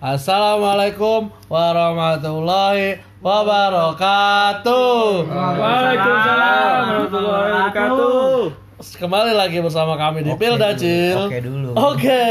Assalamualaikum 0.00 1.28
warahmatullahi 1.52 3.04
wabarakatuh. 3.20 5.28
Waalaikumsalam 5.28 6.72
warahmatullahi 6.88 7.48
wabarakatuh. 7.52 8.40
Kembali 8.80 9.36
lagi 9.36 9.60
bersama 9.60 10.00
kami 10.00 10.24
di 10.24 10.32
Pilda 10.40 10.72
Cil. 10.72 11.28
Oke 11.28 11.44
dulu. 11.44 11.76
Oke. 11.76 12.24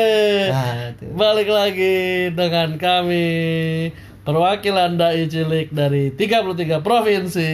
Nah. 0.50 0.98
Balik 1.14 1.50
lagi 1.54 2.34
dengan 2.34 2.74
kami 2.82 3.30
perwakilan 4.26 4.98
dai 4.98 5.30
cilik 5.30 5.70
dari 5.70 6.10
33 6.18 6.82
provinsi. 6.82 7.52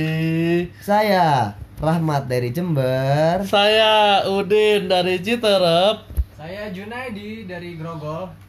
Saya 0.80 1.60
Rahmat 1.76 2.32
dari 2.32 2.56
Jember. 2.56 3.44
Saya 3.44 4.24
Udin 4.32 4.88
dari 4.88 5.20
Citerep. 5.20 6.08
Saya 6.40 6.72
Junaidi 6.72 7.44
dari 7.44 7.76
Grogol. 7.76 8.45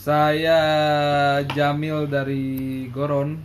Saya 0.00 0.60
Jamil 1.52 2.08
dari 2.08 2.88
Goron. 2.88 3.36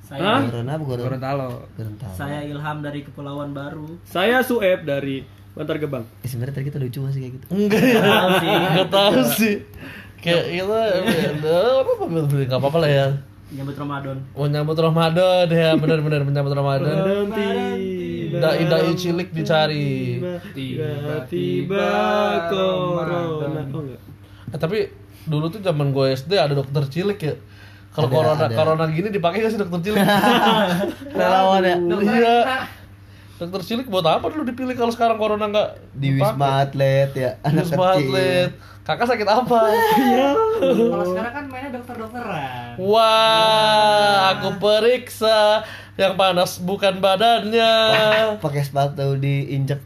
Saya 0.00 0.48
Gurun 0.48 0.64
apa 0.64 0.80
gurun? 0.80 1.04
Gorontalo. 1.04 1.68
Gorontalo. 1.76 2.16
saya 2.16 2.40
Ilham 2.40 2.80
dari 2.80 3.04
Kepulauan 3.04 3.52
Baru. 3.52 4.00
Saya 4.08 4.40
Sueb 4.40 4.88
dari 4.88 5.20
Bantar 5.52 5.76
Gebang. 5.76 6.08
Eh, 6.24 6.28
sebenarnya 6.32 6.56
tadi 6.56 6.72
kita 6.72 6.80
lucu 6.80 7.04
gak 7.04 7.12
sih 7.12 7.20
kayak 7.20 7.32
gitu? 7.36 7.46
Enggak 7.52 7.84
ya. 7.84 8.00
Tahu 8.00 8.28
sih. 8.40 8.48
Enggak 8.64 8.88
tahu 8.88 9.20
sih. 9.36 9.54
Kayak 10.24 10.44
kita 10.48 10.80
apa 11.84 11.90
apa 11.92 12.04
enggak 12.08 12.58
apa-apa 12.64 12.78
lah 12.80 12.90
ya. 12.90 13.08
Nyambut 13.52 13.76
Ramadan. 13.76 14.16
Mau 14.32 14.46
nyambut 14.48 14.78
Ramadan 14.80 15.46
ya, 15.52 15.70
benar-benar 15.76 16.20
menyambut 16.24 16.54
Ramadan. 16.56 16.96
Tiba 17.28 18.40
Dai-dai 18.40 18.92
cilik 18.96 19.28
dicari. 19.36 20.16
tiba-tiba 20.56 21.88
corona. 22.48 23.68
Oh 23.68 23.84
enggak. 23.84 24.00
Eh, 24.50 24.58
tapi 24.58 24.78
dulu 25.28 25.52
tuh 25.52 25.60
zaman 25.60 25.92
gue 25.92 26.16
SD 26.16 26.36
ada 26.36 26.54
dokter 26.56 26.84
cilik 26.88 27.18
ya. 27.20 27.34
Kalau 27.90 28.06
corona 28.06 28.46
ada. 28.46 28.54
corona 28.54 28.84
gini 28.86 29.10
dipakai 29.10 29.42
gak 29.42 29.50
sih 29.50 29.60
dokter 29.60 29.90
cilik? 29.90 29.98
Relawan 31.18 31.62
ya. 31.66 31.76
Iya. 31.76 32.38
Dokter 33.40 33.60
cilik 33.64 33.88
buat 33.88 34.04
apa 34.04 34.28
dulu 34.28 34.44
dipilih 34.44 34.76
kalau 34.76 34.92
sekarang 34.92 35.16
corona 35.16 35.48
nggak 35.48 35.68
Di 35.96 36.12
dipakai? 36.12 36.36
Wisma 36.36 36.48
Atlet 36.60 37.10
ya. 37.16 37.30
Di 37.40 37.48
Anak 37.48 37.64
Wisma 37.66 37.84
kecil. 37.96 38.08
Atlet. 38.12 38.50
Kakak 38.80 39.06
sakit 39.12 39.28
apa? 39.28 39.60
Kalau 40.90 41.04
sekarang 41.04 41.32
kan 41.36 41.44
mainnya 41.52 41.78
dokter-dokteran. 41.78 42.74
Wah, 42.80 44.34
aku 44.34 44.56
periksa 44.56 45.62
yang 45.94 46.16
panas 46.16 46.58
bukan 46.58 46.98
badannya. 46.98 47.72
Pakai 48.40 48.64
sepatu 48.64 49.14
diinjek 49.20 49.78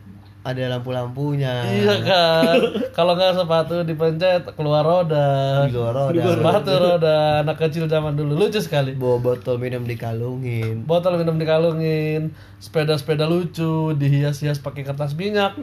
ada 0.44 0.76
lampu-lampunya. 0.76 1.64
Iya 1.64 1.96
kan. 2.04 2.56
Kalau 2.92 3.16
nggak 3.16 3.32
sepatu 3.32 3.80
dipencet 3.80 4.44
keluar 4.52 4.84
roda. 4.84 5.64
Di 5.64 5.72
luar 5.72 5.96
roda. 5.96 6.20
Sepatu 6.20 6.72
roda 6.76 7.16
anak 7.40 7.56
kecil 7.56 7.88
zaman 7.88 8.12
dulu 8.12 8.36
lucu 8.36 8.60
sekali. 8.60 8.92
Bawa 8.92 9.24
botol 9.24 9.56
minum 9.56 9.88
dikalungin. 9.88 10.84
Botol 10.84 11.16
minum 11.16 11.40
dikalungin, 11.40 12.36
sepeda-sepeda 12.60 13.24
lucu 13.24 13.96
dihias-hias 13.96 14.60
pakai 14.60 14.84
kertas 14.84 15.16
minyak. 15.16 15.56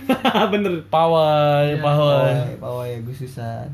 Bener. 0.52 0.88
Pawai, 0.88 1.76
pawai. 1.84 2.56
Pawai, 2.56 2.56
pawai 2.56 2.90
Agustusan. 3.04 3.68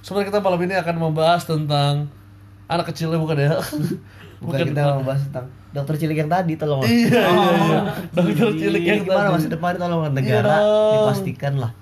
Sebenarnya 0.00 0.32
kita 0.32 0.40
malam 0.40 0.60
ini 0.64 0.74
akan 0.80 0.96
membahas 0.96 1.44
tentang 1.44 2.08
anak 2.68 2.84
kecilnya 2.86 3.18
bukan 3.18 3.36
ya? 3.36 3.56
Bukan 4.38 4.70
kita 4.70 4.94
mau 4.94 5.02
bahas 5.02 5.26
tentang 5.26 5.50
dokter 5.74 5.98
cilik 5.98 6.14
yang 6.14 6.30
tadi 6.30 6.54
tolong. 6.54 6.78
Iya, 6.86 7.10
iya, 7.10 7.50
iya. 7.58 7.80
Dokter 8.14 8.54
cilik 8.54 8.84
yang 8.86 9.02
Gimana 9.02 9.18
tadi. 9.24 9.34
masa 9.34 9.48
depan 9.50 9.72
tolong 9.74 10.00
Iya 10.00 10.10
negara 10.14 10.54
dong. 10.62 10.94
dipastikan 10.94 11.54
lah. 11.58 11.72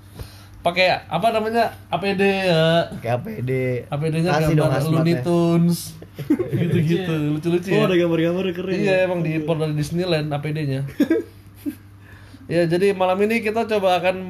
Pakai 0.64 1.05
apa 1.05 1.27
namanya? 1.31 1.69
APD 1.92 2.23
ya. 2.48 2.89
Kayak 2.98 3.14
APD. 3.20 3.51
APD-nya 3.87 4.31
Kasih 4.33 4.55
dong 4.57 4.73
gambar. 4.73 4.89
Looney 4.89 5.14
Tunes. 5.20 5.79
Gitu-gitu, 6.57 7.12
lucu-lucu 7.37 7.69
Oh 7.70 7.77
ya. 7.77 7.84
ada 7.84 7.95
gambar-gambar 7.95 8.45
keren. 8.57 8.73
Iya, 8.73 9.05
emang 9.05 9.20
diimpor 9.20 9.61
dari 9.61 9.77
Disneyland 9.77 10.33
APD-nya. 10.33 10.81
ya, 12.57 12.64
jadi 12.64 12.96
malam 12.96 13.20
ini 13.20 13.45
kita 13.45 13.69
coba 13.69 14.01
akan 14.01 14.25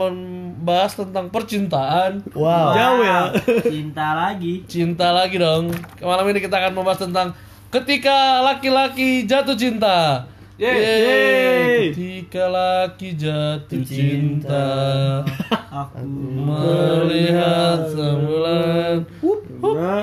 membahas 0.66 0.98
tentang 0.98 1.30
percintaan. 1.30 2.26
Wow. 2.34 2.74
Jauh 2.74 3.02
ya. 3.06 3.30
Cinta 3.62 4.18
lagi. 4.18 4.66
Cinta 4.66 5.14
lagi 5.14 5.38
dong. 5.38 5.70
Malam 6.02 6.26
ini 6.34 6.42
kita 6.42 6.58
akan 6.58 6.74
membahas 6.74 7.06
tentang 7.06 7.30
ketika 7.70 8.42
laki-laki 8.42 9.30
jatuh 9.30 9.54
cinta. 9.54 10.26
Yeay. 10.58 10.74
Yeay. 10.74 11.78
Ketika 11.94 12.50
laki 12.50 13.14
jatuh 13.14 13.78
cinta. 13.86 14.66
Aku 15.70 16.02
Melihat 16.34 17.86
sembulan. 17.86 19.06
Nah, 19.62 20.02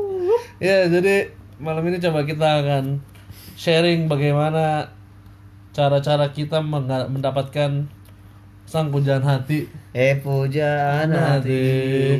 Ya, 0.64 0.88
jadi 0.88 1.28
malam 1.60 1.84
ini 1.92 2.00
coba 2.00 2.24
kita 2.24 2.64
akan 2.64 3.04
sharing 3.52 4.08
bagaimana 4.08 4.96
cara-cara 5.76 6.32
kita 6.32 6.64
mendapatkan 6.64 7.99
sang 8.70 8.86
pujaan 8.88 9.18
hati. 9.18 9.66
Eh 9.90 10.14
pujaan 10.16 11.10
hati. 11.10 11.62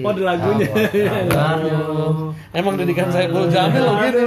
Oh, 0.02 0.10
ada 0.10 0.22
lagunya. 0.26 0.66
Aduh. 1.30 2.34
Emang 2.58 2.74
didikan 2.74 3.06
saya 3.06 3.30
Pul 3.30 3.46
Jamil 3.46 3.78
loh 3.78 3.94
gini. 3.96 4.24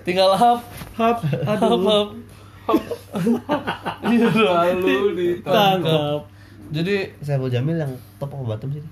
Tinggal 0.00 0.32
hap, 0.32 0.64
Hap, 0.96 1.20
hap, 1.20 1.60
hap. 1.60 2.08
Iya. 4.04 4.28
Lalu 4.32 4.96
tangkap. 5.40 6.20
Jadi 6.72 6.94
Saiful 7.20 7.48
Jamil 7.48 7.76
yang 7.76 7.92
top 8.16 8.32
apa 8.32 8.56
bottom 8.56 8.68
sih? 8.72 8.84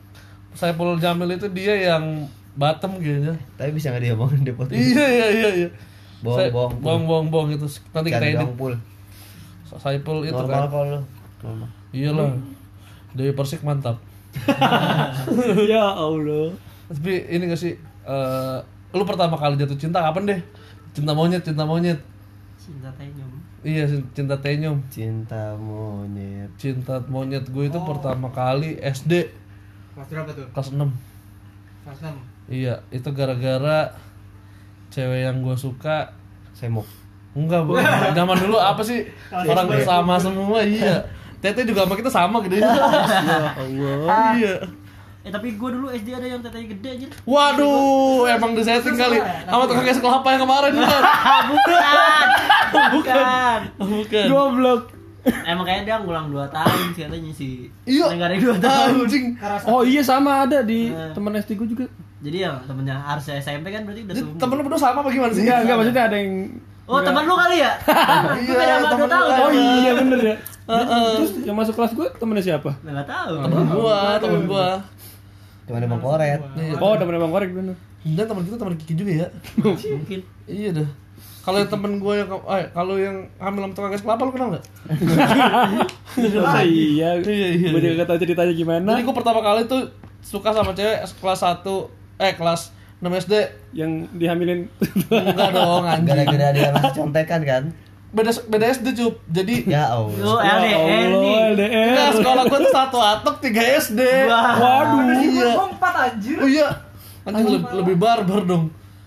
Saiful 0.52 0.96
Jamil 0.96 1.32
itu 1.32 1.48
dia 1.48 1.72
yang 1.74 2.28
bottom 2.54 3.00
kayaknya. 3.00 3.32
Tapi 3.56 3.72
bisa 3.72 3.88
nggak 3.88 4.04
diomongin 4.06 4.44
di 4.44 4.52
podcast? 4.52 4.76
Iya 4.76 5.06
iya 5.08 5.26
iya 5.32 5.50
iya. 5.56 5.68
Bohong, 6.20 6.36
Saya- 6.38 6.52
bohong, 6.52 6.72
Pul. 6.74 6.84
bohong 6.84 7.04
bohong 7.04 7.28
bohong 7.28 7.50
itu 7.50 7.66
nanti 7.90 8.08
kita 8.08 8.22
edit. 8.22 8.40
dong, 8.40 8.54
pul. 8.54 8.72
Saiful 9.72 10.18
itu 10.22 10.36
Normal 10.36 10.52
kan. 10.52 10.68
kalau 10.68 11.00
lu. 11.42 11.48
Normal. 11.50 11.68
Iyalah. 11.90 12.30
Dewi 13.12 13.32
Persik 13.34 13.60
mantap. 13.60 13.98
ya 15.68 15.84
Allah. 15.84 16.48
Tapi 16.88 17.12
ini 17.28 17.44
gak 17.46 17.60
sih 17.60 17.74
eh 18.02 18.58
lu 18.92 19.04
pertama 19.04 19.36
kali 19.36 19.56
jatuh 19.56 19.76
cinta 19.76 20.00
kapan 20.00 20.24
deh? 20.28 20.40
Cinta 20.92 21.12
monyet, 21.12 21.42
cinta 21.42 21.64
monyet. 21.64 22.00
cinta 22.62 22.86
tenyum. 22.94 23.26
Iya, 23.60 23.84
cinta 24.14 24.38
tenyum. 24.38 24.78
Cinta 24.86 25.52
monyet. 25.58 26.46
Cinta 26.54 27.02
monyet 27.10 27.42
gue 27.48 27.64
itu 27.66 27.78
pertama 27.82 28.30
kali 28.30 28.78
SD 28.78 29.26
Kelas 29.92 30.08
berapa 30.08 30.30
tuh? 30.30 30.46
kelas 30.54 30.68
6. 30.72 30.88
Kelas 31.84 31.98
6. 32.00 32.14
Iya, 32.48 32.74
itu 32.88 33.08
gara-gara 33.12 33.90
cewek 34.88 35.24
yang 35.24 35.40
gue 35.40 35.56
suka 35.56 36.12
Semok. 36.52 36.84
enggak 37.32 37.64
bu 37.64 37.80
zaman 38.16 38.36
dulu 38.36 38.60
apa 38.60 38.84
sih 38.84 39.08
orang 39.32 39.64
sama 39.80 40.20
semua 40.20 40.60
iya 40.60 41.00
Tete 41.42 41.66
juga 41.66 41.82
sama 41.82 41.94
kita 41.94 42.06
sama 42.08 42.36
gitu 42.40 42.54
ya 42.62 42.70
Allah 42.70 44.32
iya 44.32 44.54
Eh 45.22 45.30
tapi 45.30 45.54
gue 45.54 45.70
dulu 45.70 45.86
SD 45.86 46.10
ada 46.10 46.26
yang 46.26 46.38
tetenya 46.40 46.66
gede 46.68 46.88
aja. 46.92 47.06
waduh 47.24 48.26
emang 48.26 48.54
disetting 48.54 48.94
kali 48.96 49.18
sama 49.44 49.66
tukang 49.66 49.86
es 49.86 49.98
kelapa 49.98 50.28
yang 50.28 50.42
kemarin 50.42 50.70
bukan 50.74 51.02
Bukan. 51.52 52.26
Bukan. 52.90 53.58
bukan 53.78 54.26
Goblok. 54.26 54.82
Emang 55.44 55.62
kayaknya 55.62 55.84
dia 55.84 55.96
ngulang 55.98 56.26
2 56.26 56.42
tahun 56.48 56.86
sih 56.90 57.02
katanya 57.04 57.30
sih. 57.32 57.52
iya 57.84 58.10
Nggak 58.10 58.26
ada 58.26 58.36
2 58.36 58.58
tahun. 58.58 58.90
anjing 59.00 59.26
Oh 59.64 59.82
iya 59.82 60.02
sama 60.02 60.42
ada 60.42 60.58
di 60.60 60.90
Eh. 60.90 61.10
teman 61.12 61.30
SD 61.32 61.54
gue 61.54 61.68
juga. 61.68 61.86
Jadi 62.18 62.36
ya 62.40 62.58
temennya 62.60 62.98
harusnya 62.98 63.38
SMP 63.38 63.70
kan 63.70 63.82
berarti 63.82 64.02
udah 64.02 64.14
seumur. 64.16 64.34
temen 64.36 64.54
lu 64.56 64.62
berdua 64.64 64.80
sama 64.80 64.98
apa 64.98 65.08
gimana 65.08 65.30
sih? 65.30 65.42
Enggak, 65.42 65.58
enggak 65.62 65.76
maksudnya 65.76 66.04
ada 66.04 66.16
yang 66.16 66.34
Oh 66.82 66.98
teman 66.98 67.22
lu 67.22 67.34
kali 67.36 67.56
ya? 67.56 67.72
2 68.42 68.90
tahun. 68.90 69.06
lu. 69.06 69.30
Oh 69.38 69.50
iya 69.54 69.92
bener 69.94 70.20
ya. 70.20 70.34
Terus 70.62 71.32
yang 71.42 71.56
masuk 71.58 71.74
kelas 71.74 71.92
gue 71.94 72.06
temennya 72.18 72.44
siapa? 72.54 72.70
Nggak 72.82 73.06
tahu. 73.08 73.34
Temen 73.42 73.66
gua, 73.70 73.98
temen 74.22 74.42
gua. 74.46 74.68
Cuma 75.66 75.76
ada 75.78 75.86
bang 75.86 76.02
koret. 76.02 76.40
Iya. 76.58 76.74
Oh 76.82 76.94
temen 76.98 77.14
Bang 77.16 77.32
Korek 77.32 77.50
bener. 77.54 77.76
Dan 78.02 78.24
temen 78.26 78.42
kita 78.42 78.56
temen 78.58 78.74
Kiki 78.74 78.94
juga 78.98 79.12
ya. 79.14 79.28
Mungkin. 79.62 80.20
iya 80.50 80.70
dah. 80.74 80.88
Kalau 81.42 81.58
yang 81.58 81.70
temen 81.70 81.92
gua 81.98 82.14
yang 82.22 82.28
eh, 82.30 82.64
kalau 82.70 82.94
yang 82.98 83.16
hamil 83.38 83.66
sama 83.66 83.74
tukang 83.74 83.92
es 83.94 84.02
kelapa 84.02 84.22
lu 84.26 84.32
kenal 84.34 84.48
nggak? 84.54 84.64
Iya. 86.12 86.44
Iya, 86.60 87.10
iya, 87.24 87.48
Gue 87.72 87.80
iya. 87.80 87.88
juga 87.88 88.04
gak 88.04 88.08
tau 88.12 88.18
ceritanya 88.20 88.52
gimana. 88.52 88.90
Jadi 88.94 89.02
gua 89.08 89.16
pertama 89.16 89.40
kali 89.40 89.64
tuh 89.64 89.88
suka 90.20 90.52
sama 90.52 90.76
cewek 90.76 91.08
kelas 91.08 91.40
1 91.40 91.64
eh 92.20 92.32
kelas 92.36 92.60
6 93.00 93.08
SD. 93.26 93.34
Yang 93.72 93.90
dihamilin. 94.18 94.60
Enggak 95.08 95.50
dong. 95.56 95.82
Gara-gara 96.06 96.52
dia 96.52 96.68
masih 96.74 96.92
contekan 97.00 97.40
kan? 97.42 97.62
Beda 98.12 98.28
beda 98.44 98.64
SD 98.70 98.92
cup. 98.92 99.14
Jadi 99.26 99.64
Ya 99.66 99.88
Lu 99.90 100.12
Allah. 100.36 100.60
LDR 100.60 100.60
nih. 100.60 100.74
Allah, 101.08 101.40
LDR. 101.50 101.86
Enggak, 101.88 102.10
sekolah 102.14 102.42
gua 102.44 102.58
tuh 102.60 102.72
satu 102.72 102.98
atap 103.00 103.34
3 103.38 103.50
SD. 103.80 104.00
Waduh. 104.28 105.00
Iya. 105.18 105.48
Gua 105.50 105.66
4 105.72 106.04
anjir. 106.04 106.36
Oh 106.36 106.46
iya. 106.46 106.68
Anjing 107.24 107.46
lebih, 107.48 107.70
lebih 107.74 107.96
barbar 107.96 108.42
dong. 108.42 108.64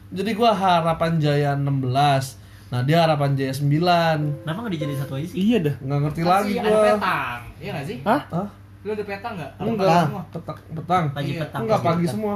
Jadi 0.09 0.31
gua 0.31 0.51
harapan 0.51 1.17
Jaya 1.17 1.53
16. 1.53 2.41
Nah, 2.65 2.81
dia 2.81 2.97
harapan 2.99 3.31
Jaya 3.33 3.53
9. 3.53 4.41
Kenapa 4.41 4.57
nggak 4.59 4.73
dijadiin 4.73 4.97
satu 4.97 5.13
aja 5.15 5.27
sih? 5.27 5.37
Iya 5.39 5.57
dah. 5.61 5.75
Nggak 5.79 5.99
ngerti 6.01 6.21
lagi 6.23 6.33
Masih 6.47 6.57
ada 6.57 6.69
gua. 6.71 6.81
petang. 6.89 7.39
Iya 7.55 7.69
nggak 7.71 7.85
sih? 7.85 7.97
Hah? 8.01 8.21
Hah? 8.31 8.47
Lu 8.81 8.89
ada 8.91 9.03
petang 9.03 9.33
nggak? 9.35 9.51
Enggak, 9.55 9.85
Petang. 9.85 10.09
petang, 10.31 10.57
petang. 10.73 11.03
Pagi 11.11 11.31
Iya. 11.31 11.41
petang. 11.41 11.61
Enggak 11.61 11.81
pagi 11.83 12.05
semua. 12.07 12.35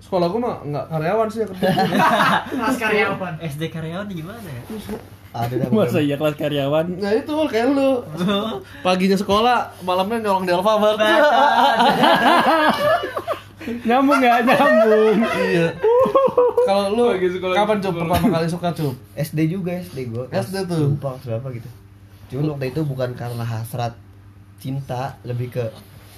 sekolah 0.00 0.26
gua 0.26 0.40
mah 0.40 0.56
nggak 0.64 0.84
karyawan 0.88 1.26
sih 1.28 1.38
yang 1.38 1.50
kerja. 1.50 1.68
Kelas 2.48 2.76
karyawan. 2.82 3.34
SD 3.38 3.62
karyawan 3.68 4.06
gimana 4.08 4.40
ya? 4.40 4.62
Ada 5.30 5.54
dah. 5.62 5.68
Masa 5.78 6.02
iya 6.02 6.18
kelas 6.18 6.34
karyawan? 6.34 6.86
Nah 6.98 7.12
itu 7.14 7.32
kayak 7.46 7.66
lu. 7.70 8.02
Paginya 8.86 9.16
sekolah, 9.18 9.70
malamnya 9.86 10.26
nyolong 10.26 10.44
di 10.46 10.52
Alfamart. 10.52 10.98
Nyambung 13.86 14.18
nggak? 14.18 14.36
Nyambung. 14.48 15.16
iya. 15.46 15.68
Kalau 16.66 16.84
lu 16.96 17.04
kapan 17.54 17.78
cup 17.78 17.92
pertama 17.94 18.26
kali 18.40 18.46
suka 18.50 18.68
cup? 18.74 18.94
SD 19.14 19.38
juga 19.52 19.70
SD 19.78 20.10
gue. 20.10 20.24
SD 20.32 20.66
tuh. 20.66 20.96
Lupa 20.96 21.14
berapa 21.22 21.46
gitu. 21.54 21.68
Cuman 22.30 22.56
waktu 22.56 22.66
itu 22.74 22.80
bukan 22.86 23.10
karena 23.14 23.42
hasrat 23.42 23.94
cinta, 24.58 25.18
lebih 25.26 25.50
ke 25.50 25.64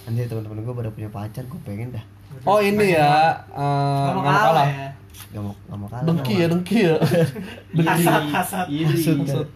anjir 0.05 0.27
teman-teman 0.27 0.65
gue 0.67 0.75
pada 0.75 0.91
punya 0.91 1.09
pacar, 1.09 1.45
gue 1.47 1.61
pengen 1.65 1.95
dah. 1.95 2.05
Oh 2.49 2.59
ini 2.65 2.97
ya, 2.97 3.45
eh, 3.53 4.09
kalah 4.09 4.25
kalah. 4.25 4.67
ya. 4.69 4.89
Gak 5.29 5.41
mau 5.41 5.55
gak 5.57 5.77
mau 5.77 5.89
kalah. 5.89 6.05
Dengki 6.05 6.35
ya, 6.35 6.47
dengki 6.47 6.79
ya. 6.83 6.97
dengki. 7.75 7.89
Hasad, 8.05 8.23
hasad. 8.29 8.67
Maksud 8.69 9.17
kan. 9.23 9.47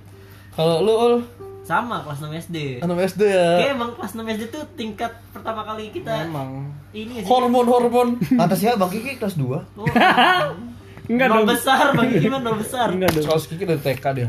Kalau 0.53 0.77
lu 0.81 0.95
ul, 0.95 1.15
Sama 1.63 1.99
kelas 2.01 2.23
6 2.23 2.31
SD. 2.47 2.57
anak 2.79 3.11
SD 3.11 3.23
ya. 3.27 3.49
Kayak 3.59 3.73
emang 3.75 3.91
kelas 3.93 4.13
6 4.13 4.23
SD 4.31 4.43
tuh 4.49 4.63
tingkat 4.73 5.13
pertama 5.31 5.61
kali 5.63 5.91
kita 5.91 6.25
Emang. 6.25 6.71
ini 6.93 7.21
sih. 7.21 7.27
Hormon 7.27 7.67
hormon. 7.67 8.09
Atasnya 8.39 8.75
Bang 8.75 8.89
Kiki 8.89 9.17
kelas 9.17 9.35
2. 9.35 9.45
Oh, 9.77 10.55
Enggak 11.07 11.29
dong. 11.29 11.47
besar 11.47 11.91
bagi 11.93 12.19
gimana 12.19 12.43
nol 12.45 12.59
besar. 12.59 12.91
Enggak 12.91 13.15
dong. 13.15 13.27
Soal 13.27 13.39
Kiki 13.41 13.63
dari 13.63 13.79
TK 13.79 14.05
dia. 14.13 14.29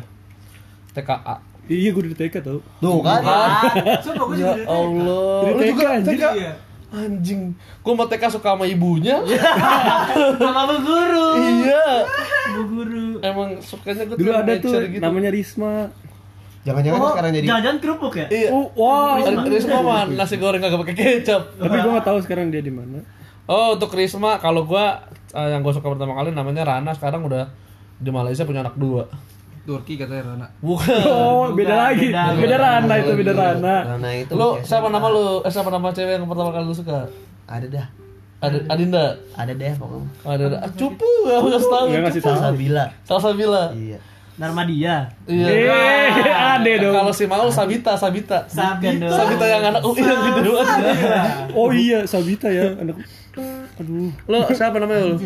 TKA. 0.91 1.35
Iya 1.67 1.89
gue 1.91 2.03
dari 2.05 2.17
TK 2.17 2.35
tau. 2.39 2.59
Tuh 2.79 2.99
kan. 3.01 3.21
Ah, 3.21 3.61
Sumpah 3.99 4.25
gue 4.25 4.35
Ya 4.35 4.53
juga 4.53 4.63
Allah. 4.67 5.39
Dari 5.39 5.53
Lu 5.53 5.61
TK, 5.61 5.69
juga. 5.69 5.89
TK. 6.03 6.23
Anjing. 6.87 7.51
Gua 7.83 7.93
mau 7.93 8.07
TK 8.07 8.23
suka 8.31 8.55
sama 8.55 8.63
ibunya. 8.63 9.19
sama 10.39 10.61
bu 10.71 10.75
guru. 10.79 11.27
iya. 11.39 11.87
Bu 12.55 12.61
guru. 12.71 13.07
Emang 13.19 13.59
sukanya 13.59 14.07
gue 14.07 14.15
Dulu 14.15 14.31
ada 14.31 14.53
tuh 14.57 14.87
gitu. 14.87 15.03
namanya 15.03 15.29
Risma. 15.29 15.91
Jangan-jangan 16.63 16.99
Oh, 16.99 17.11
sekarang 17.15 17.31
jadi 17.31 17.45
jangan 17.47 17.75
kerupuk 17.79 18.13
ya? 18.15 18.27
Iya. 18.27 18.49
Oh, 18.51 18.67
wow. 18.75 19.19
Risma, 19.19 19.41
Risma 19.47 19.77
mah 19.83 20.03
nasi 20.07 20.35
goreng 20.35 20.59
kagak 20.59 20.79
pakai 20.83 20.95
kecap. 20.95 21.41
Tapi 21.55 21.75
gue 21.75 21.91
nggak 21.91 22.07
tahu 22.07 22.17
sekarang 22.23 22.51
dia 22.51 22.63
di 22.63 22.71
mana. 22.71 23.03
Oh, 23.47 23.75
untuk 23.79 23.91
Risma 23.95 24.39
kalau 24.39 24.63
gua 24.63 24.99
eh, 25.31 25.47
yang 25.51 25.63
gua 25.63 25.71
suka 25.71 25.87
pertama 25.87 26.15
kali 26.15 26.31
namanya 26.31 26.67
Rana, 26.67 26.91
sekarang 26.91 27.23
udah 27.23 27.47
di 27.95 28.11
Malaysia 28.11 28.43
punya 28.43 28.63
anak 28.63 28.75
dua. 28.75 29.07
Turki 29.67 29.99
katanya 29.99 30.23
Rana. 30.31 30.47
Bukan. 30.63 30.87
Oh, 31.11 31.51
beda 31.51 31.75
lagi. 31.75 32.07
beda. 32.07 32.39
Beda 32.39 32.55
Rana 32.55 32.93
itu, 33.03 33.11
beda 33.19 33.33
Rana. 33.35 33.75
Karena 33.83 34.09
itu 34.15 34.31
Lu 34.31 34.55
siapa 34.63 34.87
nama 34.87 35.07
lu? 35.11 35.43
Eh 35.43 35.51
siapa 35.51 35.67
nama 35.67 35.91
cewek 35.91 36.15
yang 36.15 36.23
pertama 36.23 36.55
kali 36.55 36.63
lu 36.63 36.71
suka? 36.71 37.03
Ada 37.43 37.67
dah. 37.67 37.87
Ada 38.39 38.57
Adinda. 38.71 39.05
Ada 39.35 39.51
deh 39.51 39.73
pokoknya. 39.75 40.07
Ada 40.23 40.43
ada. 40.47 40.57
Ah, 40.63 40.71
cupu 40.71 41.09
ya 41.27 41.37
udah 41.43 41.59
tahu. 41.59 41.85
Enggak 41.91 42.01
ngasih 42.07 42.21
tahu. 42.23 42.37
Sabila. 42.39 42.85
Salsabila. 43.03 43.63
Iya. 43.75 43.99
Narmadia. 44.37 44.95
Iya. 45.25 45.47
Eh, 45.49 46.09
ade 46.55 46.71
dong. 46.79 46.93
Kalau 46.93 47.11
si 47.11 47.25
Maul 47.27 47.49
Sabita, 47.49 47.97
Sabita. 47.97 48.45
Dong. 48.47 49.09
Sabita 49.11 49.45
yang 49.49 49.65
anak 49.67 49.81
UI 49.83 49.99
yang 49.99 50.21
gitu. 50.31 50.51
Oh 51.59 51.73
iya, 51.73 52.05
Sabita 52.07 52.47
ya. 52.47 52.71
Anak 52.77 53.01
Aduh. 53.77 54.09
Lu 54.13 54.37
siapa 54.53 54.77
namanya 54.79 55.13
lu? 55.13 55.17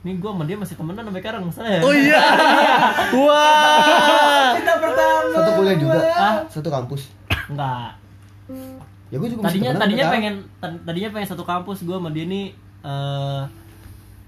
Nih 0.00 0.16
gua 0.16 0.32
sama 0.32 0.44
dia 0.48 0.56
masih 0.56 0.74
temenan 0.80 1.04
sampai 1.04 1.20
sekarang 1.20 1.42
masalah 1.44 1.70
ya. 1.76 1.80
Oh 1.84 1.92
iya. 1.92 2.22
Wah. 3.20 4.56
Kita 4.56 4.72
pertama. 4.80 5.28
Satu 5.36 5.50
kuliah 5.60 5.76
juga. 5.76 5.98
Ah. 6.16 6.36
Satu 6.48 6.68
kampus. 6.68 7.02
Enggak. 7.48 7.90
Ya 9.10 9.16
gue 9.18 9.28
juga 9.28 9.42
Tadinya 9.44 9.70
tadinya 9.74 10.06
pengen 10.08 10.34
tad- 10.56 10.80
tadinya 10.86 11.10
pengen 11.10 11.28
satu 11.28 11.42
kampus 11.42 11.82
gua 11.82 11.98
sama 11.98 12.10
dia 12.10 12.24
nih 12.24 12.54
eh 12.80 13.42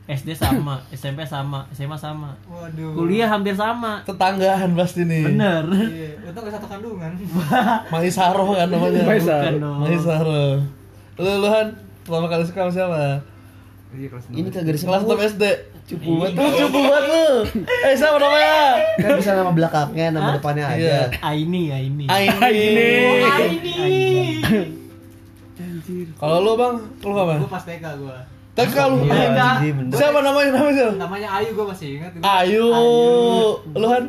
SD 0.02 0.34
sama, 0.34 0.82
SMP 0.98 1.22
sama, 1.22 1.62
SMA 1.70 1.94
sama. 1.94 2.34
Waduh. 2.44 2.92
Kuliah 2.92 3.30
hampir 3.30 3.54
sama. 3.54 4.02
Tetanggaan 4.02 4.74
pasti 4.74 5.06
nih. 5.06 5.22
Bener. 5.24 5.62
Iya, 5.70 6.26
untung 6.26 6.42
gak 6.44 6.58
satu 6.58 6.66
kandungan. 6.66 7.14
Maisaro 7.94 8.44
kan 8.50 8.66
namanya. 8.66 9.06
Maisaro. 9.06 9.46
Bukan 9.46 9.62
dong. 9.62 9.78
Maisaro. 9.86 10.44
Lu 11.22 11.30
lu 11.38 11.48
Han, 11.48 11.68
pertama 12.02 12.26
kali 12.26 12.42
suka 12.42 12.66
sama 12.66 12.72
siapa? 12.74 13.02
Iya 13.92 14.08
kelas 14.08 14.24
Ini 14.32 14.48
kagak 14.48 14.72
disebut. 14.72 15.04
Kelas 15.04 15.36
6 15.36 15.36
SD. 15.36 15.44
Cupu 15.92 16.10
banget. 16.16 16.40
Lu 16.40 16.48
cupu 16.48 16.80
banget 16.80 17.04
lu. 17.12 17.28
Eh 17.84 17.92
siapa 17.92 18.16
namanya? 18.16 18.56
Kan 18.96 19.10
bisa 19.20 19.30
nama 19.36 19.52
belakangnya, 19.52 20.06
nama 20.16 20.28
depannya 20.40 20.64
aja. 20.64 20.80
Iya. 20.80 21.00
Aini, 21.20 21.68
Aini. 21.68 22.04
Aini. 22.08 22.40
Aini. 22.40 22.88
Kalau 26.16 26.38
lu 26.40 26.52
Bang, 26.56 26.80
lu 27.04 27.12
apa? 27.12 27.36
Gue 27.36 27.50
pas 27.52 27.64
TK 27.68 27.84
gue. 28.00 28.16
TK 28.56 28.76
lu. 28.88 28.96
Iya. 29.04 29.60
Siapa 29.92 30.18
namanya 30.24 30.50
namanya? 30.56 30.86
Namanya 30.96 31.28
Ayu 31.36 31.52
gue 31.52 31.66
masih 31.68 31.88
ingat. 32.00 32.16
Ayu. 32.24 32.64
Lu 33.76 33.86
Han 33.92 34.04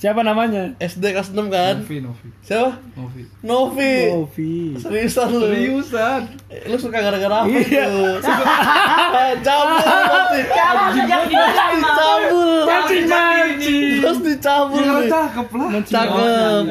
Siapa 0.00 0.24
namanya? 0.24 0.72
SD 0.80 1.12
kelas 1.12 1.28
6 1.28 1.52
kan? 1.52 1.76
Novi, 1.78 2.00
Novi, 2.00 2.28
Siapa? 2.40 2.72
Novi. 2.96 3.22
Novi. 3.44 3.94
Novi. 4.08 4.52
Seriusan 4.74 5.28
lu? 5.28 5.44
Seriusan? 5.44 6.20
Lu 6.64 6.76
suka 6.80 6.98
gara-gara 6.98 7.44
apa 7.44 7.52
Iya. 7.52 7.84
tuh? 7.84 8.16
Eh, 8.16 9.32
Cabul 9.44 9.76
pasti. 9.76 10.40
Dicabul. 11.76 12.64
Mancing 12.64 13.04
mancing. 13.06 14.00
Terus 14.00 14.18
dicabul. 14.24 14.80
Ya 14.80 15.04
cakep 15.04 15.48
lah. 15.52 15.68
Cakep. 15.84 16.64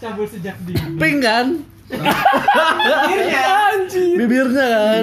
Cabul 0.00 0.24
sejak 0.26 0.56
dini. 0.64 0.96
Pink 0.96 1.18
kan? 1.20 1.46
Akhirnya. 1.92 3.44
Bibirnya 4.16 4.66
kan? 4.66 5.02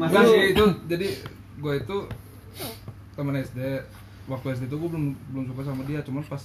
Enggak 0.00 0.22
sih 0.24 0.42
itu 0.48 0.64
jadi 0.86 1.08
gue 1.58 1.74
itu 1.76 1.96
temen 3.12 3.34
SD 3.36 3.60
waktu 4.28 4.46
SD 4.52 4.64
itu 4.64 4.76
gue 4.76 4.88
belum 4.88 5.04
belum 5.26 5.44
suka 5.46 5.62
sama 5.64 5.82
dia 5.82 6.00
cuman 6.00 6.22
pas 6.22 6.42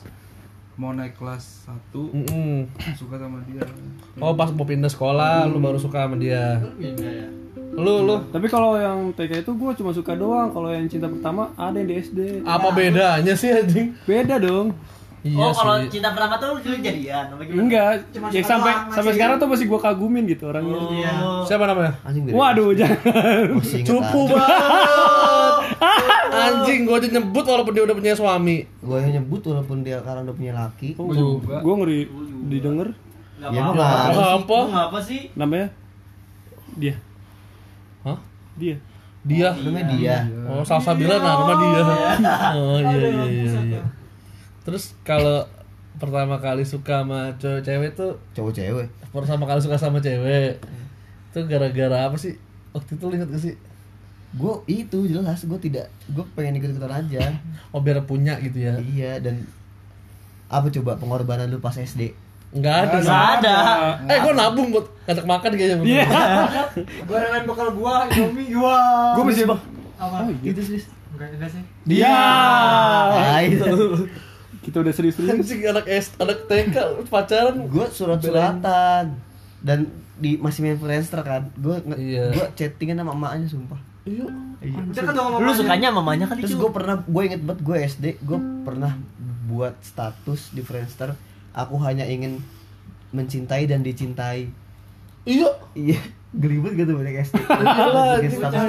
mau 0.74 0.89
naik 0.89 1.13
kelas 1.13 1.69
1 1.69 1.94
Mm-mm. 1.94 2.65
suka 2.95 3.15
sama 3.15 3.38
dia 3.45 3.62
Oh 4.15 4.33
pas 4.33 4.50
mau 4.50 4.63
pindah 4.63 4.88
sekolah 4.88 5.45
lu 5.45 5.59
baru 5.59 5.75
suka 5.75 6.01
sama 6.01 6.15
dia. 6.15 6.57
Pindah 6.74 7.12
ya. 7.13 7.27
Lu 7.74 8.01
lu 8.01 8.18
Tapi 8.27 8.45
kalau 8.45 8.74
yang 8.74 9.09
TK 9.12 9.41
itu 9.41 9.51
gue 9.51 9.71
cuma 9.75 9.89
suka 9.89 10.13
doang. 10.13 10.50
Kalau 10.50 10.69
yang 10.69 10.85
cinta 10.85 11.06
pertama 11.06 11.50
ada 11.53 11.74
yang 11.75 11.85
di 11.85 11.97
SD. 12.00 12.19
apa 12.44 12.69
bedanya 12.69 13.33
sih 13.33 13.50
anjing? 13.50 13.94
Beda 14.03 14.38
dong. 14.38 14.74
Iya 15.21 15.39
oh, 15.39 15.50
kalau 15.51 15.79
cinta 15.88 16.12
pertama 16.12 16.36
tuh 16.36 16.47
lu 16.53 16.77
jadian 16.77 17.25
apa 17.31 17.41
gimana? 17.41 17.62
Enggak. 17.63 17.94
Cuma 18.12 18.27
Ya 18.27 18.41
sampai 18.44 18.71
doang, 18.71 18.86
sampai 18.88 19.01
masih- 19.03 19.15
sekarang 19.15 19.36
tuh 19.38 19.47
masih 19.47 19.65
gue 19.68 19.79
kagumin 19.79 20.24
gitu 20.27 20.44
orangnya. 20.45 20.77
Iya. 20.89 21.13
Siapa 21.45 21.63
namanya? 21.63 21.94
Anjing 22.01 22.24
Waduh, 22.29 22.69
jangan. 22.74 23.45
Cupu 23.62 24.21
banget. 24.27 25.57
Anjing 26.45 26.79
gua 26.83 26.95
aja 26.95 27.07
nyebut 27.09 27.43
walaupun 27.43 27.71
dia 27.71 27.83
udah 27.83 27.95
punya 27.95 28.13
suami. 28.13 28.57
Gue 28.79 28.97
yang 28.97 29.13
nyebut 29.15 29.41
walaupun 29.43 29.77
dia 29.79 29.97
sekarang 29.97 30.23
udah 30.23 30.35
punya 30.35 30.53
laki. 30.53 30.89
gue 30.93 31.13
juga 31.13 31.57
Gue 31.59 31.73
ngeri 31.75 32.00
didengar 32.47 32.88
Gak 33.35 33.50
Ya, 33.50 33.59
gua 33.62 33.73
nggak- 33.73 34.39
Apa? 34.39 34.57
Lu 34.57 34.71
ngapa 34.71 35.00
sih? 35.00 35.21
namanya 35.33 35.67
dia. 36.73 36.95
Hah? 38.01 38.17
Dia. 38.55 38.75
Dia. 39.21 39.50
Namanya 39.53 39.88
dia. 39.91 40.15
Oh, 40.45 40.62
Salsabila 40.62 41.15
nama 41.15 41.53
dia. 41.53 41.81
Oh 42.55 42.79
iya 42.79 43.00
iya 43.01 43.25
iya. 43.25 43.59
iya. 43.69 43.81
Terus 44.62 44.95
kalau 45.01 45.43
pertama 45.93 46.35
kali 46.38 46.63
suka 46.63 47.01
sama 47.01 47.29
cewek 47.35 47.62
cewek 47.62 47.89
tuh 47.93 48.12
Cowok 48.33 48.51
cewek. 48.51 48.88
pertama 49.09 49.45
kali 49.45 49.59
suka 49.59 49.77
sama 49.77 50.00
cewek 50.00 50.57
itu 51.29 51.39
gara-gara 51.43 52.05
apa 52.05 52.15
sih 52.15 52.33
waktu 52.71 52.93
itu 52.93 53.03
lu 53.03 53.13
ingat 53.13 53.29
gak 53.29 53.38
sih 53.39 53.53
Gue 54.33 54.53
itu 54.65 55.05
jelas 55.05 55.39
gue 55.39 55.59
tidak 55.59 55.87
gue 56.07 56.25
pengen 56.33 56.57
ikut 56.57 56.73
ikutan 56.73 57.05
aja. 57.05 57.37
oh 57.73 57.79
biar 57.79 58.01
punya 58.03 58.37
gitu 58.39 58.57
ya 58.59 58.77
Iya 58.77 59.19
dan 59.19 59.45
apa 60.47 60.69
coba 60.69 60.97
pengorbanan 60.97 61.49
lu 61.49 61.57
pas 61.57 61.73
SD? 61.73 62.13
nggak 62.53 62.75
ada 62.85 62.97
sih. 63.01 63.09
Gak 63.09 63.25
ada. 63.41 63.55
eh 64.05 64.17
gua 64.21 64.33
nabung 64.37 64.69
buat 64.69 64.85
ngajak 65.09 65.25
makan 65.25 65.51
kayaknya 65.57 65.81
Iya. 65.81 66.05
Gue 67.09 67.17
relain 67.17 67.49
bekal 67.49 67.73
gua, 67.73 68.05
Indomie 68.05 68.53
gua. 68.53 68.77
Gue 69.17 69.23
masih 69.25 69.49
Apa? 69.97 70.29
Itu 70.37 70.61
sih. 70.61 70.77
Enggak 71.17 71.33
enggak 71.33 71.49
sih. 71.49 71.63
dia. 71.89 72.13
Ah, 72.13 73.41
itu. 73.41 73.65
Kita 74.69 74.79
udah 74.79 74.93
serius-serius. 74.93 75.33
anjing 75.33 75.65
anak 75.65 75.85
S 75.89 76.13
anak 76.15 76.45
TK 76.45 76.75
pacaran 77.09 77.67
gue 77.67 77.85
surat-suratan 77.89 79.17
dan 79.59 79.79
di 80.15 80.37
masih 80.37 80.61
main 80.61 80.77
Friendster 80.77 81.25
kan. 81.25 81.49
Gue 81.57 81.81
Iya. 81.97 82.31
gue 82.31 82.45
chattingan 82.53 83.01
sama 83.01 83.17
emaknya 83.17 83.49
sumpah. 83.49 83.81
Iya 84.03 84.27
Udah 84.63 85.03
kan 85.03 85.15
Lu 85.43 85.51
sukanya 85.51 85.91
mamanya 85.91 86.25
kali 86.27 86.43
Terus 86.43 86.55
gue 86.55 86.72
pernah 86.72 86.95
gue 87.03 87.22
inget 87.24 87.41
banget 87.43 87.62
gue 87.63 87.77
SD 87.83 88.05
gue 88.24 88.39
pernah 88.63 88.95
buat 89.48 89.75
status 89.83 90.55
di 90.55 90.63
Friendster 90.63 91.13
aku 91.53 91.77
hanya 91.86 92.07
ingin 92.10 92.41
mencintai 93.13 93.69
dan 93.69 93.86
dicintai. 93.86 94.50
iya 95.24 95.50
Iya, 95.77 96.01
geli 96.33 96.57
banget 96.62 96.86
gitu 96.86 96.98
banyak 96.98 97.13
SD. 97.22 97.33
Iyalah, 97.62 98.17
Bikin 98.17 98.29
itu 98.29 98.38
status 98.41 98.62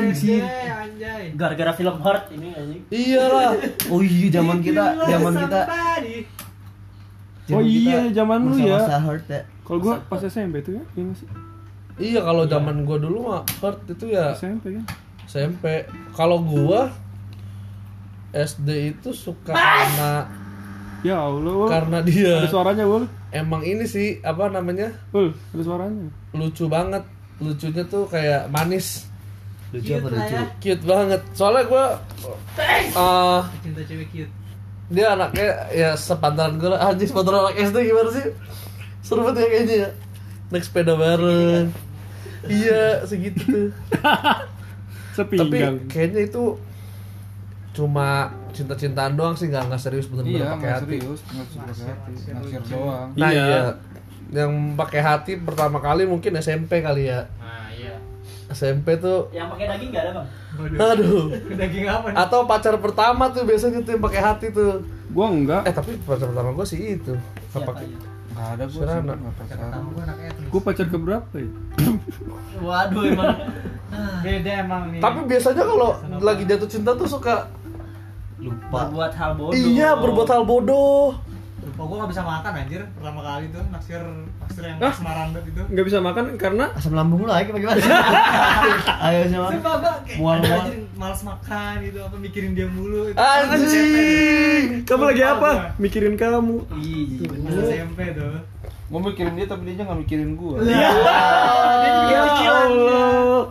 Anjay. 0.84 1.24
Gara-gara 1.34 1.72
film 1.72 1.96
Heart 2.00 2.24
ini 2.36 2.48
anjing. 2.54 2.82
iyalah 2.92 3.50
Oh 3.90 4.00
iya 4.04 4.28
zaman 4.30 4.58
kita, 4.60 4.84
zaman 5.08 5.32
kita. 5.32 5.60
Oh 7.52 7.60
iya, 7.64 8.08
zaman 8.12 8.38
lu 8.48 8.56
ya. 8.56 8.78
Masa 8.80 8.96
hurt 9.04 9.26
ya. 9.28 9.42
Kalau 9.64 9.78
gue 9.80 9.94
pas 10.08 10.20
SMP 10.20 10.60
tuh 10.60 10.76
ya, 10.76 10.84
iya 10.96 11.12
sih? 11.16 11.28
iya 11.94 12.20
kalau 12.26 12.42
zaman 12.42 12.82
gua 12.82 12.98
dulu 12.98 13.30
mah 13.30 13.46
hurt 13.62 13.78
itu 13.86 14.10
ya 14.12 14.34
SMP 14.34 14.76
kan. 14.76 14.84
SMP. 15.26 15.84
Kalau 16.12 16.40
gua 16.40 16.90
SD 18.30 18.68
itu 18.92 19.14
suka 19.14 19.54
karena 19.54 20.26
Ya 21.04 21.20
Allah, 21.20 21.52
Wul. 21.52 21.68
karena 21.68 22.00
dia. 22.00 22.40
Ada 22.40 22.48
suaranya, 22.48 22.84
Wul. 22.88 23.04
emang 23.28 23.60
ini 23.60 23.84
sih 23.84 24.24
apa 24.24 24.48
namanya? 24.48 24.88
Wul, 25.12 25.36
ada 25.52 25.62
suaranya. 25.62 26.08
lucu 26.32 26.64
banget. 26.64 27.04
Lucunya 27.38 27.84
tuh 27.84 28.08
kayak 28.08 28.48
manis. 28.48 29.04
Lucu 29.68 29.90
apa 29.92 30.08
lucu? 30.08 30.34
cute 30.60 30.82
banget. 30.82 31.20
Soalnya 31.36 31.62
gua 31.66 31.84
eh 32.56 33.42
Cinta 33.60 33.82
cewek 33.84 34.08
cute. 34.08 34.32
dia 34.86 35.12
anaknya 35.12 35.48
ya 35.72 35.90
sepantaran 35.92 36.56
gue 36.56 36.68
lah. 36.68 36.88
Anjing 36.88 37.08
sepantaran 37.08 37.48
anak 37.48 37.56
SD 37.58 37.76
gimana 37.84 38.10
sih? 38.10 38.26
Seru 39.00 39.20
banget 39.22 39.44
ya 39.44 39.48
kayaknya 39.50 39.76
ya. 39.76 39.90
Naik 40.48 40.64
sepeda 40.64 40.94
bareng. 40.94 41.68
Iya 42.44 43.04
segitu 43.04 43.40
tuh 43.44 43.68
tapi 45.14 45.38
Sepinggang. 45.38 45.76
kayaknya 45.86 46.20
itu 46.24 46.42
cuma 47.70 48.08
cinta-cintaan 48.50 49.14
doang 49.14 49.34
sih 49.34 49.46
nggak 49.46 49.66
nggak 49.66 49.80
serius 49.80 50.06
bener-bener 50.06 50.38
Iya, 50.40 50.46
pakai 50.48 50.58
nggak 50.60 50.76
hati 50.76 50.96
serius, 50.96 51.20
nggak 51.24 51.46
serius 51.48 51.58
pakai 51.76 51.86
hati, 51.88 52.12
naksir 52.32 52.62
doang. 52.68 53.08
nah 53.12 53.28
Iya. 53.28 53.44
iya. 53.44 53.62
yang 54.32 54.52
pakai 54.74 55.00
hati 55.00 55.32
pertama 55.38 55.78
kali 55.78 56.02
mungkin 56.04 56.32
SMP 56.36 56.78
kali 56.80 57.06
ya 57.08 57.26
Nah, 57.36 57.66
iya. 57.70 57.94
SMP 58.48 58.94
tuh 58.96 59.26
Yang 59.30 59.48
pakai 59.48 59.66
daging 59.68 59.90
enggak 59.90 60.04
ada, 60.04 60.12
Bang? 60.14 60.26
aduh 60.84 61.24
Daging 61.60 61.86
apa 61.88 62.06
nih? 62.08 62.16
atau 62.16 62.40
pacar 62.44 62.74
pertama 62.76 63.24
tuh 63.28 63.42
biasanya 63.42 63.78
tuh 63.80 63.90
yang 63.92 64.02
pakai 64.02 64.20
hati 64.20 64.46
tuh 64.48 64.82
Gua 65.10 65.26
enggak. 65.28 65.62
eh 65.64 65.72
tapi 65.72 65.98
pacar 66.00 66.26
pertama 66.26 66.50
gue 66.52 66.64
sih 66.64 66.78
itu 66.96 67.10
nggak 67.10 67.50
Siapa 67.52 67.68
pakai 67.68 67.86
Nggak 68.34 68.48
ada 68.50 68.64
gue 68.64 68.74
Serana. 68.76 68.98
sih, 69.06 69.16
nggak 69.16 69.34
pacaran. 69.38 69.70
Gue 69.84 70.02
anak 70.02 70.16
etnis. 70.20 70.62
Pacar 70.64 70.86
ke 70.86 70.98
berapa 70.98 71.34
ya? 71.36 71.50
Waduh, 72.66 73.02
emang. 73.06 73.36
Beda 74.24 74.50
emang 74.58 74.82
nih. 74.90 74.98
Tapi 74.98 75.18
biasanya 75.24 75.62
kalau 75.62 75.90
lagi 76.20 76.42
jatuh 76.44 76.66
cinta 76.66 76.90
tuh 76.92 77.06
suka 77.06 77.46
lupa 78.36 78.78
Berbuat 78.84 79.12
hal 79.14 79.30
bodoh. 79.34 79.54
iya 79.54 79.94
berbuat 79.94 80.28
hal 80.28 80.42
bodoh. 80.42 81.14
Lupa 81.64 81.82
gue 81.82 81.96
gak 81.96 82.10
bisa 82.10 82.22
makan 82.22 82.52
anjir 82.54 82.82
pertama 82.92 83.20
kali 83.22 83.44
tuh 83.48 83.64
naksir 83.70 84.02
naksir 84.36 84.62
yang 84.62 84.78
Hah? 84.78 84.90
asmaran 84.90 85.26
banget 85.30 85.48
itu. 85.48 85.62
Enggak 85.64 85.84
bisa 85.86 85.98
makan 85.98 86.24
karena 86.36 86.64
asam 86.74 86.92
lambung 86.92 87.22
lu 87.22 87.30
lagi 87.30 87.48
bagaimana 87.48 87.80
ayo 89.08 89.20
sama 89.26 89.48
Sumpah 89.48 89.74
gue 89.78 89.92
kayak 90.04 90.18
Mual-mual. 90.18 90.64
Males 90.94 91.20
makan 91.20 91.74
gitu 91.82 91.98
apa 92.00 92.16
mikirin 92.16 92.52
dia 92.52 92.66
mulu 92.66 93.06
itu. 93.06 93.16
Anjing. 93.16 94.82
kamu 94.82 95.02
lagi 95.06 95.22
apa? 95.22 95.50
gua. 95.50 95.70
Mikirin 95.76 96.14
kamu. 96.14 96.56
Iya, 96.74 97.24
bener. 97.26 97.50
Pas 97.50 97.66
SMP 97.68 97.98
tuh. 98.12 98.36
Gue 98.84 99.00
mikirin 99.02 99.34
dia 99.34 99.46
tapi 99.46 99.62
dia 99.68 99.80
nggak 99.80 100.00
mikirin 100.00 100.30
gue. 100.32 100.56
Bikin 100.60 100.74
Ya. 102.44 102.52
Allah. 102.62 103.50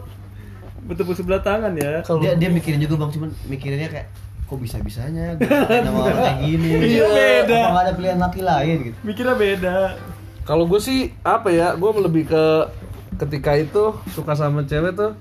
Bertepuk 0.83 1.13
sebelah 1.13 1.39
tangan 1.39 1.73
ya. 1.73 1.99
Kalau 2.01 2.19
dia 2.19 2.35
dia 2.35 2.47
mikirin 2.47 2.77
juga 2.77 2.95
bang 2.97 3.11
cuman 3.11 3.29
mikirinnya 3.45 3.89
kayak 3.89 4.07
kok 4.43 4.59
bisa 4.59 4.75
bisanya 4.77 5.33
gue 5.33 5.47
sama 5.87 5.99
orang 6.03 6.19
kayak 6.19 6.37
gini 6.43 6.67
Iya, 6.91 7.05
beda. 7.07 7.55
apa 7.55 7.69
nggak 7.71 7.83
ada 7.83 7.93
pilihan 7.95 8.19
laki 8.19 8.41
lain 8.43 8.75
gitu 8.83 8.97
Mikirnya 9.01 9.35
beda. 9.35 9.75
kalau 10.43 10.67
gue 10.67 10.77
sih 10.77 10.99
apa 11.21 11.47
ya, 11.47 11.73
gue 11.73 11.89
lebih 11.97 12.27
ke 12.27 12.43
ketika 13.15 13.55
itu 13.55 13.83
suka 14.09 14.35
sama 14.35 14.61
cewek 14.61 14.93
tuh, 14.93 15.15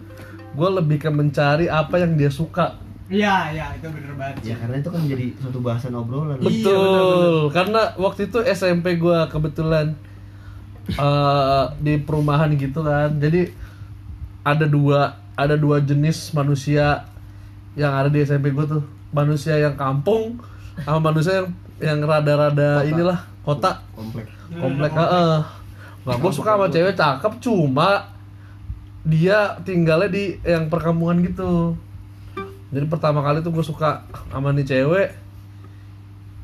gue 0.53 0.69
lebih 0.69 0.99
ke 1.01 1.11
mencari 1.11 1.67
apa 1.67 1.97
yang 2.01 2.17
dia 2.17 2.29
suka. 2.29 2.77
Iya, 3.13 3.53
iya 3.53 3.67
itu 3.77 3.89
bener 3.93 4.17
banget. 4.17 4.41
ya 4.41 4.55
karena 4.57 4.81
itu 4.81 4.89
kan 4.89 5.01
menjadi 5.05 5.27
suatu 5.37 5.59
bahasan 5.61 5.93
obrolan 5.93 6.41
Betul. 6.41 7.53
Karena 7.53 7.93
waktu 8.01 8.33
itu 8.33 8.39
SMP 8.49 8.97
gue 8.97 9.19
kebetulan 9.29 9.93
eh, 10.89 11.65
di 11.81 12.01
perumahan 12.01 12.53
gitu 12.57 12.81
kan. 12.81 13.13
Jadi 13.21 13.53
ada 14.43 14.65
dua 14.65 15.21
ada 15.37 15.57
dua 15.61 15.85
jenis 15.85 16.33
manusia 16.33 17.05
yang 17.77 17.93
ada 17.93 18.09
di 18.09 18.25
SMP 18.25 18.53
gue 18.53 18.65
tuh. 18.65 18.85
Manusia 19.13 19.61
yang 19.61 19.77
kampung 19.77 20.41
sama 20.81 21.13
manusia 21.13 21.45
yang 21.45 21.49
yang 21.83 21.99
rada-rada 22.01 22.81
inilah 22.87 23.21
kota 23.45 23.83
komplek 23.93 24.25
komplek 24.57 24.93
heeh. 24.95 25.37
Nah, 26.03 26.17
gue 26.19 26.33
suka 26.35 26.59
sama 26.59 26.67
cewek 26.67 26.95
cakep 26.99 27.33
cuma 27.39 28.12
dia 29.03 29.59
tinggalnya 29.61 30.07
di 30.07 30.39
yang 30.43 30.67
perkampungan 30.67 31.23
gitu. 31.23 31.75
Jadi 32.73 32.87
pertama 32.87 33.21
kali 33.21 33.43
tuh 33.43 33.51
gue 33.51 33.61
suka 33.61 34.03
sama 34.29 34.51
nih 34.51 34.65
cewek. 34.65 35.09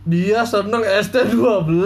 Dia 0.02 0.40
seneng 0.42 0.80
ST12 0.80 1.84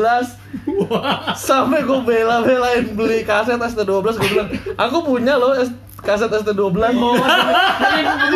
sampai 1.35 1.83
gue 1.83 2.01
bela-belain 2.03 2.87
beli 2.93 3.23
kaset 3.23 3.59
ST12 3.59 3.89
gue 4.15 4.31
bilang 4.31 4.49
aku 4.77 4.99
punya 5.05 5.35
loh 5.35 5.53
S- 5.53 5.75
kaset 5.99 6.31
ST12 6.31 6.79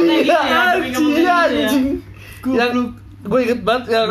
iya. 0.02 0.38
Anjing 0.74 1.08
iya 1.14 1.34
anjing. 1.46 1.86
Yang 2.44 2.70
gue 3.22 3.38
inget 3.42 3.60
banget 3.62 3.84
yang 3.90 4.10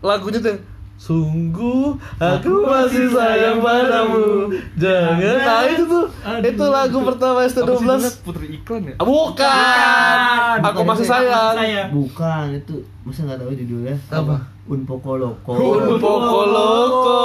lagunya 0.00 0.40
tuh 0.40 0.56
Sungguh 0.94 1.98
aku 2.22 2.52
masih 2.64 3.10
sayang 3.10 3.58
padamu. 3.58 4.46
Jangan. 4.78 5.36
Nah 5.42 5.62
itu 5.66 5.82
tuh. 5.84 6.06
Itu 6.40 6.64
lagu 6.70 6.98
pertama 7.02 7.42
ST12 7.44 8.24
Putri 8.24 8.46
iklan 8.56 8.88
ya? 8.88 8.94
Ah, 8.96 9.04
Bukan. 9.04 10.58
Aku 10.70 10.80
masih 10.86 11.04
sayang. 11.04 11.54
Bukan 11.90 12.54
itu 12.56 12.80
masa 13.02 13.26
nggak 13.26 13.38
tahu 13.42 13.52
judulnya. 13.52 13.96
Apa? 14.08 14.36
Unpoko 14.64 15.20
Loko 15.20 15.52
Un 15.52 16.00
poco 16.00 16.40
loco 16.48 17.20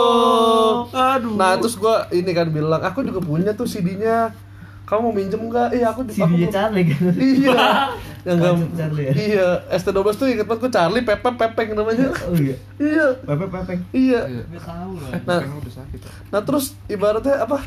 Aduh. 0.91 1.39
Nah 1.39 1.55
terus 1.55 1.79
gua 1.79 2.03
ini 2.11 2.35
kan 2.35 2.51
bilang 2.51 2.83
Aku 2.83 2.99
juga 2.99 3.23
punya 3.23 3.55
tuh 3.55 3.63
CD-nya 3.63 4.35
Kamu 4.89 5.01
mau 5.05 5.13
minjem 5.13 5.37
nggak? 5.37 5.69
Iya 5.77 5.93
aku 5.93 6.01
si 6.09 6.17
aku 6.17 6.33
dia 6.33 6.49
Charlie 6.49 6.89
kan 6.89 7.13
Iya 7.13 7.53
Yang 8.27 8.37
gak, 8.41 8.53
Charlie 8.73 9.05
ya? 9.05 9.13
Iya 9.13 9.47
ST12 9.69 10.09
tuh 10.17 10.27
inget 10.33 10.45
banget 10.49 10.61
gue 10.65 10.71
Charlie 10.73 11.05
Pepep 11.05 11.35
Pepeng 11.37 11.77
namanya 11.77 12.09
oh 12.25 12.33
iya 12.33 12.57
Iya 12.81 13.05
Pepe 13.21 13.45
Pepeng 13.53 13.79
Iya 13.93 14.21
Iya. 14.25 14.43
Gue 14.49 14.61
tahu 14.65 14.91
lah. 14.97 15.11
Nah. 15.29 15.39
nah. 15.45 15.57
udah 15.61 15.73
sakit. 15.77 15.99
Nah 16.33 16.41
terus 16.41 16.65
ibaratnya 16.89 17.37
apa? 17.37 17.57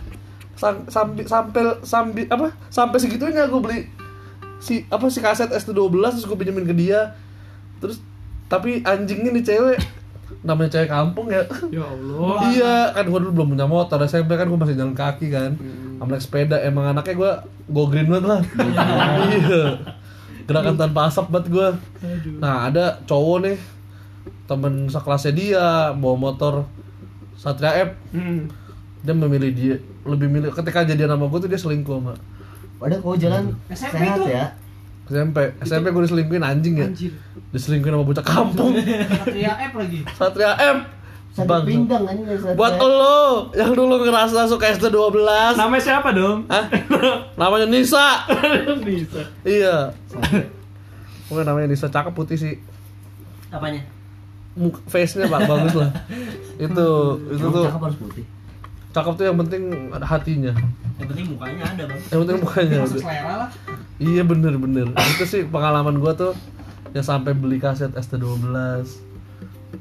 Sam, 0.58 0.82
sambil 0.90 1.24
sampai 1.30 1.62
sambil 1.86 2.26
apa? 2.26 2.46
Sampai 2.74 2.98
segitunya 2.98 3.46
gue 3.46 3.60
beli 3.62 3.86
si 4.58 4.82
apa 4.90 5.06
si 5.06 5.22
kaset 5.22 5.50
ST12 5.50 5.94
terus 6.18 6.26
gue 6.26 6.34
pinjemin 6.34 6.66
ke 6.66 6.74
dia. 6.74 7.14
Terus 7.78 8.02
tapi 8.50 8.82
anjingnya 8.82 9.30
nih 9.30 9.46
cewek 9.46 9.78
namanya 10.42 10.70
cewek 10.74 10.90
kampung 10.90 11.30
ya. 11.30 11.46
Ya 11.70 11.86
Allah. 11.86 12.36
iya, 12.50 12.74
kan 12.90 13.04
gue 13.06 13.18
dulu 13.22 13.32
belum 13.32 13.48
punya 13.54 13.66
motor, 13.70 13.98
SMP 14.02 14.34
kan 14.34 14.50
gue 14.50 14.58
masih 14.58 14.74
jalan 14.74 14.96
kaki 14.96 15.30
kan. 15.30 15.54
Sama 16.02 16.10
naik 16.10 16.24
sepeda, 16.26 16.58
emang 16.58 16.90
anaknya 16.90 17.14
gue 17.14 17.32
go 17.70 17.86
green 17.86 18.10
banget 18.10 18.26
lah. 18.26 18.40
iya. 19.30 19.62
Gerakan 20.42 20.74
tanpa 20.74 21.06
asap 21.06 21.30
banget 21.30 21.46
gue. 21.48 21.68
Nah, 22.36 22.66
ada 22.66 22.98
cowok 23.06 23.46
nih 23.46 23.58
temen 24.44 24.86
sekelasnya 24.86 25.32
dia 25.32 25.64
bawa 25.94 26.16
motor 26.20 26.66
Satria 27.32 27.72
F 27.80 27.90
Hmm. 28.10 28.50
dia 29.00 29.14
memilih 29.16 29.50
dia 29.50 29.74
lebih 30.04 30.28
milih 30.28 30.50
ketika 30.52 30.84
jadian 30.84 31.10
sama 31.10 31.26
gue 31.26 31.38
tuh 31.40 31.50
dia 31.50 31.58
selingkuh 31.58 31.96
sama 31.96 32.14
padahal 32.76 33.00
kau 33.00 33.16
jalan 33.16 33.50
SMP 33.66 33.98
sehat 33.98 34.18
tuh. 34.18 34.28
ya 34.28 34.46
SMP 35.04 35.36
SMP 35.58 35.86
gue 35.88 36.02
diselingkuhin 36.04 36.44
anjing 36.44 36.74
ya 36.76 36.86
diselingkuhin 37.50 37.94
sama 37.94 38.04
bocah 38.04 38.22
kampung 38.22 38.76
Satria 38.76 39.52
F 39.58 39.72
lagi. 39.74 39.98
Satria 40.12 40.52
M 40.60 40.76
sakit 41.32 41.48
Bang. 41.48 41.64
pinggang 41.64 42.02
kan 42.02 42.12
ini 42.14 42.36
Satria. 42.36 42.54
buat 42.54 42.76
lo 42.76 43.20
yang 43.52 43.72
dulu 43.72 43.94
ngerasa 44.00 44.44
suka 44.44 44.68
ST12 44.70 45.16
Namanya 45.54 45.80
siapa 45.80 46.12
dong? 46.12 46.44
Hah? 46.46 46.68
namanya 47.34 47.66
Nisa 47.66 48.28
Bisa. 48.84 49.24
iya 49.42 49.88
Pokoknya 51.26 51.48
namanya 51.48 51.68
Nisa 51.68 51.88
cakep 51.88 52.12
putih 52.12 52.36
sih 52.36 52.54
Apanya? 53.48 53.80
Muka, 54.52 54.84
face-nya 54.86 55.24
pak 55.26 55.48
bagus 55.48 55.72
lah 55.74 55.88
itu 56.54 56.88
itu 57.26 57.40
Emang 57.40 57.50
tuh 57.50 57.64
cakep 57.64 57.80
harus 57.82 57.98
putih 57.98 58.24
cakep 58.92 59.12
tuh 59.14 59.24
yang 59.24 59.38
penting 59.38 59.62
ada 59.88 60.04
hatinya 60.04 60.52
Yang 60.94 61.08
penting 61.08 61.26
mukanya 61.32 61.64
ada, 61.66 61.82
Bang. 61.88 62.00
yang 62.04 62.20
penting 62.20 62.36
mukanya 62.38 62.76
Masuk 62.84 63.00
selera 63.00 63.34
lah. 63.38 63.50
Iya 63.96 64.22
bener 64.22 64.52
bener 64.54 64.92
Itu 65.08 65.24
sih 65.24 65.42
pengalaman 65.44 65.96
gua 65.96 66.12
tuh 66.12 66.36
Yang 66.92 67.08
sampai 67.08 67.32
beli 67.32 67.56
kaset 67.56 67.88
ST12 67.88 68.52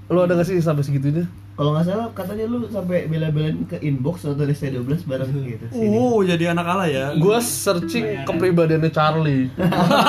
Lu 0.08 0.20
ada 0.22 0.32
gak 0.34 0.48
sih 0.48 0.56
sampai 0.58 0.88
segitunya? 0.88 1.28
Kalau 1.52 1.76
nggak 1.76 1.86
salah 1.86 2.08
katanya 2.16 2.46
lu 2.48 2.64
sampai 2.72 3.06
bela-belain 3.12 3.68
ke 3.68 3.78
inbox 3.84 4.24
nonton 4.24 4.50
ST12 4.50 5.04
bareng 5.04 5.30
gitu. 5.46 5.66
Sini. 5.70 5.98
Oh, 6.00 6.24
jadi 6.24 6.56
anak 6.56 6.66
ala 6.66 6.86
ya. 6.88 7.14
Gua 7.20 7.44
searching 7.44 8.24
kepribadiannya 8.24 8.90
Charlie. 8.90 9.52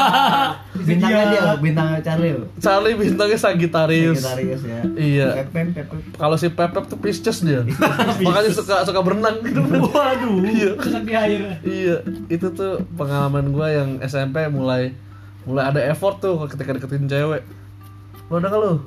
Bintangnya 0.89 1.25
dia 1.31 1.43
bintangnya 1.61 2.01
Charlie 2.01 2.33
loh. 2.35 2.49
Charlie 2.59 2.95
bintangnya 2.97 3.39
Sagittarius. 3.39 4.23
Sagittarius 4.23 4.63
ya. 4.65 4.81
Iya. 4.97 5.29
Kalau 6.17 6.37
si 6.41 6.49
Pepep 6.49 6.85
tuh 6.89 6.99
Pisces 6.99 7.39
dia. 7.45 7.63
Makanya 8.27 8.51
suka 8.51 8.87
suka 8.87 9.01
berenang. 9.03 9.43
Gitu 9.43 9.61
Waduh. 9.63 10.39
Iya. 10.53 10.71
Di 10.79 11.15
air. 11.15 11.41
Iya. 11.63 11.97
Itu 12.31 12.55
tuh 12.55 12.83
pengalaman 12.97 13.53
gua 13.53 13.69
yang 13.71 14.01
SMP 14.03 14.47
mulai 14.49 14.95
Mulai 15.43 15.75
ada 15.75 15.81
effort 15.91 16.23
tuh 16.23 16.39
ketika 16.47 16.79
deketin 16.79 17.11
cewek. 17.11 17.43
Lu 18.31 18.39
ada 18.39 18.55
lu? 18.55 18.79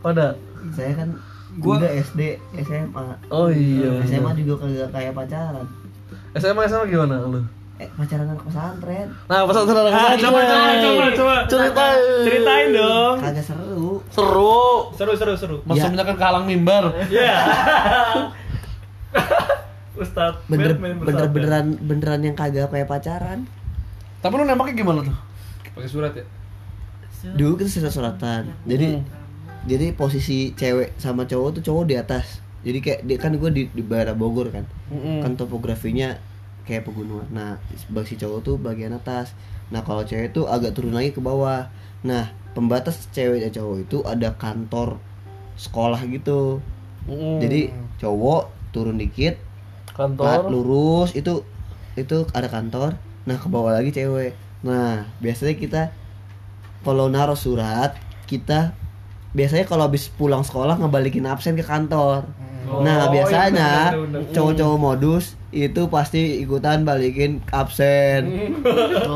Pada? 0.00 0.34
saya 0.70 0.94
kan 0.94 1.18
Gua- 1.54 1.76
udah 1.76 1.92
SD 1.92 2.20
SMA 2.58 3.06
Oh 3.28 3.48
iya 3.48 4.00
SMA 4.02 4.30
juga 4.34 4.54
kagak 4.60 4.88
kayak 4.90 5.12
pacaran 5.12 5.66
SMA 6.32 6.62
SMA 6.64 6.84
gimana 6.86 7.20
lu? 7.22 7.42
eh 7.74 7.88
pacaran 7.90 8.24
anak 8.24 8.40
pesantren 8.42 9.08
Nah, 9.26 9.42
pesantren 9.42 9.78
anak 9.80 9.90
Ah, 9.90 9.98
pesantren. 10.14 10.22
coba, 10.22 10.40
coba, 10.40 10.72
coba, 10.78 11.04
coba. 11.12 11.34
Ceritain. 11.46 11.98
Ceritain 12.22 12.68
dong. 12.70 13.14
kagak 13.18 13.42
seru 13.42 13.98
Seru. 14.08 14.62
Seru, 14.92 15.12
seru, 15.12 15.32
seru. 15.34 15.56
Maksudnya 15.62 16.04
kan 16.04 16.14
kehalang 16.14 16.44
mimbar. 16.44 16.94
Iya. 17.04 17.36
Ustaz 19.94 20.34
bener 20.46 20.72
bener 20.74 20.96
bersabda. 20.96 21.28
beneran 21.28 21.66
beneran 21.78 22.20
yang 22.22 22.32
kagak 22.32 22.64
kayak 22.66 22.86
pacaran 22.86 23.44
Tapi 24.18 24.32
lu 24.32 24.44
nembaknya 24.44 24.74
gimana 24.74 25.00
tuh? 25.02 25.16
pakai 25.70 25.84
surat 25.86 26.12
ya 26.12 26.24
dulu 27.30 27.54
kita 27.54 27.70
surat 27.70 27.92
suratan 27.92 28.42
jadi 28.62 28.98
Hmm. 28.98 29.21
Jadi 29.62 29.94
posisi 29.94 30.50
cewek 30.58 30.98
sama 30.98 31.26
cowok 31.26 31.60
tuh 31.60 31.62
cowok 31.62 31.84
di 31.86 31.94
atas. 31.94 32.42
Jadi 32.62 32.78
kayak 32.78 33.00
dia 33.06 33.18
kan 33.18 33.34
gue 33.34 33.50
di, 33.50 33.62
di 33.70 33.82
daerah 33.82 34.14
Bogor 34.14 34.50
kan. 34.50 34.66
Mm-mm. 34.90 35.22
kan 35.22 35.34
topografinya 35.38 36.18
kayak 36.66 36.86
pegunungan. 36.86 37.26
Nah 37.30 37.58
si 38.06 38.14
cowok 38.18 38.40
tuh 38.42 38.54
bagian 38.58 38.94
atas. 38.94 39.34
Nah 39.70 39.82
kalau 39.82 40.02
cewek 40.06 40.34
tuh 40.34 40.46
agak 40.50 40.74
turun 40.74 40.94
lagi 40.94 41.14
ke 41.14 41.22
bawah. 41.22 41.70
Nah 42.06 42.30
pembatas 42.54 43.06
cewek 43.10 43.42
dan 43.42 43.50
cowok 43.54 43.76
itu 43.86 43.98
ada 44.06 44.34
kantor 44.34 44.98
sekolah 45.58 46.00
gitu. 46.10 46.62
Mm-mm. 47.02 47.42
jadi 47.42 47.74
cowok 47.98 48.54
turun 48.70 48.94
dikit 48.94 49.34
kantor. 49.90 50.46
lurus 50.46 51.18
itu 51.18 51.42
itu 51.98 52.26
ada 52.34 52.46
kantor. 52.46 52.98
Nah 53.26 53.36
ke 53.38 53.46
bawah 53.50 53.74
lagi 53.74 53.90
cewek. 53.94 54.34
Nah 54.62 55.06
biasanya 55.18 55.54
kita 55.58 55.82
kalau 56.82 57.06
naruh 57.10 57.38
surat 57.38 57.94
kita 58.26 58.74
biasanya 59.32 59.64
kalau 59.64 59.84
habis 59.84 60.08
pulang 60.08 60.40
sekolah 60.40 60.76
ngebalikin 60.76 61.24
absen 61.24 61.54
ke 61.54 61.62
kantor 61.62 62.24
nah 62.74 63.04
Oh, 63.04 63.10
biasanya 63.10 63.90
iya, 63.90 63.92
benar, 63.92 64.22
benar, 64.22 64.32
cowok-cowok 64.32 64.78
modus 64.78 65.24
itu 65.50 65.82
pasti 65.86 66.20
ikutan 66.38 66.82
balikin 66.82 67.42
absen 67.50 68.22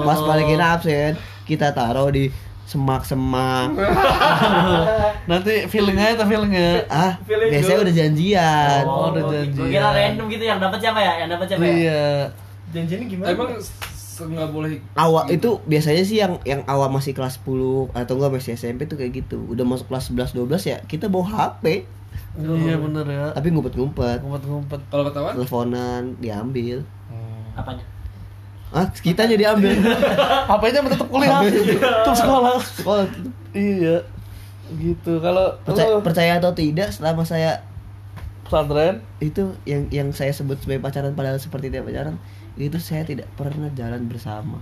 pas 0.02 0.20
balikin 0.20 0.58
absen 0.58 1.14
kita 1.44 1.70
taruh 1.70 2.08
di 2.08 2.28
semak-semak 2.66 3.70
Nanti 5.30 5.66
feelingnya 5.66 6.12
itu 6.12 6.25
feelingnya. 6.25 6.70
ah 6.88 7.12
Feeling 7.23 7.50
biasanya 7.50 7.78
udah 7.80 7.94
janjian 7.94 8.82
Oh, 8.85 9.11
udah 9.11 9.23
Gua 9.23 9.32
janjian. 9.37 9.70
kira 9.70 9.88
random 9.92 10.26
gitu 10.28 10.44
yang 10.44 10.58
dapat 10.58 10.78
siapa 10.80 10.99
ya? 10.99 11.12
Yang 11.16 11.28
dapat 11.30 11.46
siapa 11.46 11.62
ya? 11.62 11.70
Iya. 11.73 12.04
Janjiannya 12.68 13.06
gimana? 13.06 13.28
emang 13.30 13.50
nggak 14.18 14.49
boleh 14.49 14.80
awal 14.94 15.28
itu 15.28 15.61
biasanya 15.64 16.02
sih 16.02 16.16
yang 16.16 16.40
yang 16.42 16.64
awal 16.64 16.88
masih 16.88 17.12
kelas 17.12 17.37
10 17.44 17.92
atau 17.92 18.12
enggak 18.16 18.32
masih 18.32 18.56
SMP 18.56 18.88
tuh 18.88 18.96
kayak 18.96 19.12
gitu. 19.20 19.44
Udah 19.44 19.68
masuk 19.68 19.92
kelas 19.92 20.08
11 20.08 20.32
12 20.32 20.73
ya 20.73 20.78
kita 20.85 21.12
bawa 21.12 21.26
HP 21.28 21.85
Iya 22.37 22.76
bener 22.80 23.04
ya. 23.04 23.25
tapi 23.32 23.52
ngumpet-ngumpet. 23.52 24.25
Ngumpet-ngumpet. 24.25 24.80
kalau 24.88 25.04
ketahuan 25.08 25.32
Teleponan 25.37 26.02
diambil. 26.16 26.80
Apanya? 27.56 27.85
Ah, 28.73 28.85
kitanya 28.92 29.37
diambil. 29.37 29.73
HP-nya 30.50 30.80
tetap 30.85 31.08
kuliah. 31.08 31.40
Tetap 31.44 32.16
sekolah. 32.16 32.56
Oh, 32.85 33.04
Iya. 33.56 34.04
Gitu. 34.76 35.12
Kalau 35.23 35.56
percaya, 35.64 35.88
lu 35.92 36.00
percaya 36.04 36.32
atau 36.37 36.52
tidak 36.52 36.92
selama 36.92 37.25
saya 37.25 37.64
pesantren 38.46 39.02
itu 39.18 39.58
yang 39.66 39.90
yang 39.90 40.08
saya 40.14 40.30
sebut 40.30 40.54
sebagai 40.62 40.78
pacaran 40.78 41.18
padahal 41.18 41.35
seperti 41.42 41.66
tidak 41.66 41.90
pacaran 41.90 42.14
itu 42.58 42.78
saya 42.78 43.02
tidak 43.02 43.28
pernah 43.32 43.68
jalan 43.70 44.04
bersama. 44.04 44.58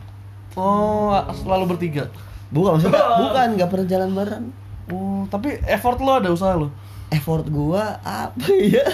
Oh, 0.53 1.11
selalu 1.33 1.65
bertiga. 1.71 2.07
Bukan 2.49 2.77
maksudnya 2.77 3.03
bukan 3.23 3.47
nggak 3.55 3.69
pernah 3.69 3.87
jalan 3.87 4.11
bareng. 4.13 4.45
Oh, 4.87 5.25
tapi 5.27 5.57
effort 5.65 5.99
lo 5.99 6.13
ada 6.15 6.29
usaha 6.29 6.55
lo. 6.55 6.69
Effort 7.09 7.47
gua 7.47 7.97
apa 7.99 8.45
ya? 8.53 8.85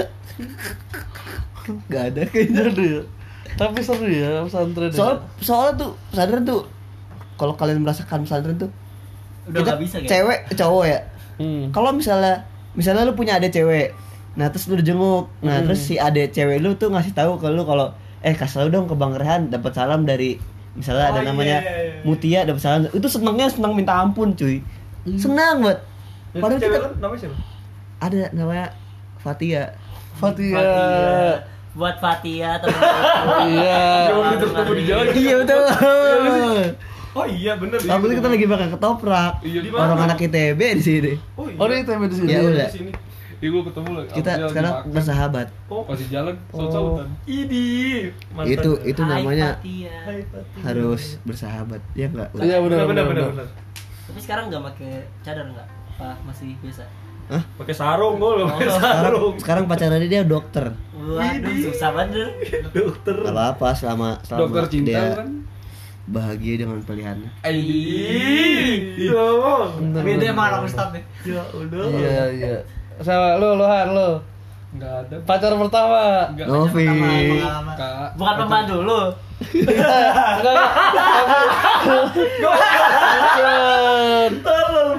Gak 1.86 2.04
ada 2.10 2.22
kayaknya. 2.24 2.62
Jadi 2.66 2.84
ya. 2.90 3.02
Tapi 3.50 3.78
seru 3.80 4.06
ya 4.06 4.40
pesantren. 4.42 4.88
ya. 4.88 4.94
soal 4.94 5.14
soalnya 5.38 5.72
tuh 5.76 5.90
pesantren 6.08 6.42
tuh 6.42 6.60
kalau 7.34 7.52
kalian 7.54 7.80
merasakan 7.80 8.22
pesantren 8.22 8.56
tuh 8.56 8.70
Udah 9.44 9.58
kita 9.58 9.66
nggak 9.66 9.80
bisa 9.80 9.96
kayak. 9.98 10.08
cewek 10.08 10.40
cowok 10.54 10.84
ya 10.86 11.00
Hmm. 11.36 11.64
kalau 11.70 11.90
misalnya 11.90 12.44
misalnya 12.74 13.02
lu 13.02 13.12
punya 13.14 13.34
adik 13.34 13.48
cewek 13.50 13.96
nah 14.34 14.46
terus 14.46 14.68
lu 14.68 14.76
jenguk 14.78 15.24
nah 15.40 15.56
Hmm. 15.56 15.66
terus 15.66 15.80
si 15.82 15.96
adik 15.96 16.30
cewek 16.30 16.60
lu 16.60 16.72
tuh 16.74 16.88
ngasih 16.88 17.10
tahu 17.10 17.36
ke 17.36 17.48
lu 17.48 17.64
kalau 17.64 17.90
eh 18.20 18.32
kasih 18.32 18.68
dong 18.68 18.84
ke 18.84 18.94
bang 18.94 19.12
Rehan 19.12 19.42
dapat 19.48 19.72
salam 19.72 20.02
dari 20.02 20.36
misalnya 20.70 21.10
ada 21.10 21.20
Oh, 21.20 21.26
namanya 21.26 21.58
iya, 21.58 21.72
iya, 21.72 21.82
iya. 21.90 22.02
Mutia 22.02 22.40
dapat 22.42 22.60
salam 22.60 22.80
itu 22.86 23.06
senangnya 23.06 23.46
senang 23.46 23.72
minta 23.72 23.92
ampun 23.94 24.32
cuy 24.32 24.60
senang 25.14 25.60
banget 25.60 25.78
Itu 26.30 26.38
padahal 26.38 26.58
cewek 26.58 26.76
kita 26.76 26.88
namanya 26.96 27.18
siapa? 27.18 27.36
ada 28.00 28.22
namanya 28.30 28.66
Fatia 29.16 29.62
Fatia. 30.12 30.52
Fatia. 30.52 31.32
Buat 31.70 31.96
Fatia 31.96 32.50
teman 32.56 32.80
Iya. 33.46 33.82
Jauh 34.06 34.24
ketemu 34.34 34.72
di 34.72 34.84
jalan. 34.84 35.04
iya 35.14 35.34
betul 35.38 35.62
Oh 37.10 37.26
iya 37.26 37.52
bener. 37.54 37.74
Tapi 37.76 38.04
kita 38.12 38.28
lagi 38.28 38.46
makan 38.46 38.68
ketoprak 38.70 39.32
Iya, 39.42 39.58
di 39.60 39.68
orang 39.68 39.98
mana? 39.98 40.06
anak 40.06 40.22
ITB 40.22 40.60
di 40.72 40.82
sini 40.82 41.12
Oh 41.34 41.44
iya. 41.44 41.56
Oh, 41.56 41.66
ini 41.66 41.82
TB 41.82 42.02
di 42.04 42.16
sini. 42.16 42.28
Ya 42.28 42.40
udah. 42.40 42.68
Di 42.68 42.76
sini. 42.76 42.92
Iya 43.40 43.48
gue 43.50 43.62
ketemu 43.64 43.90
lah. 43.90 44.04
kita 44.06 44.30
Abdel 44.30 44.48
sekarang 44.48 44.72
dimakan. 44.74 44.92
bersahabat 44.92 45.46
Oh, 45.66 45.82
Masih 45.82 46.06
jalan, 46.08 46.34
Oh. 46.46 46.58
saut-sautan. 46.60 47.08
Idi. 47.24 47.68
Mantan. 48.30 48.52
itu 48.52 48.70
itu 48.84 49.00
namanya. 49.02 49.48
Hai, 49.56 50.20
harus 50.60 51.02
bersahabat 51.22 51.80
ya 51.94 52.06
enggak 52.06 52.28
Iya 52.36 52.60
benar 52.60 52.84
benar 52.84 53.04
benar. 53.06 53.26
Tapi 54.04 54.18
sekarang 54.18 54.44
nggak 54.46 54.62
pakai 54.66 54.92
cadar 55.20 55.46
nggak? 55.46 55.66
Apa 55.94 56.16
masih 56.22 56.52
biasa? 56.60 56.84
Pakai 57.30 57.70
sarung 57.70 58.18
gue 58.18 58.32
loh, 58.36 58.46
pakai 58.50 58.66
sekarang 58.68 59.00
sarung. 59.06 59.34
sekarang 59.38 59.64
pacarannya 59.64 60.08
dia 60.08 60.22
dokter 60.22 60.66
Waduh, 60.92 61.54
susah 61.62 61.90
banget. 61.94 62.28
Dokter. 62.70 63.16
Gak 63.16 63.30
apa-apa 63.30 63.68
selama 63.72 64.08
selama 64.20 64.40
Dokter 64.42 64.64
cinta 64.68 64.90
dia 64.90 65.02
kan? 65.16 65.28
bahagia 66.04 66.54
dengan 66.58 66.82
pilihannya 66.82 67.30
Ih, 67.46 69.08
ngomong. 69.08 69.70
Bener, 69.78 70.02
Beda 70.02 70.26
bener. 70.28 70.42
orang 70.42 70.62
Ustadz 70.66 70.92
deh. 70.92 71.04
Ya 71.24 71.42
udah. 71.50 71.84
Iya 71.88 72.22
iya. 72.34 72.56
Sama 73.00 73.40
lu 73.40 73.56
lu 73.56 73.64
Han 73.64 73.88
lu. 73.96 74.10
Nggak 74.70 74.92
ada. 75.02 75.16
Pacar 75.26 75.52
pertama. 75.56 76.30
Nggak. 76.30 76.46
Novi. 76.46 76.86
Bukan 78.14 78.34
pembantu 78.38 78.76
lu. 78.84 79.00
Enggak. 79.40 80.56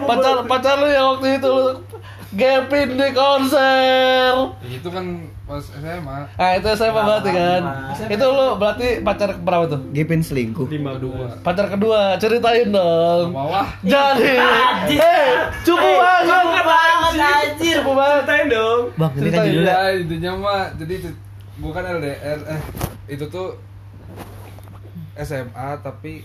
Pacar 0.09 0.35
pacar 0.49 0.75
lu 0.81 0.89
yang 0.89 1.05
waktu 1.15 1.27
itu 1.39 1.47
lu 1.47 1.65
gapin 2.35 2.89
di 2.99 3.07
konser. 3.13 4.33
Itu 4.65 4.89
kan 4.91 5.05
pas 5.51 5.65
SMA. 5.67 6.19
Ah 6.33 6.51
itu 6.55 6.67
saya 6.71 6.95
berarti 6.95 7.29
kan. 7.29 7.61
Itu 8.07 8.25
lu 8.25 8.55
berarti 8.55 9.03
pacar 9.03 9.35
berapa 9.35 9.67
tuh? 9.67 9.83
Gepin 9.91 10.23
selingkuh 10.23 10.63
Lima 10.65 10.95
dua. 10.95 11.27
Pacar 11.43 11.67
kedua, 11.67 12.15
ceritain 12.15 12.71
dong. 12.71 13.35
Bawah. 13.35 13.67
Jadi, 13.83 14.39
eh, 14.95 15.27
cukup 15.61 15.91
banget, 15.99 16.23
Cukup 16.23 16.63
banget 16.63 17.13
anjir. 17.19 17.75
cukup 17.77 17.95
banget. 17.99 18.23
Ceritain 18.23 18.47
dong. 18.47 18.81
bang 18.93 19.11
ini 19.11 19.19
kan 19.19 19.19
Ceritain, 19.19 19.47
judulnya 19.51 19.75
Iya, 19.75 19.89
intinya 19.99 20.31
mah 20.39 20.61
jadi 20.79 20.95
bukan 21.59 21.83
LDR 21.99 22.39
eh 22.47 22.61
itu 23.11 23.25
tuh 23.27 23.59
SMA 25.13 25.69
tapi 25.83 26.23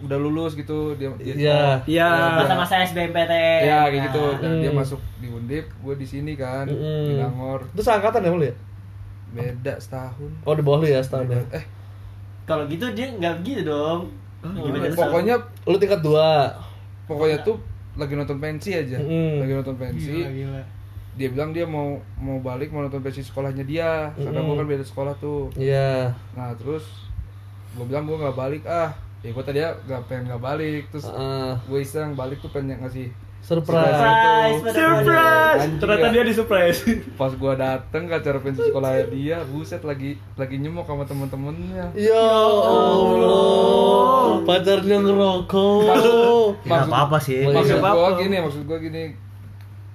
udah 0.00 0.16
lulus 0.16 0.52
gitu 0.54 0.94
dia 0.94 1.12
dia 1.14 1.34
Iya. 1.34 1.60
Iya. 1.84 2.08
Masa-masa 2.38 2.80
SBMPTN. 2.82 3.60
Ya 3.62 3.78
kayak 3.86 4.02
gitu. 4.08 4.24
Dan 4.38 4.50
dia 4.58 4.68
Hmm. 4.68 4.78
masuk 4.78 5.00
di 5.16 5.28
Undip, 5.28 5.66
gue 5.76 5.94
di 5.94 6.04
sini 6.04 6.32
kan 6.34 6.64
Mm. 6.64 7.04
di 7.04 7.14
Nangor. 7.16 7.60
Itu 7.68 7.80
seangkatan 7.80 8.20
ya 8.20 8.30
lu 8.30 8.40
ya? 8.42 8.54
Beda 9.30 9.74
setahun. 9.76 10.30
Oh 10.42 10.52
di 10.52 10.60
bawah 10.60 10.80
lu 10.80 10.88
ya 10.88 10.98
setahun 10.98 11.28
ya? 11.28 11.42
Eh, 11.52 11.64
Kalau 12.42 12.64
gitu 12.66 12.82
dia 12.90 13.06
nggak 13.08 13.34
gitu 13.40 13.62
dong. 13.64 14.10
Gimana 14.40 14.88
tuh? 14.88 14.96
pokoknya 14.98 15.34
Lu 15.64 15.76
tingkat 15.76 16.00
dua. 16.00 16.48
pokoknya 17.04 17.38
tuh 17.40 17.60
lagi 17.92 18.14
nonton 18.14 18.38
pensi 18.38 18.72
aja. 18.72 18.96
Mm. 18.96 19.38
Lagi 19.38 19.52
nonton 19.54 19.76
pensi. 19.76 20.10
gila. 20.16 20.62
Dia 21.12 21.28
bilang 21.28 21.50
dia 21.50 21.62
mau 21.62 21.94
mau 22.16 22.38
balik 22.38 22.70
mau 22.70 22.80
nonton 22.80 22.98
pensi 23.00 23.20
sekolahnya 23.20 23.62
dia. 23.62 24.08
Karena 24.12 24.40
Mm. 24.40 24.46
gue 24.46 24.56
kan 24.56 24.66
beda 24.66 24.82
sekolah 24.82 25.14
tuh. 25.14 25.52
Iya. 25.54 26.08
Nah, 26.32 26.50
terus 26.54 26.88
gue 27.70 27.84
bilang 27.84 28.02
gue 28.02 28.16
nggak 28.16 28.34
balik 28.34 28.64
ah. 28.64 28.90
Ya 29.20 29.30
gue 29.30 29.44
tadi 29.44 29.58
nggak 29.60 30.00
pengen 30.06 30.22
nggak 30.28 30.40
balik. 30.40 30.88
Terus 30.88 31.04
Heeh. 31.04 31.52
gue 31.60 31.78
iseng 31.78 32.14
balik 32.14 32.40
tuh 32.40 32.48
pengen 32.48 32.80
ngasih 32.80 33.10
surprise. 33.40 33.96
Surprise. 33.96 34.60
Surprise. 34.68 35.60
Anjing 35.60 35.80
Ternyata 35.80 36.06
ya. 36.06 36.12
dia 36.12 36.22
di 36.22 36.32
surprise. 36.32 36.78
pas 37.16 37.32
gua 37.32 37.52
dateng 37.52 38.04
ke 38.04 38.14
acara 38.14 38.36
pensi 38.36 38.60
sekolah 38.62 38.90
dia 39.08 39.40
buset 39.48 39.80
lagi 39.80 40.16
lagi 40.36 40.56
nyemok 40.56 40.84
sama 40.84 41.04
temen-temennya 41.04 41.88
Ya 41.96 42.20
Allah, 42.20 44.44
pacarnya 44.44 44.96
ngerokok. 45.00 45.88
Ya, 45.88 45.96
nggak 46.68 46.84
apa-apa 46.88 47.16
sih. 47.16 47.44
Maksud 47.44 47.80
apa-apa. 47.80 48.20
gini 48.20 48.36
maksud 48.40 48.62
gua 48.64 48.76
gini 48.76 49.16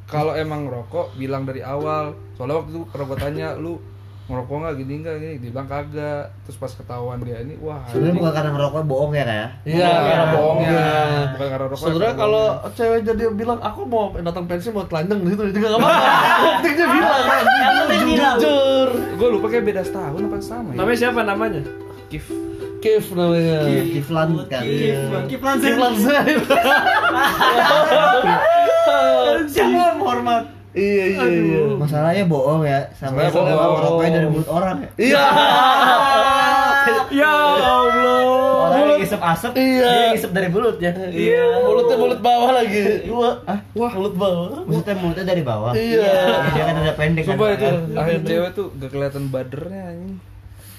kalau 0.05 0.33
emang 0.33 0.65
ngerokok 0.65 1.13
bilang 1.17 1.45
dari 1.45 1.61
awal 1.61 2.13
soalnya 2.33 2.61
waktu 2.61 2.69
itu 2.73 2.81
pernah 2.89 3.05
gua 3.05 3.17
tanya 3.17 3.47
lu 3.57 3.77
ngerokok 4.25 4.55
nggak 4.57 4.75
gini 4.75 4.93
nggak 4.99 5.15
gini 5.15 5.33
dia 5.37 5.49
bilang 5.49 5.67
kagak 5.67 6.33
terus 6.41 6.57
pas 6.57 6.71
ketahuan 6.71 7.21
dia 7.21 7.37
ini 7.39 7.53
wah 7.57 7.85
sebenarnya 7.85 8.15
bukan 8.15 8.31
karena 8.33 8.49
ngerokok 8.51 8.81
bohong 8.83 9.11
ya 9.11 9.23
kayak 9.23 9.49
Iya, 9.63 9.85
Bukan 9.85 10.01
karena 10.03 10.25
bohongnya 10.31 10.71
Iya. 10.71 10.89
bukan 11.29 11.47
karena 11.47 11.65
rokok 11.67 11.77
Sebenarnya 11.79 12.15
kalau 12.15 12.45
bohongnya. 12.47 12.73
cewek 12.73 12.99
jadi 13.03 13.23
bilang 13.31 13.59
aku 13.59 13.81
mau 13.83 14.03
datang 14.11 14.45
pensi 14.45 14.67
mau 14.69 14.81
telanjang 14.83 15.19
di 15.19 15.29
situ 15.29 15.43
juga 15.51 15.67
gak 15.67 15.77
apa-apa. 15.77 16.01
Pentingnya 16.55 16.87
bilang 16.87 17.21
kan. 17.21 17.43
Bilang. 18.01 18.37
Jujur. 18.37 18.89
gua 19.15 19.29
lupa 19.29 19.47
kayak 19.47 19.65
beda 19.65 19.81
setahun 19.81 20.19
apa 20.19 20.37
sama 20.39 20.69
ya 20.71 20.77
Namanya 20.77 20.97
siapa 20.97 21.21
namanya? 21.21 21.61
Kif 22.07 22.25
Kif 22.77 23.05
namanya. 23.13 23.57
Kiflan 23.87 24.29
kan. 24.43 24.61
Kiflan 25.25 25.57
Kiflan 25.57 25.93
Zain. 25.99 26.37
Siapa 29.45 29.97
hormat? 29.97 30.43
Iya 30.75 31.03
iya 31.07 31.23
iya. 31.25 31.59
Masalahnya 31.73 32.23
bohong 32.25 32.61
ya 32.61 32.79
sama 32.93 33.23
Masalahnya 33.23 33.31
sama 33.31 33.63
bohong. 33.65 33.81
rokoknya 33.81 34.11
dari 34.13 34.27
mulut 34.27 34.49
orang 34.49 34.75
ya. 34.77 34.89
Iya. 34.99 35.23
Ya 37.11 37.31
Allah. 37.31 38.21
Orang 38.65 38.79
yang 38.83 38.99
ngisep 38.99 39.21
asap, 39.21 39.51
Iya. 39.55 39.87
dia 39.87 40.07
ngisep 40.11 40.31
dari 40.31 40.47
mulutnya. 40.47 40.91
Iya. 41.07 41.45
Mulutnya 41.63 41.95
mulut 41.95 42.19
bawah 42.19 42.51
lagi. 42.51 42.81
Dua. 43.05 43.29
Ah, 43.45 43.59
Wah, 43.73 43.91
mulut 43.93 44.15
bawah. 44.15 44.61
maksudnya 44.63 44.95
mulutnya 44.95 45.25
dari 45.25 45.41
bawah. 45.41 45.71
Iya. 45.71 46.13
Dia 46.51 46.63
kan 46.63 46.75
ada 46.77 46.93
pendek 46.93 47.23
kan. 47.23 47.33
Coba 47.33 47.45
itu 47.51 47.63
kan. 47.63 47.75
akhir 47.95 48.17
cewek 48.23 48.49
tuh 48.51 48.67
gak 48.75 48.89
kelihatan 48.91 49.23
badernya 49.29 49.81
anjing. 49.87 50.17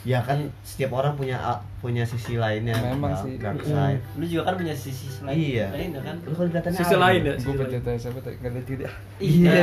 Ya 0.06 0.22
kan 0.22 0.38
setiap 0.62 0.94
orang 0.94 1.18
punya 1.18 1.34
punya 1.82 2.06
sisi 2.06 2.38
lainnya. 2.38 2.78
Memang 2.78 3.10
dark- 3.10 3.26
sih. 3.26 3.34
Dark 3.42 3.58
side. 3.60 3.98
Lu 4.14 4.22
juga 4.22 4.42
kan 4.46 4.54
punya 4.54 4.70
sisi 4.70 5.10
lain. 5.18 5.34
Iya. 5.34 5.66
Lain 5.74 5.90
kan? 5.98 6.16
Lu 6.22 6.32
kan 6.32 6.46
kelihatannya 6.46 6.78
Sisi 6.78 6.94
lain 6.94 7.20
ya. 7.20 7.34
Gue 7.36 7.54
pencetak 7.58 7.94
siapa 7.98 8.18
tadi 8.22 8.36
nggak 8.38 8.52
ada 8.54 8.62
tidak. 8.62 8.92
Iya. 9.18 9.62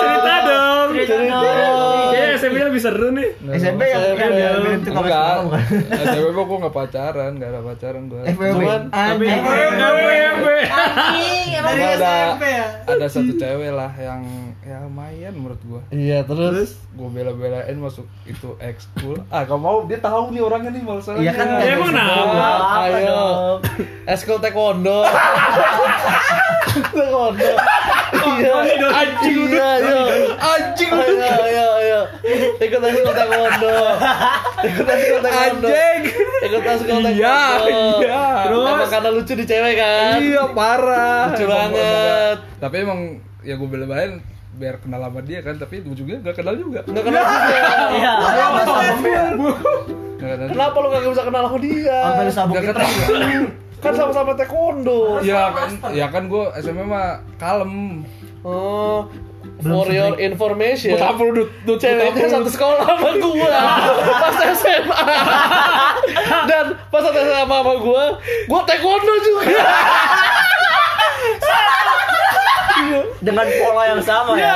Cerita 0.00 0.34
dong. 0.42 0.67
Dong. 0.88 1.26
Dong. 1.28 2.10
Kayaknya 2.10 2.36
SMP 2.36 2.56
lebih 2.60 2.80
seru 2.80 3.08
nih. 3.12 3.28
SMP 3.54 3.82
yang 3.84 4.02
tukang 4.08 4.32
es 4.32 4.86
Enggak. 4.88 5.36
kan. 5.44 5.62
SMP 6.06 6.26
mah 6.30 6.44
gue 6.44 6.58
nggak 6.58 6.74
pacaran, 6.74 7.30
nggak 7.36 7.50
ada 7.50 7.60
pacaran 7.62 8.02
gue. 8.06 8.20
FWB. 8.24 8.52
Cuman, 8.54 8.80
Tapi 8.88 9.24
Anjing. 9.28 9.42
SMP. 11.68 11.98
SMP 11.98 12.44
ya? 12.48 12.66
ada 12.88 13.06
satu 13.06 13.32
cewek 13.36 13.70
lah 13.70 13.92
yang 13.94 14.20
ya 14.60 14.80
lumayan 14.82 15.32
menurut 15.32 15.60
gue. 15.60 15.80
Iya, 15.90 16.24
terus 16.24 16.80
Gue 16.92 17.08
bela-belain 17.08 17.76
masuk 17.78 18.08
itu 18.24 18.58
ekskul. 18.58 19.22
Ah, 19.28 19.46
gak 19.46 19.54
mau 19.54 19.86
dia 19.86 20.02
tahu 20.02 20.34
nih 20.34 20.42
orangnya 20.42 20.74
nih 20.74 20.82
masalahnya. 20.82 21.22
Iya 21.22 21.32
kan, 21.32 21.46
Ya, 21.58 21.72
emang 21.76 21.90
kenapa? 21.94 22.16
Apa 22.18 22.78
Ayo. 22.90 23.22
Eskul 24.12 24.38
taekwondo. 24.40 25.06
taekwondo. 26.96 27.48
Iya. 28.08 28.54
Anjing 28.88 29.36
udah. 29.44 29.72
Iya, 29.78 30.00
Anjing 30.38 30.90
udah. 30.90 31.08
Ayo, 31.08 31.44
ayo, 31.44 31.66
ayo. 31.82 32.00
Ikut 32.58 32.80
eskul 32.80 33.14
taekwondo. 33.14 33.76
Ikut 34.64 34.86
eskul 34.86 35.20
taekwondo. 35.20 35.68
Anjing. 35.68 36.00
Ikut 36.46 36.62
eskul 36.64 36.88
taekwondo. 36.88 37.10
Iya, 37.12 37.38
iya. 38.00 38.22
Terus 38.48 38.64
emang 38.64 38.90
karena 38.90 39.10
lucu 39.12 39.32
di 39.36 39.44
cewek 39.44 39.74
kan? 39.76 40.18
Iya 40.22 40.44
parah. 40.54 41.24
Lucu 41.34 41.44
banget. 41.46 42.36
Tapi 42.58 42.76
emang 42.80 43.00
ya 43.44 43.54
gue 43.54 43.68
bela-belain 43.68 44.20
biar 44.58 44.82
kenal 44.82 44.98
sama 44.98 45.22
dia 45.22 45.38
kan, 45.38 45.54
tapi 45.54 45.86
ujungnya 45.86 46.18
gak 46.18 46.42
kenal 46.42 46.54
juga. 46.58 46.82
Nggak 46.82 47.04
kenal 47.06 47.22
juga. 47.22 47.58
Iya. 47.94 48.12
Gak 50.18 50.28
kenal. 50.34 50.48
Kenapa 50.50 50.76
lu 50.82 50.86
gak 50.90 51.02
bisa 51.06 51.22
kenal 51.22 51.42
sama 51.46 51.58
dia? 51.62 51.98
Sampai 52.02 52.24
lu 52.26 52.32
sabuk 52.34 52.54
Gak 52.58 52.64
kenal. 52.74 52.90
Kan 53.78 53.92
sama-sama 53.94 54.34
taekwondo. 54.34 55.22
Ya 55.22 55.54
kan, 55.54 55.70
ya 55.94 56.06
kan 56.10 56.26
gue 56.26 56.44
SMA 56.58 56.82
mah 56.82 57.22
kalem. 57.38 58.02
Oh, 58.42 59.06
for 59.62 59.90
your 59.90 60.14
information. 60.18 60.94
Tampol 60.94 61.34
dut, 61.34 61.50
dut, 61.66 61.78
Ceweknya 61.82 62.30
satu 62.30 62.46
sekolah 62.46 62.86
sama 62.86 63.10
gua 63.18 63.50
pas 64.22 64.38
SMA. 64.54 65.02
Dan 66.46 66.66
pas 66.90 67.02
satu 67.02 67.18
SMA 67.18 67.42
sama 67.42 67.74
gua, 67.82 68.04
gua 68.46 68.60
taekwondo 68.62 69.14
juga. 69.26 69.58
Dengan 73.18 73.46
pola 73.58 73.82
yang 73.90 74.02
sama 74.02 74.38
ya. 74.38 74.54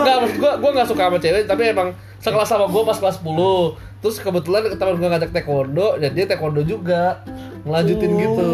Enggak, 0.00 0.16
maksud 0.24 0.38
gua 0.40 0.52
gua 0.56 0.70
enggak 0.72 0.88
suka 0.88 1.02
sama 1.12 1.18
cewek, 1.20 1.44
tapi 1.44 1.62
emang 1.68 1.92
sekelas 2.24 2.48
sama 2.48 2.64
gua 2.72 2.82
pas 2.88 2.96
kelas 2.96 3.20
10. 3.20 4.00
Terus 4.00 4.16
kebetulan 4.24 4.72
teman 4.72 4.96
gua 4.96 5.08
ngajak 5.12 5.30
taekwondo, 5.36 6.00
dan 6.00 6.10
dia 6.16 6.24
taekwondo 6.24 6.64
juga. 6.64 7.20
Ngelanjutin 7.68 8.12
gitu. 8.16 8.48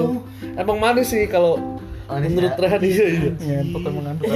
Emang 0.58 0.78
manis 0.82 1.08
sih 1.14 1.24
kalau 1.30 1.78
Manis 2.04 2.30
menurut 2.36 2.52
ya? 2.52 2.60
Rehan 2.60 2.80
iya 2.84 3.06
iya. 3.40 3.58
Emang 3.64 4.04
ngantuk. 4.04 4.28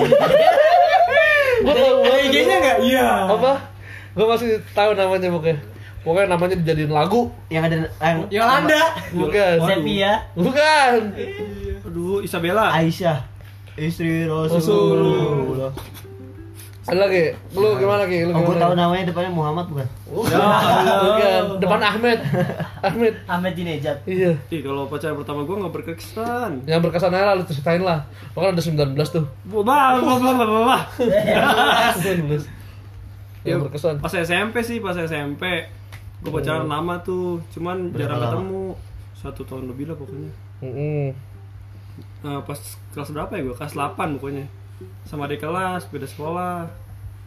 Gua 1.59 1.75
tahu 1.75 1.95
banget. 2.01 2.27
IG-nya 2.31 2.57
enggak? 2.63 2.79
Iya. 2.87 3.09
apa? 3.29 3.53
Gua 4.17 4.27
masih 4.35 4.51
tahu 4.73 4.91
namanya 4.97 5.29
pokoknya. 5.29 5.59
Pokoknya 6.07 6.27
namanya 6.33 6.55
dijadiin 6.63 6.93
lagu. 6.95 7.29
Yang 7.53 7.63
ada 7.69 7.77
yang 8.01 8.19
Yolanda. 8.33 8.83
Bukan. 9.13 9.57
Sepia. 9.67 10.13
Bukan. 10.33 10.99
Aduh, 11.85 12.25
Isabella. 12.25 12.73
Aisyah. 12.73 13.27
Istri 13.77 14.27
Rasulullah. 14.27 15.71
Ada 16.89 17.05
lagi. 17.05 17.25
Lu 17.53 17.69
gimana 17.77 18.03
Ki? 18.05 18.25
Lu 18.25 18.33
Oh, 18.33 18.41
gue 18.41 18.47
gimana? 18.49 18.63
tahu 18.65 18.73
namanya 18.75 19.05
depannya 19.05 19.29
Muhammad 19.31 19.67
bukan? 19.69 19.87
Bukan. 20.09 21.43
Depan 21.61 21.81
Ahmed. 21.83 22.19
Ahmed. 22.81 23.15
Ahmed 23.25 23.53
Dinejad. 23.53 23.97
Iya. 24.03 24.33
Ih, 24.49 24.61
kalau 24.61 24.89
pacar 24.89 25.13
pertama 25.13 25.45
gua 25.45 25.61
enggak 25.61 25.75
berkesan. 25.77 26.65
Yang 26.65 26.81
berkesan 26.83 27.13
aja 27.13 27.25
lah, 27.27 27.35
lu 27.37 27.45
ceritain 27.45 27.83
lah. 27.83 28.09
Bahkan 28.33 28.57
ada 28.57 28.63
19 28.63 28.97
tuh. 29.07 29.25
Wah, 29.51 29.65
wah, 29.95 30.17
wah, 30.17 30.35
wah, 30.35 30.63
wah. 30.65 30.83
19. 30.97 32.41
Ya, 33.45 33.55
Yang 33.55 33.69
berkesan. 33.69 33.95
Pas 34.01 34.15
SMP 34.15 34.57
sih, 34.63 34.81
pas 34.81 34.97
SMP. 34.97 35.45
Gue 36.19 36.33
pacaran 36.33 36.67
lama 36.67 36.99
tuh, 36.99 37.39
cuman 37.53 37.93
jarang 37.93 38.19
lama? 38.19 38.27
ketemu. 38.27 38.65
Satu 39.15 39.43
tahun 39.45 39.69
lebih 39.69 39.87
lah 39.87 39.97
pokoknya. 39.97 40.31
Mm-mm. 40.59 41.15
Nah, 42.19 42.43
pas 42.43 42.59
kelas 42.91 43.11
berapa 43.11 43.31
ya 43.31 43.43
gue? 43.45 43.55
Kelas 43.55 43.75
8 43.75 44.19
pokoknya. 44.19 44.47
Sama 45.07 45.27
adik 45.27 45.43
kelas, 45.43 45.89
beda 45.91 46.07
sekolah. 46.07 46.71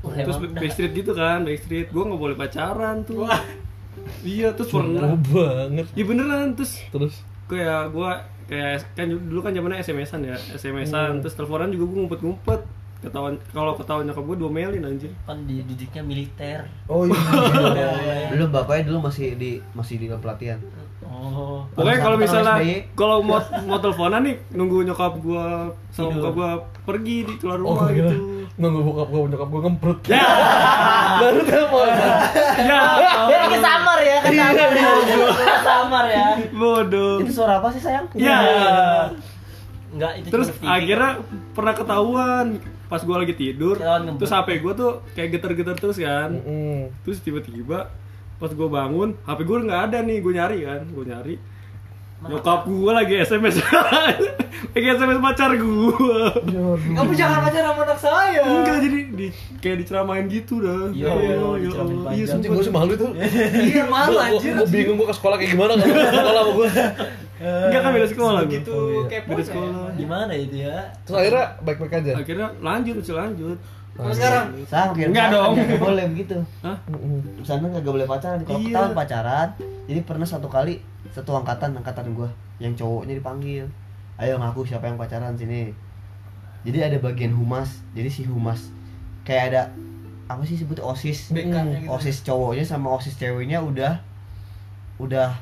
Wah, 0.01 0.13
terus 0.17 0.37
backstreet 0.41 0.93
gitu 0.97 1.13
kan, 1.13 1.45
backstreet. 1.45 1.93
Gue 1.93 2.03
nggak 2.07 2.21
boleh 2.21 2.35
pacaran 2.35 3.05
tuh. 3.05 3.29
Iya, 4.25 4.55
terus 4.55 4.73
pernah. 4.73 5.13
Oh 5.13 5.19
banget. 5.19 5.85
Iya 5.93 6.05
beneran, 6.07 6.55
terus 6.57 6.79
Terus. 6.89 7.15
kayak 7.51 7.91
gue 7.91 8.11
kayak 8.47 8.83
kan 8.95 9.07
dulu 9.07 9.39
kan 9.43 9.51
zamannya 9.51 9.83
SMS-an 9.83 10.21
ya, 10.25 10.37
SMS-an, 10.55 11.19
terus 11.19 11.35
teleponan 11.35 11.69
juga 11.71 11.91
gue 11.91 11.97
ngumpet-ngumpet. 12.03 12.61
Ketahuan 13.01 13.33
kalau 13.49 13.73
ketahuan 13.73 14.05
nyokap 14.05 14.23
gue 14.29 14.37
diomelin 14.37 14.83
anjir. 14.85 15.11
kan 15.25 15.41
dididiknya 15.49 16.01
militer. 16.05 16.59
Oh 16.85 17.09
iya. 17.09 17.17
Dulu 18.31 18.45
bapaknya 18.53 18.93
dulu 18.93 19.09
masih 19.09 19.33
di 19.41 19.57
masih 19.73 19.97
di 19.97 20.05
pelatihan. 20.05 20.61
Oh. 21.01 21.65
Pokoknya 21.73 21.97
kalau 21.97 22.17
misalnya 22.21 22.55
kalau 22.93 23.25
mau 23.25 23.41
mau 23.65 23.81
teleponan 23.81 24.21
nih 24.21 24.37
nunggu 24.53 24.85
nyokap 24.85 25.17
gua 25.17 25.73
sama 25.89 26.13
bokap 26.13 26.33
gua 26.37 26.51
pergi 26.85 27.25
di 27.25 27.33
keluar 27.41 27.59
Oh 27.59 27.73
rumah 27.73 27.89
gila. 27.89 28.13
gitu. 28.13 28.15
Nunggu 28.61 28.79
bokap 28.85 29.07
gua 29.09 29.21
nyokap 29.27 29.49
gua 29.49 29.61
ngemprut. 29.65 29.99
Ya. 30.05 30.21
Baru 31.25 31.41
telepon. 31.41 31.89
ya. 31.89 32.13
Dia 33.27 33.39
kesamar 33.49 33.99
ya, 34.05 34.17
kesamar 34.23 34.69
ya. 34.77 34.91
Kesamar 35.35 36.05
ya. 36.05 36.27
Bodoh. 36.53 37.17
Itu 37.25 37.33
suara 37.33 37.57
apa 37.59 37.67
sih 37.73 37.81
sayang? 37.81 38.05
Ya. 38.13 38.39
Enggak, 39.91 40.11
itu 40.23 40.27
Terus 40.31 40.47
akhirnya 40.63 41.19
pernah 41.51 41.73
ketahuan 41.75 42.47
pas 42.91 42.99
gua 43.07 43.23
lagi 43.23 43.31
tidur. 43.31 43.79
Ngebut. 43.79 44.19
Terus 44.19 44.31
HP 44.35 44.59
gua 44.59 44.73
tuh 44.75 44.91
kayak 45.15 45.39
geter-geter 45.39 45.75
terus 45.79 45.95
kan. 45.95 46.35
Mm. 46.43 46.91
Terus 47.07 47.23
tiba-tiba 47.23 47.87
pas 48.35 48.51
gua 48.51 48.67
bangun, 48.67 49.15
HP 49.23 49.39
gua 49.47 49.63
nggak 49.63 49.81
ada 49.87 49.97
nih, 50.03 50.19
gua 50.19 50.33
nyari 50.43 50.59
kan, 50.67 50.81
gua 50.91 51.05
nyari. 51.07 51.35
Nyokap 52.21 52.67
gua 52.67 52.91
lagi 52.99 53.15
SMS. 53.23 53.63
lagi 54.75 54.87
SMS 54.91 55.17
pacar 55.23 55.55
gua. 55.55 56.35
Kamu 56.99 57.11
jangan 57.15 57.47
pacaran 57.47 57.71
sama 57.71 57.81
anak 57.87 57.99
saya. 58.03 58.43
Enggak 58.43 58.77
jadi 58.83 58.99
di, 59.07 59.27
kayak 59.63 59.77
diceramain 59.87 60.27
gitu 60.27 60.59
dah. 60.59 60.91
Iya, 60.91 61.09
iya. 61.15 61.35
Iya, 62.11 62.23
Anjing 62.35 62.51
gua 62.51 62.61
sih 62.67 62.75
malu 62.75 62.91
itu. 62.91 63.07
Iya, 63.71 63.87
malu 63.87 64.19
anjir. 64.19 64.53
Gua 64.59 64.67
bingung 64.67 64.99
gua 64.99 65.07
ke 65.09 65.15
sekolah 65.15 65.39
kayak 65.39 65.55
gimana 65.55 65.79
kalau 65.79 65.95
sekolah 65.95 66.41
sama 66.43 66.51
gua. 66.59 66.69
Enggak 67.41 67.81
kan 67.81 67.91
beda 67.97 68.07
sekolah 68.07 68.41
gua. 68.45 68.53
Gitu 68.53 68.79
kayak 69.09 69.23
Beda 69.25 69.43
sekolah. 69.43 69.85
Gimana 69.97 70.31
itu 70.37 70.55
ya? 70.61 70.77
Terus 71.03 71.17
akhirnya 71.17 71.45
baik-baik 71.65 71.93
aja. 71.97 72.11
Akhirnya 72.21 72.47
lanjut, 72.61 72.95
masih 73.01 73.15
lanjut. 73.17 73.57
Kalau 73.91 74.13
sekarang 74.15 74.45
Sama 74.69 74.95
kayak 74.95 75.09
Enggak 75.11 75.27
sana, 75.27 75.35
dong. 75.35 75.53
Nggak 75.59 75.81
boleh 75.83 76.05
begitu. 76.15 76.37
Hah? 76.63 76.77
Di 77.35 77.43
sana 77.43 77.65
nggak 77.67 77.83
boleh 77.83 78.07
pacaran. 78.07 78.39
Kalau 78.45 78.59
Iya. 78.61 78.67
ketahuan 78.71 78.93
pacaran, 78.95 79.47
jadi 79.89 79.99
pernah 80.07 80.27
satu 80.29 80.47
kali 80.47 80.79
satu 81.11 81.31
angkatan 81.35 81.75
angkatan 81.75 82.15
gua 82.15 82.29
yang 82.63 82.71
cowoknya 82.77 83.19
dipanggil. 83.19 83.65
Ayo 84.15 84.39
ngaku 84.39 84.63
siapa 84.63 84.87
yang 84.87 84.95
pacaran 84.95 85.35
sini. 85.35 85.73
Jadi 86.63 86.77
ada 86.77 86.97
bagian 87.01 87.33
humas. 87.35 87.81
Jadi 87.97 88.07
si 88.07 88.21
humas 88.23 88.71
kayak 89.27 89.43
ada 89.53 89.61
apa 90.31 90.47
sih 90.47 90.55
sebut 90.55 90.79
osis 90.79 91.35
BK-nya 91.35 91.83
gitu. 91.83 91.91
osis 91.91 92.23
cowoknya 92.23 92.63
sama 92.63 92.95
osis 92.95 93.19
ceweknya 93.19 93.59
udah 93.59 93.99
udah 94.95 95.35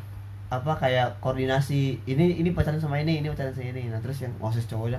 apa 0.50 0.74
kayak 0.76 1.18
koordinasi 1.20 1.82
ini 2.04 2.36
ini 2.36 2.50
pacaran 2.50 2.78
sama 2.78 2.98
ini 2.98 3.22
ini 3.22 3.28
pacaran 3.28 3.54
sama 3.54 3.66
ini 3.68 3.86
nah 3.88 4.00
terus 4.00 4.18
yang 4.20 4.34
osis 4.40 4.66
cowoknya 4.66 4.98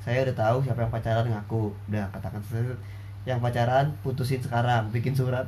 saya 0.00 0.22
udah 0.22 0.32
tahu 0.32 0.56
siapa 0.62 0.80
yang 0.80 0.90
pacaran 0.90 1.26
ngaku 1.26 1.74
udah 1.86 2.06
katakan 2.08 2.38
yang 3.22 3.36
pacaran 3.36 3.90
putusin 4.00 4.38
sekarang 4.38 4.88
bikin 4.88 5.12
surat 5.12 5.44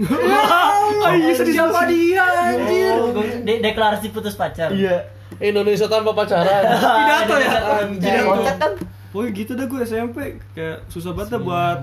Oh 0.00 1.10
iya 1.20 1.32
sedih 1.32 1.52
siapa 1.52 1.84
dia 1.84 2.24
anjir? 2.24 2.96
Oh. 2.96 3.12
De- 3.44 3.60
deklarasi 3.60 4.08
putus 4.08 4.34
pacar. 4.34 4.70
iya 4.70 5.04
Indonesia 5.36 5.84
tanpa 5.86 6.10
pacaran. 6.12 6.62
Pidato 6.96 7.34
ya? 7.36 7.50
jadi 7.96 8.18
kocak 8.24 8.56
kan 8.56 8.72
Pokoknya 9.10 9.30
gitu 9.34 9.52
dah 9.52 9.66
gue 9.66 9.80
SMP 9.82 10.18
kayak 10.54 10.86
susah 10.86 11.10
banget 11.12 11.34
dah 11.34 11.40
buat 11.42 11.76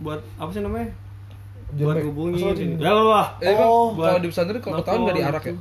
buat 0.00 0.20
apa 0.34 0.50
sih 0.50 0.64
namanya? 0.64 0.88
Buat 1.76 1.96
hubungin. 2.02 2.40
Jangan- 2.40 2.80
Ya 2.80 2.92
lah. 2.92 3.26
Eh, 3.38 3.52
Bang, 3.52 3.68
Oh, 3.68 3.92
kalau 3.92 4.18
di 4.18 4.28
pesantren 4.28 4.58
kalau 4.58 4.80
ketahuan 4.80 5.00
nggak 5.04 5.16
diarak 5.16 5.44
ya? 5.44 5.54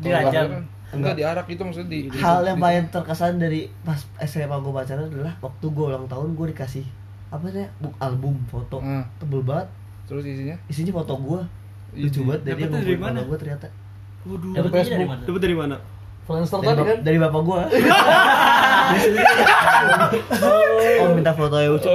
Dirajam. 0.00 0.64
Enggak 0.90 1.14
diarak 1.14 1.46
itu 1.46 1.60
maksudnya 1.60 1.88
di, 1.88 1.98
di 2.04 2.18
hal 2.18 2.42
yang 2.42 2.56
di- 2.56 2.62
paling 2.62 2.86
terkesan 2.88 3.36
dari 3.36 3.70
pas 3.80 3.94
SMA 4.20 4.56
gue 4.56 4.72
pacaran 4.72 5.06
adalah 5.06 5.38
waktu 5.38 5.66
gue 5.66 5.84
ulang 5.86 6.04
tahun 6.04 6.34
gue 6.34 6.46
dikasih 6.50 6.82
apa 7.30 7.46
sih 7.46 7.62
book 7.78 7.94
album 7.96 8.34
foto 8.44 8.78
Hmm. 8.78 9.06
tebel 9.16 9.38
banget 9.40 9.70
terus 10.04 10.24
isinya 10.24 10.58
isinya 10.66 10.90
foto 10.92 11.14
gue 11.14 11.40
lucu 11.96 12.20
banget 12.24 12.42
dari 12.44 12.58
dapetnya 12.60 12.82
dari 12.82 12.98
mana? 12.98 13.18
gue 13.20 13.36
ternyata 13.36 13.66
Waduh. 14.20 14.50
Dapetnya 14.50 14.66
dari 14.66 14.82
Facebook. 14.84 15.06
mana? 15.06 15.22
Dapat 15.22 15.40
dari 15.40 15.54
mana? 15.54 15.76
Friendster 16.20 16.58
dari, 16.58 16.68
tadi 16.68 16.82
kan 16.84 16.98
dari 17.00 17.18
bapak 17.20 17.40
gue 17.40 17.60
oh 21.00 21.10
minta 21.12 21.32
foto 21.32 21.56
ya 21.56 21.68
lucu 21.68 21.90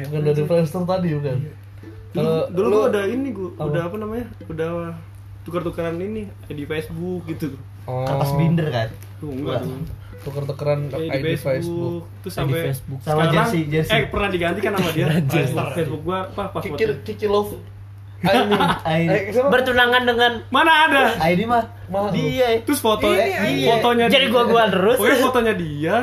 bukan 0.00 0.20
dari 0.22 0.42
Friendster 0.42 0.82
tadi 0.84 1.08
bukan 1.12 1.36
Dulu, 2.08 2.24
kalau 2.24 2.48
dulu 2.48 2.64
lu- 2.64 2.72
gua 2.74 2.84
udah 2.88 3.04
ini 3.06 3.28
gua, 3.30 3.48
Apa? 3.52 3.62
udah 3.66 3.82
apa 3.84 3.96
namanya? 3.98 4.26
Udah 4.48 4.68
tukar-tukaran 5.48 5.96
ini 5.96 6.28
di 6.44 6.64
Facebook 6.68 7.24
gitu. 7.24 7.56
oh, 7.88 8.04
kertas 8.04 8.30
binder 8.36 8.68
kan 8.68 8.88
Tuh, 9.16 9.32
enggak 9.32 9.64
tuh. 9.64 9.80
tuker-tukeran 10.18 10.80
Kayak 10.92 11.08
ID 11.08 11.24
di 11.24 11.36
Facebook, 11.40 11.40
Facebook, 11.40 12.02
terus 12.20 12.34
Di 12.34 12.38
sampai 12.38 12.60
Facebook. 12.68 12.98
Sama 13.00 13.22
jersey, 13.32 13.62
jersey. 13.66 13.92
Eh, 13.96 14.02
pernah 14.12 14.28
diganti 14.28 14.60
kan 14.60 14.72
sama 14.76 14.90
dia. 14.92 15.06
Facebook 15.78 16.02
gua 16.04 16.18
apa 16.28 16.58
Kiki 16.60 16.74
passwordnya? 16.76 16.96
Kiki 17.06 17.26
Love 17.26 17.52
Aini 18.28 18.58
Aini. 18.82 19.18
Siapa? 19.30 19.46
Bertunangan 19.46 20.02
dengan 20.02 20.32
Mana 20.50 20.72
ada? 20.90 21.02
ID 21.22 21.46
mah 21.46 21.64
dia 22.10 22.58
Terus 22.66 22.82
foto 22.82 23.06
Iya, 23.06 23.78
fotonya 23.78 24.10
Jadi 24.10 24.26
gua-guaan 24.28 24.68
terus. 24.74 24.98
Pokoknya 24.98 25.18
fotonya 25.22 25.54
dia 25.54 25.96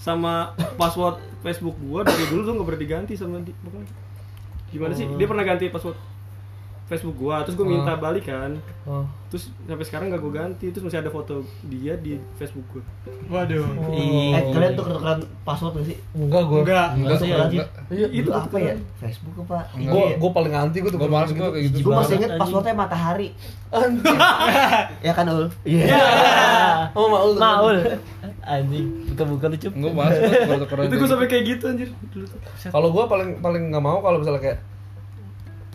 sama 0.00 0.56
password 0.80 1.20
Facebook 1.44 1.76
gua 1.84 2.02
dari 2.02 2.24
dulu 2.32 2.40
tuh 2.42 2.52
nggak 2.56 2.66
pernah 2.72 2.82
diganti 2.82 3.12
sama 3.20 3.36
dia. 3.44 3.54
Gimana 4.72 4.92
sih? 4.96 5.04
Dia 5.06 5.26
pernah 5.28 5.44
ganti 5.44 5.68
password 5.68 5.96
Facebook 6.88 7.16
gua, 7.18 7.44
terus 7.44 7.52
gua 7.52 7.68
minta 7.68 7.92
balik 7.94 8.24
kan. 8.24 8.56
Oh. 8.82 9.04
Terus 9.28 9.52
sampai 9.60 9.84
sekarang 9.84 10.08
gak 10.08 10.18
gua 10.18 10.32
ganti, 10.34 10.72
terus 10.72 10.80
masih 10.82 10.98
ada 10.98 11.08
foto 11.08 11.40
dia 11.62 11.92
di 11.94 12.16
Facebook 12.34 12.64
gua. 12.70 12.82
Waduh. 13.30 13.60
eh 14.32 14.40
kalian 14.48 14.72
tuh 14.72 14.84
tukeran 14.86 15.20
password 15.44 15.76
gak 15.76 15.86
sih 15.86 15.96
Enggak 16.12 16.42
gua. 16.42 16.58
Enggak. 16.64 16.88
enggak 16.94 17.18
ya? 17.20 17.36
enggak 17.44 17.68
Iya, 17.88 18.06
itu 18.10 18.30
apa 18.30 18.56
ya 18.56 18.72
Facebook 18.96 19.36
apa 19.44 19.68
Enggak. 19.70 19.92
Gua 19.92 20.04
gua 20.16 20.30
paling 20.32 20.52
anti 20.54 20.78
gua 20.80 20.88
tuh 20.88 20.98
gue 20.98 21.10
males 21.10 21.30
gue 21.30 21.44
kayak 21.46 21.64
gitu 21.68 21.76
gue 21.78 21.92
masih 21.94 22.14
inget 22.16 22.30
passwordnya 22.34 22.72
matahari 22.74 23.28
ya 25.04 25.12
kan 25.12 25.28
ul 25.28 25.44
iya 25.62 25.92
Oh, 26.96 27.06
Maul. 27.06 27.36
Maul. 27.36 27.76
Anjing, 28.40 28.86
buka-buka 29.06 29.46
lucu. 29.46 29.68
gue 29.68 29.92
males 29.92 30.16
banget 30.16 30.40
kalau 30.40 30.58
tukeran 30.64 30.82
Itu 30.88 30.96
gua 30.96 31.04
sampai 31.06 31.26
gitu. 31.26 31.32
kayak 31.34 31.44
gitu 31.46 31.64
anjir. 31.68 31.88
Kalau 32.64 32.88
gua 32.88 33.04
paling 33.04 33.38
paling 33.38 33.68
nggak 33.68 33.84
mau 33.84 34.00
kalau 34.00 34.18
misalnya 34.18 34.40
kayak 34.40 34.58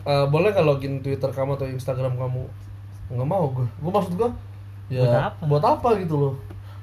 eh, 0.04 0.26
boleh 0.28 0.50
nggak 0.52 0.66
login 0.68 0.94
Twitter 1.00 1.30
kamu 1.32 1.56
atau 1.56 1.68
Instagram 1.68 2.14
kamu 2.16 2.42
nggak 3.14 3.28
mau 3.28 3.46
gua. 3.52 3.68
Gua 3.80 3.92
maksud 4.00 4.14
gua 4.16 4.30
ya 4.92 5.00
Buat 5.00 5.16
apa? 5.16 5.44
buat 5.48 5.64
apa 5.64 5.90
gitu 6.04 6.16
loh. 6.20 6.34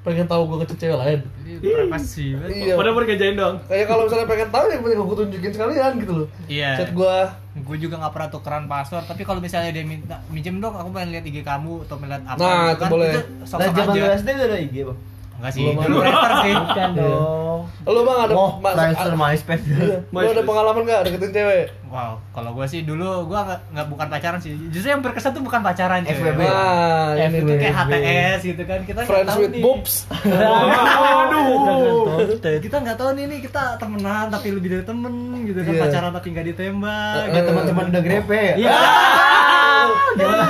Pengen 0.01 0.25
tahu 0.25 0.49
gua 0.49 0.57
ngechat 0.65 0.77
cewek 0.81 0.97
lain. 0.97 1.19
Privasi. 1.61 2.33
Iya. 2.49 2.73
Padahal 2.73 2.95
baru 2.97 3.05
kerjain 3.05 3.35
dong. 3.37 3.55
Kayak 3.69 3.85
kalau 3.85 4.03
misalnya 4.09 4.27
pengen 4.27 4.49
tahu 4.49 4.65
ya 4.65 4.77
penting 4.81 4.99
aku 5.01 5.13
tunjukin 5.13 5.51
sekalian 5.53 5.91
gitu 6.01 6.13
loh. 6.23 6.27
Iya. 6.49 6.69
Chat 6.81 6.91
gua 6.93 7.29
Gue 7.51 7.75
juga 7.75 7.99
nggak 7.99 8.15
pernah 8.15 8.29
tukeran 8.31 8.63
password, 8.63 9.11
tapi 9.11 9.27
kalau 9.27 9.43
misalnya 9.43 9.75
dia 9.75 9.83
minta 9.83 10.15
minjem 10.31 10.63
dong, 10.63 10.71
aku 10.71 10.87
pengen 10.95 11.19
lihat 11.19 11.27
IG 11.27 11.43
kamu 11.43 11.83
atau 11.83 11.99
melihat 11.99 12.23
apa. 12.23 12.39
Nah, 12.39 12.71
gitu 12.71 12.79
itu 12.79 12.85
boleh. 12.95 13.11
sok 13.43 13.57
nah 13.59 13.67
zaman 13.75 13.95
SD 14.23 14.27
gak 14.39 14.47
ada 14.47 14.57
IG 14.63 14.75
bang 14.87 14.99
Enggak 15.41 15.51
sih. 15.51 15.65
Belum 15.65 15.81
Dulu 15.81 15.97
ada. 15.99 16.05
Friendster 16.05 16.37
sih. 16.39 16.53
Bukan 16.53 16.89
dong. 16.93 17.59
Lu 17.81 17.99
bang 18.03 18.19
ada 18.21 18.33
oh 18.35 18.51
ma- 18.55 18.73
Friendster 18.73 19.13
MySpace 19.15 19.63
lu 19.65 20.17
ada 20.27 20.41
pengalaman 20.43 20.81
nggak 20.83 21.01
deketin 21.03 21.31
cewek? 21.31 21.65
Wow, 21.89 22.21
kalau 22.29 22.53
gue 22.53 22.65
sih 22.65 22.81
dulu 22.81 23.25
gue 23.25 23.35
nggak 23.37 23.59
nggak 23.69 23.87
bukan 23.87 24.07
pacaran 24.07 24.37
sih. 24.37 24.53
Justru 24.69 24.87
yang 24.87 25.01
berkesan 25.01 25.33
tuh 25.33 25.41
bukan 25.41 25.59
pacaran 25.59 26.01
sih. 26.01 26.13
FWB. 26.13 26.39
Nah, 26.39 27.17
ini 27.17 27.37
itu 27.39 27.53
kayak 27.53 27.73
HTS 27.75 28.39
gitu 28.45 28.63
kan 28.63 28.79
kita 28.83 29.01
Friends 29.03 29.27
tahu 29.27 29.41
with 29.41 29.51
nih. 29.51 29.61
boobs. 29.61 29.93
Aduh. 31.21 32.37
kita 32.39 32.75
nggak 32.77 32.95
tahu 32.95 33.09
nih 33.13 33.25
nih 33.27 33.39
kita 33.41 33.75
temenan 33.75 34.29
tapi 34.29 34.47
lebih 34.51 34.69
dari 34.71 34.85
temen 34.85 35.13
gitu 35.43 35.59
kan 35.59 35.73
Iya. 35.73 35.81
pacaran 35.83 36.11
tapi 36.11 36.27
nggak 36.29 36.45
ditembak 36.47 37.13
Eh, 37.17 37.25
gitu. 37.31 37.47
teman-teman 37.47 37.85
udah 37.87 38.01
grepe 38.01 38.39
ya 38.47 38.55
Iya. 38.57 38.77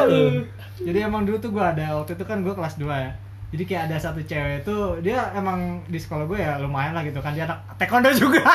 jadi 0.82 0.98
emang 1.04 1.24
dulu 1.24 1.38
tuh 1.38 1.50
gue 1.50 1.64
ada 1.64 1.96
waktu 1.96 2.12
itu 2.14 2.24
kan 2.24 2.42
gue 2.42 2.52
kelas 2.52 2.76
2 2.76 2.86
ya 2.90 3.12
jadi 3.52 3.64
kayak 3.66 3.84
ada 3.86 3.98
satu 4.00 4.20
cewek 4.22 4.64
tuh 4.64 5.00
dia 5.00 5.28
emang 5.34 5.60
di 5.86 5.96
sekolah 5.96 6.24
gue 6.24 6.40
ya 6.40 6.56
lumayan 6.58 6.92
lah 6.92 7.04
gitu 7.04 7.20
kan 7.20 7.32
dia 7.32 7.44
anak 7.44 7.60
taekwondo 7.76 8.08
juga 8.14 8.40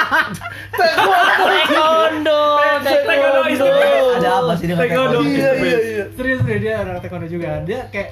Taekwondo. 0.72 2.40
Taekwondo. 2.80 3.36
ada 4.16 4.30
apa 4.34 4.52
sih 4.56 4.66
dengan 4.66 4.80
Taekwondo. 4.82 5.18
taekwondo? 5.18 5.18
Iya 5.28 5.50
iya 5.54 5.78
iya. 5.78 6.04
serius 6.12 6.40
deh 6.42 6.58
dia 6.58 6.74
anak 6.80 7.00
taekwondo 7.00 7.28
juga 7.28 7.60
dia 7.62 7.80
kayak 7.86 8.10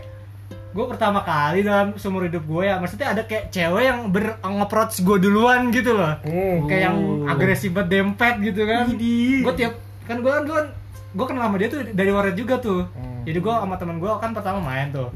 gue 0.74 0.84
pertama 0.84 1.22
kali 1.22 1.62
dalam 1.62 1.94
seumur 1.94 2.26
hidup 2.26 2.42
gue 2.42 2.62
ya 2.64 2.76
maksudnya 2.76 3.14
ada 3.14 3.22
kayak 3.22 3.48
cewek 3.48 3.84
yang 3.84 4.10
ber 4.10 4.36
nge-approach 4.38 5.00
gue 5.00 5.16
duluan 5.18 5.70
gitu 5.70 5.94
loh 5.94 6.18
Hmm. 6.20 6.66
kayak 6.66 6.82
yang 6.84 6.96
agresif 7.24 7.70
banget 7.70 7.88
dempet 7.94 8.34
gitu 8.42 8.60
kan 8.64 8.90
gue 9.40 9.54
tiap 9.54 9.72
kan 10.04 10.18
gue 10.18 10.28
kan 10.28 10.44
gue 10.44 10.60
gue 11.14 11.24
kenal 11.24 11.46
sama 11.46 11.56
dia 11.56 11.68
tuh 11.70 11.80
dari 11.86 12.10
warnet 12.10 12.34
juga 12.34 12.58
tuh 12.58 12.90
jadi 13.22 13.38
gue 13.38 13.54
sama 13.54 13.78
temen 13.78 13.96
gue 13.96 14.10
kan 14.18 14.34
pertama 14.34 14.58
main 14.60 14.90
tuh 14.90 15.08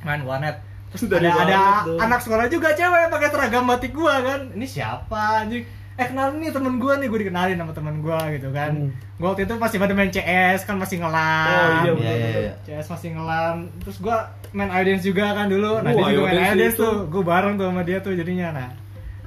main 0.00 0.20
warnet 0.20 0.58
ada 0.90 1.30
ada 1.38 1.58
anak 1.98 2.20
sekolah 2.20 2.46
juga 2.46 2.72
cewek 2.72 3.08
pakai 3.08 3.28
seragam 3.28 3.64
batik 3.64 3.92
gue 3.92 4.14
kan 4.18 4.40
ini 4.50 4.64
siapa 4.64 5.44
anjing 5.44 5.64
eh 5.94 6.06
kenalin 6.06 6.38
nih 6.38 6.48
temen 6.48 6.78
gue 6.78 6.92
nih 6.94 7.06
gue 7.06 7.18
dikenalin 7.20 7.56
sama 7.56 7.72
temen 7.72 7.96
gue 7.98 8.18
gitu 8.32 8.48
kan 8.50 8.70
Hmm. 8.70 8.90
gue 9.14 9.26
waktu 9.26 9.42
itu 9.42 9.54
masih 9.54 9.76
pada 9.76 9.92
main 9.92 10.08
CS 10.08 10.62
kan 10.62 10.76
masih 10.76 10.96
ngelam 10.98 11.50
Oh, 11.50 11.68
iya, 11.84 11.92
iya 11.92 12.12
iya 12.14 12.28
iya 12.40 12.52
CS 12.62 12.86
masih 12.88 13.08
ngelam 13.12 13.56
terus 13.78 13.98
gua 13.98 14.16
main 14.50 14.70
Idens 14.72 15.02
juga 15.02 15.34
kan 15.34 15.46
dulu 15.46 15.82
nah 15.82 15.90
Wah, 15.90 16.06
dia 16.06 16.14
juga 16.14 16.28
main 16.30 16.54
itu. 16.56 16.78
tuh 16.78 16.94
gua 17.04 17.22
bareng 17.26 17.54
tuh 17.54 17.66
sama 17.66 17.82
dia 17.82 17.98
tuh 17.98 18.12
jadinya 18.12 18.48
nah 18.52 18.70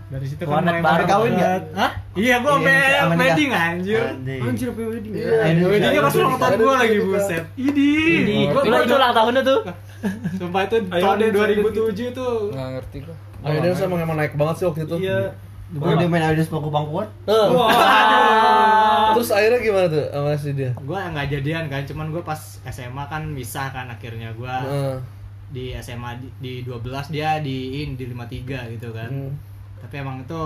dari 0.07 0.25
situ 0.25 0.43
kan 0.43 0.59
mulai 0.59 0.79
bareng. 0.79 1.07
Kawin 1.07 1.31
deket. 1.33 1.61
Hah? 1.71 1.91
Iya 2.13 2.35
gua 2.39 2.51
Iya, 2.53 2.67
nikah. 3.07 3.15
wedding 3.17 3.51
anjir 3.53 4.03
Anjing. 4.05 4.41
Anjir 4.41 4.67
apa 4.69 4.81
wedding? 4.85 5.13
Iya. 5.13 5.63
Weddingnya 5.63 6.01
pas 6.01 6.13
ulang 6.13 6.35
tahun 6.37 6.57
gua 6.57 6.75
lagi 6.77 6.97
buset 7.01 7.43
Idi 7.53 7.91
Gua- 8.45 8.63
itu 8.63 8.69
gua 8.69 8.79
itu 8.81 8.93
ulang 8.93 9.13
tahunnya 9.13 9.41
tuh. 9.41 9.59
Sumpah 10.33 10.61
itu 10.63 10.75
Ayo, 10.83 11.01
tahun 11.01 11.17
Dens, 11.19 11.33
2007 11.33 12.11
tuh 12.11 12.33
nggak 12.49 12.69
ngerti 12.75 12.97
gue 13.01 13.15
Ayo 13.41 13.57
dia 13.59 13.71
emang 13.79 13.99
emang 14.01 14.17
naik 14.17 14.33
banget 14.33 14.55
sih 14.55 14.65
waktu 14.65 14.81
itu. 14.83 14.95
Iya. 15.01 15.29
gue 15.71 15.87
udah 15.87 16.03
main 16.05 16.19
Adidas 16.21 16.47
bangku-bangkuan 16.47 17.07
Eh, 17.25 17.47
Wah. 17.49 17.71
Terus 19.13 19.29
akhirnya 19.29 19.59
gimana 19.59 19.87
tuh 19.87 20.05
sama 20.05 20.35
si 20.35 20.51
dia? 20.51 20.71
Gua 20.77 20.99
nggak 21.05 21.27
jadian 21.29 21.65
kan 21.65 21.83
cuman 21.83 22.07
gua 22.09 22.21
pas 22.21 22.39
SMA 22.65 23.03
kan 23.05 23.23
misah 23.25 23.67
kan 23.69 23.87
akhirnya 23.87 24.31
gua 24.33 24.59
Heeh. 24.61 24.95
di 25.49 25.63
SMA 25.77 26.11
di, 26.17 26.27
di 26.39 26.53
12 26.63 26.83
dia 27.09 27.39
di 27.39 27.57
in 27.81 27.95
di 27.95 28.03
53 28.05 28.73
gitu 28.73 28.89
kan 28.89 29.07
Hmm. 29.07 29.31
tapi 29.77 29.95
emang 29.97 30.21
itu 30.21 30.41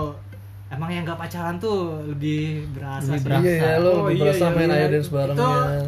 emang 0.66 0.90
yang 0.90 1.02
gak 1.04 1.14
pacaran 1.16 1.54
tuh 1.56 1.78
lebih 2.04 2.66
berasa 2.70 3.06
Lebih 3.08 3.16
sih. 3.16 3.24
berasa. 3.24 3.44
Iya 3.44 3.54
ya, 3.54 3.74
lo 3.76 3.86
Oh, 3.88 3.94
lebih 4.00 4.14
iya, 4.14 4.22
berasa 4.24 4.44
iya, 4.44 4.50
main 4.52 4.66
iya. 4.68 4.76
Ayo 4.76 4.86
Dance 4.88 5.10
bareng 5.10 5.36
Itu- 5.36 5.46
ya. 5.46 5.86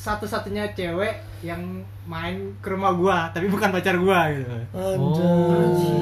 Satu-satunya 0.00 0.72
cewek 0.72 1.12
yang 1.42 1.60
main 2.04 2.56
ke 2.58 2.68
rumah 2.68 2.92
gua 2.92 3.28
tapi 3.28 3.46
bukan 3.46 3.68
pacar 3.68 3.94
gua 3.94 4.28
gitu 4.30 4.48
Anjay. 4.72 6.00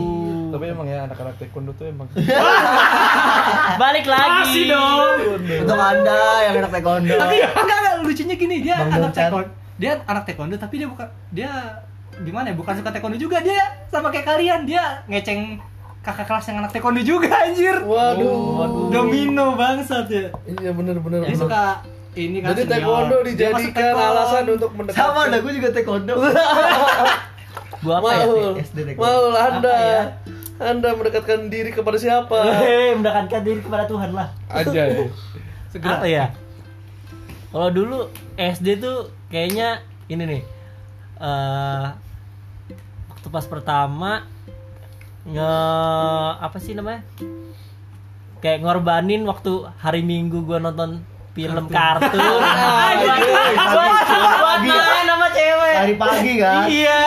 tapi 0.48 0.64
emang 0.66 0.86
ya 0.86 1.04
anak-anak 1.04 1.34
taekwondo 1.36 1.74
tuh 1.74 1.84
emang 1.84 2.06
Balik 3.78 4.06
lagi. 4.06 4.40
Masih 4.44 4.64
dong. 4.68 5.16
untuk 5.60 5.76
anda 5.76 6.20
yang 6.40 6.54
anak 6.56 6.70
taekwondo 6.72 7.10
tapi 7.12 7.36
enggak 7.42 7.58
enggak 7.76 7.94
lucunya 8.00 8.34
gini 8.36 8.56
dia 8.60 8.76
Bang 8.78 8.90
anak 8.94 9.12
taekwondo 9.12 9.50
dia 9.76 9.92
anak 10.04 10.22
taekwondo 10.24 10.56
tapi 10.56 10.74
dia 10.76 10.88
bukan 10.88 11.08
dia 11.30 11.50
gimana 12.18 12.46
ya 12.48 12.54
bukan 12.54 12.74
suka 12.74 12.90
taekwondo 12.90 13.14
juga 13.16 13.38
dia 13.40 13.58
sama 13.86 14.08
kayak 14.08 14.26
kalian 14.26 14.60
dia 14.62 14.82
ngeceng 15.06 15.58
kakak 16.00 16.24
kelas 16.24 16.46
yang 16.46 16.58
anak 16.58 16.70
taekwondo 16.70 17.02
juga 17.02 17.30
anjir 17.30 17.76
Waduh. 17.80 18.88
domino 18.88 19.54
bangsat 19.54 20.06
ya 20.06 20.30
Iya 20.56 20.70
bener-bener. 20.72 21.22
dia 21.24 21.34
suka 21.34 21.82
ini 22.14 22.38
kan 22.38 22.48
Jadi 22.50 22.62
senior. 22.62 22.72
taekwondo 22.72 23.16
dijadikan 23.22 23.72
taekwondo. 23.74 24.08
alasan 24.08 24.44
untuk 24.48 24.70
mendekatkan. 24.72 25.04
sama 25.04 25.20
ada 25.26 25.38
gue 25.38 25.52
juga 25.52 25.68
taekwondo 25.70 26.14
Gua 27.78 27.94
apa 27.96 28.10
ya? 28.10 28.24
Maul, 28.24 28.50
SD 28.58 28.78
taekwondo. 28.84 29.06
Maul 29.06 29.34
Anda, 29.36 29.74
ya? 29.76 30.02
Anda 30.58 30.88
mendekatkan 30.92 31.46
diri 31.46 31.70
kepada 31.70 31.94
siapa? 31.94 32.38
Hei, 32.58 32.90
mendekatkan 32.92 33.40
diri 33.40 33.60
kepada 33.60 33.86
Tuhan 33.86 34.10
lah. 34.10 34.28
aja 34.48 34.82
ya 34.82 35.06
Apa 35.86 36.04
ya? 36.04 36.34
Kalau 37.48 37.70
dulu 37.70 37.98
SD 38.34 38.78
tuh 38.78 38.98
kayaknya 39.28 39.78
ini 40.06 40.24
nih. 40.26 40.42
eh 41.18 41.86
waktu 43.08 43.28
pas 43.28 43.44
pertama 43.44 44.22
nge 45.24 45.54
apa 46.36 46.56
sih 46.56 46.72
namanya? 46.72 47.02
Kayak 48.38 48.62
ngorbanin 48.62 49.22
waktu 49.22 49.50
hari 49.76 50.00
Minggu 50.00 50.42
gua 50.42 50.58
nonton 50.58 51.02
film 51.38 51.64
kartun. 51.68 52.18
Gua 53.68 53.86
buat 54.34 54.60
main 54.60 55.04
sama 55.04 55.28
cewek. 55.30 55.74
hari 55.78 55.94
pagi 55.94 56.32
kan 56.36 56.66
Iya, 56.66 57.00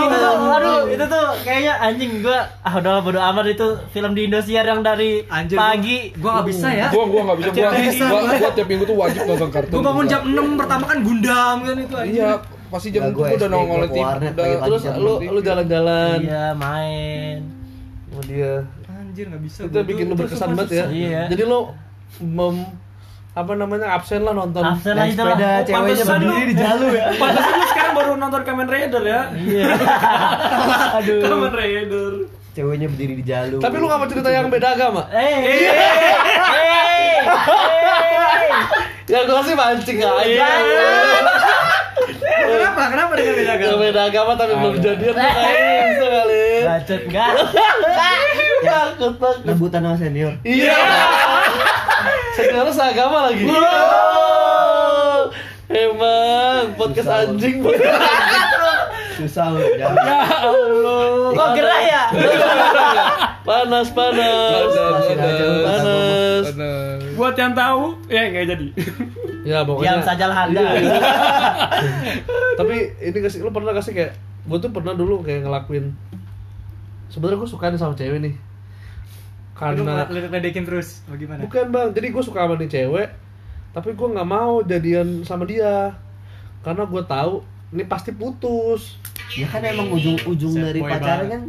itu 0.00 0.16
tuh, 0.16 0.32
aduh, 0.50 0.80
itu 0.88 1.04
tuh 1.04 1.26
kayaknya 1.44 1.74
anjing 1.78 2.12
gua 2.18 2.40
ah 2.58 2.74
udah 2.74 2.94
bodo 2.98 3.20
amat 3.22 3.44
itu 3.46 3.66
film 3.90 4.12
di 4.12 4.24
Indosiar 4.24 4.64
yang 4.64 4.80
dari 4.80 5.20
Anjir, 5.28 5.54
pagi. 5.54 6.08
gua 6.16 6.30
nggak 6.34 6.46
bisa 6.48 6.68
ya 6.70 6.88
gua 6.88 7.04
gua 7.04 7.20
nggak 7.22 7.36
bisa 7.38 7.48
gua 7.50 7.68
gua, 7.68 8.20
gua. 8.22 8.36
gua 8.38 8.50
tiap 8.50 8.66
minggu 8.66 8.84
tuh 8.84 8.96
wajib 8.96 9.20
nonton 9.24 9.48
kartun 9.50 9.70
Gue 9.70 9.82
bangun 9.82 10.04
jam 10.06 10.20
6 10.24 10.56
pertama 10.56 10.84
kan 10.86 10.98
Gundam 10.98 11.56
kan 11.60 11.76
itu 11.76 11.94
aja. 11.94 12.08
iya 12.08 12.30
pasti 12.66 12.88
jam 12.90 13.02
gua 13.06 13.28
gua 13.28 13.36
udah 13.36 13.48
nongol 13.50 13.76
gua 13.76 13.84
udah 13.84 13.90
pagi-pagi 13.92 14.54
terus 14.64 14.82
lu 14.96 15.12
lu 15.22 15.40
jalan-jalan 15.40 16.16
Iya, 16.18 16.44
main. 16.54 17.38
sama 18.08 18.22
dia 18.24 18.52
Anjir 18.88 19.24
nggak 19.28 19.42
bisa. 19.42 19.60
itu 19.60 19.70
gua 19.70 19.84
bikin 19.84 20.04
lu 20.06 20.14
berkesan 20.16 20.48
banget 20.50 20.70
ya. 20.72 20.86
Iya. 20.88 21.22
jadi 21.28 21.42
lu 21.44 21.60
mem 22.24 22.56
apa 23.34 23.52
namanya 23.52 23.86
absen 23.92 24.22
lah 24.22 24.30
nonton 24.32 24.62
Absen 24.62 24.94
lah 24.94 25.04
Naik 25.04 25.12
itu 25.12 25.20
lah. 25.20 25.34
sepeda 25.34 25.50
Oh, 25.50 25.66
ceweknya 25.66 26.04
berdiri 26.06 26.44
di 26.44 26.54
jalur 26.54 26.92
ya. 26.92 27.04
Pantesan 27.20 27.52
lu 27.52 27.66
sekarang 27.66 27.92
baru 27.92 28.12
nonton 28.14 28.42
Kamen 28.42 28.68
Rider 28.68 29.02
ya. 29.04 29.20
Iya. 29.34 29.66
Aduh. 31.02 31.18
Kamen 31.20 31.52
Rider. 31.52 32.12
Ceweknya 32.54 32.86
berdiri 32.86 33.14
di 33.18 33.24
jalur. 33.24 33.58
tapi 33.58 33.74
lu 33.74 33.84
gak 33.84 33.98
mau 33.98 34.06
cerita 34.06 34.30
yang 34.30 34.46
beda 34.46 34.68
agama 34.72 35.02
Eh. 35.10 35.34
Eh. 35.42 35.66
ya 39.10 39.20
gua 39.24 39.42
sih 39.42 39.52
mancing 39.52 39.98
aja 39.98 40.46
Kenapa? 42.24 42.82
Kenapa 42.88 43.12
dengan 43.14 43.34
beda 43.34 43.54
yang 43.58 43.78
beda 43.78 44.02
agama 44.04 44.32
tapi 44.34 44.52
belum 44.54 44.76
jadian 44.78 45.12
tuh 45.12 45.18
kayaknya 45.18 45.84
bisa 45.88 46.06
kali 46.08 46.44
Bacot 46.64 47.00
enggak? 47.04 47.30
takut 48.64 49.12
takut 49.14 49.36
rebutan 49.44 49.80
sama 49.82 49.96
senior. 49.96 50.32
iya 50.42 50.72
senior 52.34 52.68
seagama 52.68 53.28
lagi 53.28 53.44
Wow. 53.46 55.30
emang 55.66 56.74
podcast 56.74 57.06
Susah, 57.06 57.24
anjing 57.24 57.56
Susah 59.14 59.46
lu. 59.48 59.62
Jangan. 59.74 59.94
Ya 59.96 60.20
Allah. 60.42 61.30
Kok 61.32 61.48
gerah 61.54 61.80
ya? 61.80 62.02
panas 63.40 63.88
panas 63.88 64.70
panas 64.74 66.44
Bener. 66.50 66.98
Buat 67.14 67.34
yang 67.34 67.54
tahu, 67.54 67.94
ya 68.08 68.26
nggak 68.26 68.46
jadi. 68.48 68.66
ya 69.44 69.58
pokoknya 69.62 69.86
Diam 69.94 70.02
sajalah 70.02 70.38
Anda. 70.44 70.62
Iya. 70.72 70.98
tapi 72.54 72.76
ini 72.98 73.12
gak 73.14 73.28
sih 73.28 73.38
lu 73.38 73.52
pernah 73.52 73.70
gak 73.70 73.84
sih 73.84 73.92
kayak 73.92 74.16
gue 74.44 74.58
tuh 74.58 74.70
pernah 74.70 74.92
dulu 74.92 75.20
kayak 75.20 75.44
ngelakuin 75.44 75.92
sebenarnya 77.06 77.38
gue 77.38 77.48
suka 77.48 77.68
nih 77.68 77.76
sama 77.76 77.92
cewek 77.92 78.18
nih 78.18 78.34
karena 79.54 80.06
ledekin 80.10 80.66
terus. 80.66 81.00
Bagaimana? 81.06 81.46
bukan 81.46 81.64
bang 81.70 81.88
jadi 81.94 82.06
gue 82.10 82.22
suka 82.26 82.42
sama 82.42 82.54
nih 82.58 82.70
cewek 82.70 83.08
tapi 83.74 83.94
gue 83.94 84.08
nggak 84.10 84.28
mau 84.28 84.62
jadian 84.62 85.22
sama 85.22 85.46
dia 85.46 85.94
karena 86.66 86.82
gue 86.86 87.02
tahu 87.06 87.42
ini 87.74 87.84
pasti 87.86 88.10
putus 88.14 88.98
Ya 89.34 89.50
kan 89.50 89.66
emang 89.66 89.90
ujung-ujung 89.90 90.54
Sad 90.54 90.62
dari 90.70 90.78
pacaran 90.78 91.26
kan 91.26 91.42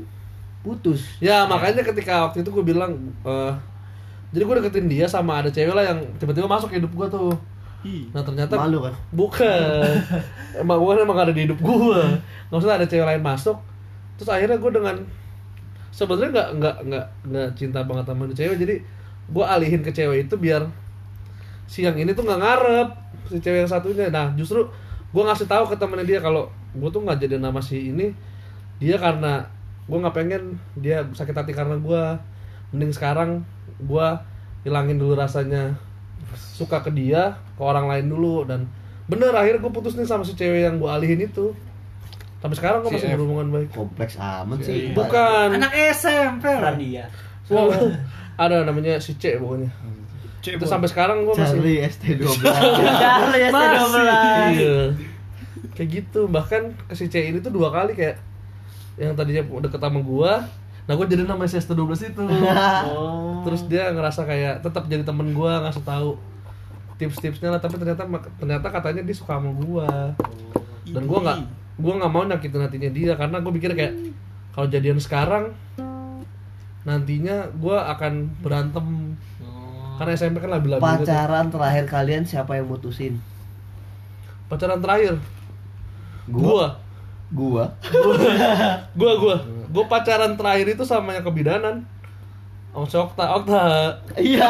putus. 0.65 1.05
ya 1.21 1.45
makanya 1.45 1.85
ketika 1.85 2.25
waktu 2.25 2.41
itu 2.41 2.49
gue 2.49 2.65
bilang 2.65 2.97
eh, 3.21 3.53
jadi 4.33 4.41
gue 4.41 4.55
deketin 4.57 4.87
dia 4.89 5.05
sama 5.05 5.45
ada 5.45 5.53
cewek 5.53 5.73
lah 5.73 5.85
yang 5.85 5.99
tiba-tiba 6.17 6.49
masuk 6.49 6.73
ke 6.73 6.81
hidup 6.81 6.89
gue 6.93 7.07
tuh 7.09 7.33
nah 7.85 8.25
ternyata 8.25 8.57
Malu 8.57 8.81
kan? 8.81 8.93
Bukan. 9.13 9.85
emang 10.61 10.81
gue 10.81 10.93
emang 11.05 11.21
ada 11.21 11.29
di 11.29 11.45
hidup 11.45 11.61
gue. 11.61 12.01
Nggak 12.49 12.57
usah 12.57 12.81
ada 12.81 12.87
cewek 12.89 13.05
lain 13.05 13.21
masuk. 13.21 13.61
Terus 14.17 14.29
akhirnya 14.33 14.57
gue 14.57 14.71
dengan 14.73 14.95
sebenarnya 15.95 16.31
nggak 16.35 16.49
nggak 16.59 16.75
nggak 16.91 17.05
nggak 17.31 17.49
cinta 17.55 17.79
banget 17.87 18.05
sama 18.11 18.27
tuh 18.27 18.37
cewek. 18.37 18.57
Jadi 18.59 18.75
gue 19.25 19.45
alihin 19.47 19.81
ke 19.81 19.91
cewek 19.95 20.27
itu 20.27 20.35
biar 20.35 20.67
si 21.65 21.87
yang 21.87 21.95
ini 21.95 22.11
tuh 22.11 22.27
nggak 22.27 22.39
ngarep 22.43 22.89
si 23.31 23.39
cewek 23.39 23.63
yang 23.63 23.71
satunya. 23.71 24.11
Nah 24.11 24.35
justru 24.35 24.67
gue 25.15 25.23
ngasih 25.23 25.47
tahu 25.47 25.63
ke 25.71 25.79
temennya 25.79 26.03
dia 26.03 26.19
kalau 26.19 26.51
gue 26.75 26.89
tuh 26.91 26.99
nggak 26.99 27.23
jadi 27.23 27.39
nama 27.39 27.63
si 27.63 27.95
ini 27.95 28.11
dia 28.83 28.99
karena 28.99 29.47
gue 29.87 29.95
nggak 29.95 30.15
pengen 30.15 30.59
dia 30.75 31.07
sakit 31.15 31.31
hati 31.31 31.55
karena 31.55 31.79
gue 31.79 32.03
mending 32.75 32.91
sekarang 32.91 33.47
gue 33.79 34.07
hilangin 34.67 34.99
dulu 34.99 35.15
rasanya 35.15 35.79
suka 36.35 36.83
ke 36.83 36.91
dia 36.91 37.39
ke 37.55 37.61
orang 37.63 37.87
lain 37.87 38.11
dulu 38.11 38.43
dan 38.43 38.67
bener 39.05 39.31
akhirnya 39.31 39.61
gue 39.61 39.71
putus 39.71 39.95
nih 39.95 40.09
sama 40.09 40.25
si 40.25 40.35
cewek 40.35 40.67
yang 40.67 40.75
gue 40.81 40.89
alihin 40.89 41.23
itu 41.23 41.55
sampai 42.45 42.55
sekarang 42.55 42.79
Si 42.83 42.93
masih 42.93 43.09
berhubungan 43.11 43.47
baik 43.49 43.69
Kompleks 43.71 44.13
amat 44.15 44.57
sih. 44.61 44.93
bukan 44.93 45.47
Anak 45.51 45.73
SMP 45.91 46.45
lah. 46.45 46.71
Randia. 46.71 47.05
Wow. 47.45 47.73
ada 48.35 48.61
namanya 48.61 48.97
si 48.97 49.15
C 49.15 49.35
pokoknya 49.35 49.73
Cek, 50.39 50.61
itu 50.61 50.65
sampai 50.65 50.85
sekarang 50.85 51.25
gue 51.25 51.33
masih 51.33 51.57
Charlie 51.57 51.81
ST12. 51.81 52.37
Charlie 53.01 53.43
ST12. 53.47 53.95
iya 54.51 54.77
kayak 55.71 55.89
gitu 55.91 56.21
bahkan 56.25 56.69
ke 56.85 56.93
si 56.93 57.05
C 57.05 57.25
ini 57.25 57.39
tuh 57.39 57.49
dua 57.49 57.67
kali 57.67 57.91
kayak 57.91 58.21
yang 58.95 59.11
tadinya 59.11 59.41
deket 59.59 59.77
sama 59.77 59.99
gue 59.99 60.31
nah 60.85 60.93
gue 60.93 61.05
jadi 61.05 61.25
nama 61.25 61.43
si 61.43 61.57
ST12 61.57 62.13
itu 62.13 62.23
Oh. 62.87 63.41
terus 63.41 63.65
dia 63.65 63.89
ngerasa 63.89 64.21
kayak 64.23 64.61
tetap 64.61 64.85
jadi 64.85 65.01
temen 65.01 65.31
gue 65.31 65.51
ngasih 65.59 65.81
tahu 65.81 66.13
tips-tipsnya 66.95 67.49
lah 67.49 67.59
tapi 67.59 67.75
ternyata 67.75 68.05
ternyata 68.37 68.67
katanya 68.69 69.01
dia 69.01 69.13
suka 69.13 69.35
sama 69.35 69.51
gue 69.51 69.87
dan 70.87 71.03
gue 71.03 71.19
nggak 71.19 71.39
gue 71.75 71.93
nggak 71.99 72.11
mau 72.11 72.23
nyakitin 72.23 72.63
hatinya 72.63 72.89
dia 72.91 73.13
karena 73.19 73.37
gue 73.43 73.51
pikir 73.59 73.71
kayak 73.75 73.93
kalau 74.55 74.67
jadian 74.71 74.99
sekarang 74.99 75.51
nantinya 76.85 77.49
gue 77.51 77.77
akan 77.77 78.13
berantem. 78.39 79.17
Karena 79.95 80.11
SMP 80.11 80.43
kan 80.43 80.51
labil 80.51 80.75
labil 80.75 80.83
Pacaran 80.83 81.47
terakhir 81.47 81.87
kalian 81.87 82.27
siapa 82.27 82.59
yang 82.59 82.67
mutusin? 82.67 83.15
pacaran 84.45 84.79
terakhir? 84.81 85.17
Gua. 86.29 86.77
gua. 87.33 87.65
Gua. 87.81 88.15
gua 88.99 89.13
gua. 89.17 89.35
Gua 89.73 89.85
pacaran 89.89 90.37
terakhir 90.37 90.77
itu 90.77 90.83
sama 90.85 91.17
yang 91.17 91.25
kebidanan 91.25 91.83
sama 92.75 92.85
si 92.85 92.97
Okta 92.97 93.23
Okta 93.33 93.61
Iya. 94.13 94.49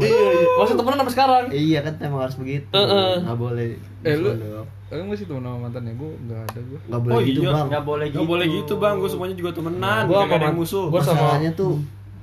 iya 0.00 0.28
iya 0.32 0.46
masih 0.56 0.74
temenan 0.74 0.98
sampai 0.98 1.12
sekarang 1.12 1.44
Iya 1.48 1.78
kan 1.82 1.94
emang 1.98 2.20
harus 2.22 2.36
begitu. 2.36 2.70
Heeh. 2.70 3.12
Nggak 3.20 3.36
boleh. 3.36 3.68
Eh 4.00 4.14
lu, 4.14 4.30
dong. 4.30 4.66
lu 4.88 5.02
masih 5.04 5.26
temen 5.26 5.42
sama 5.42 5.58
mantannya? 5.60 5.92
Gue 5.92 6.10
nggak 6.22 6.40
ada 6.44 6.60
gue. 6.62 6.78
Boleh 6.88 7.10
Oh 7.10 7.20
gitu 7.20 7.40
iya, 7.40 7.50
bang. 7.52 7.66
Nggak 7.68 7.84
boleh 7.84 8.06
gitu. 8.08 8.22
Boleh 8.24 8.46
gitu 8.48 8.72
bang, 8.76 8.94
gue 8.96 9.10
semuanya 9.10 9.34
juga 9.34 9.50
temenan, 9.52 10.02
gua 10.06 10.16
sama 10.16 10.30
gak 10.30 10.38
ada 10.38 10.50
musuh. 10.52 10.84
gua 10.86 11.00
sama- 11.00 11.18
Masalahnya 11.18 11.50
tuh 11.52 11.72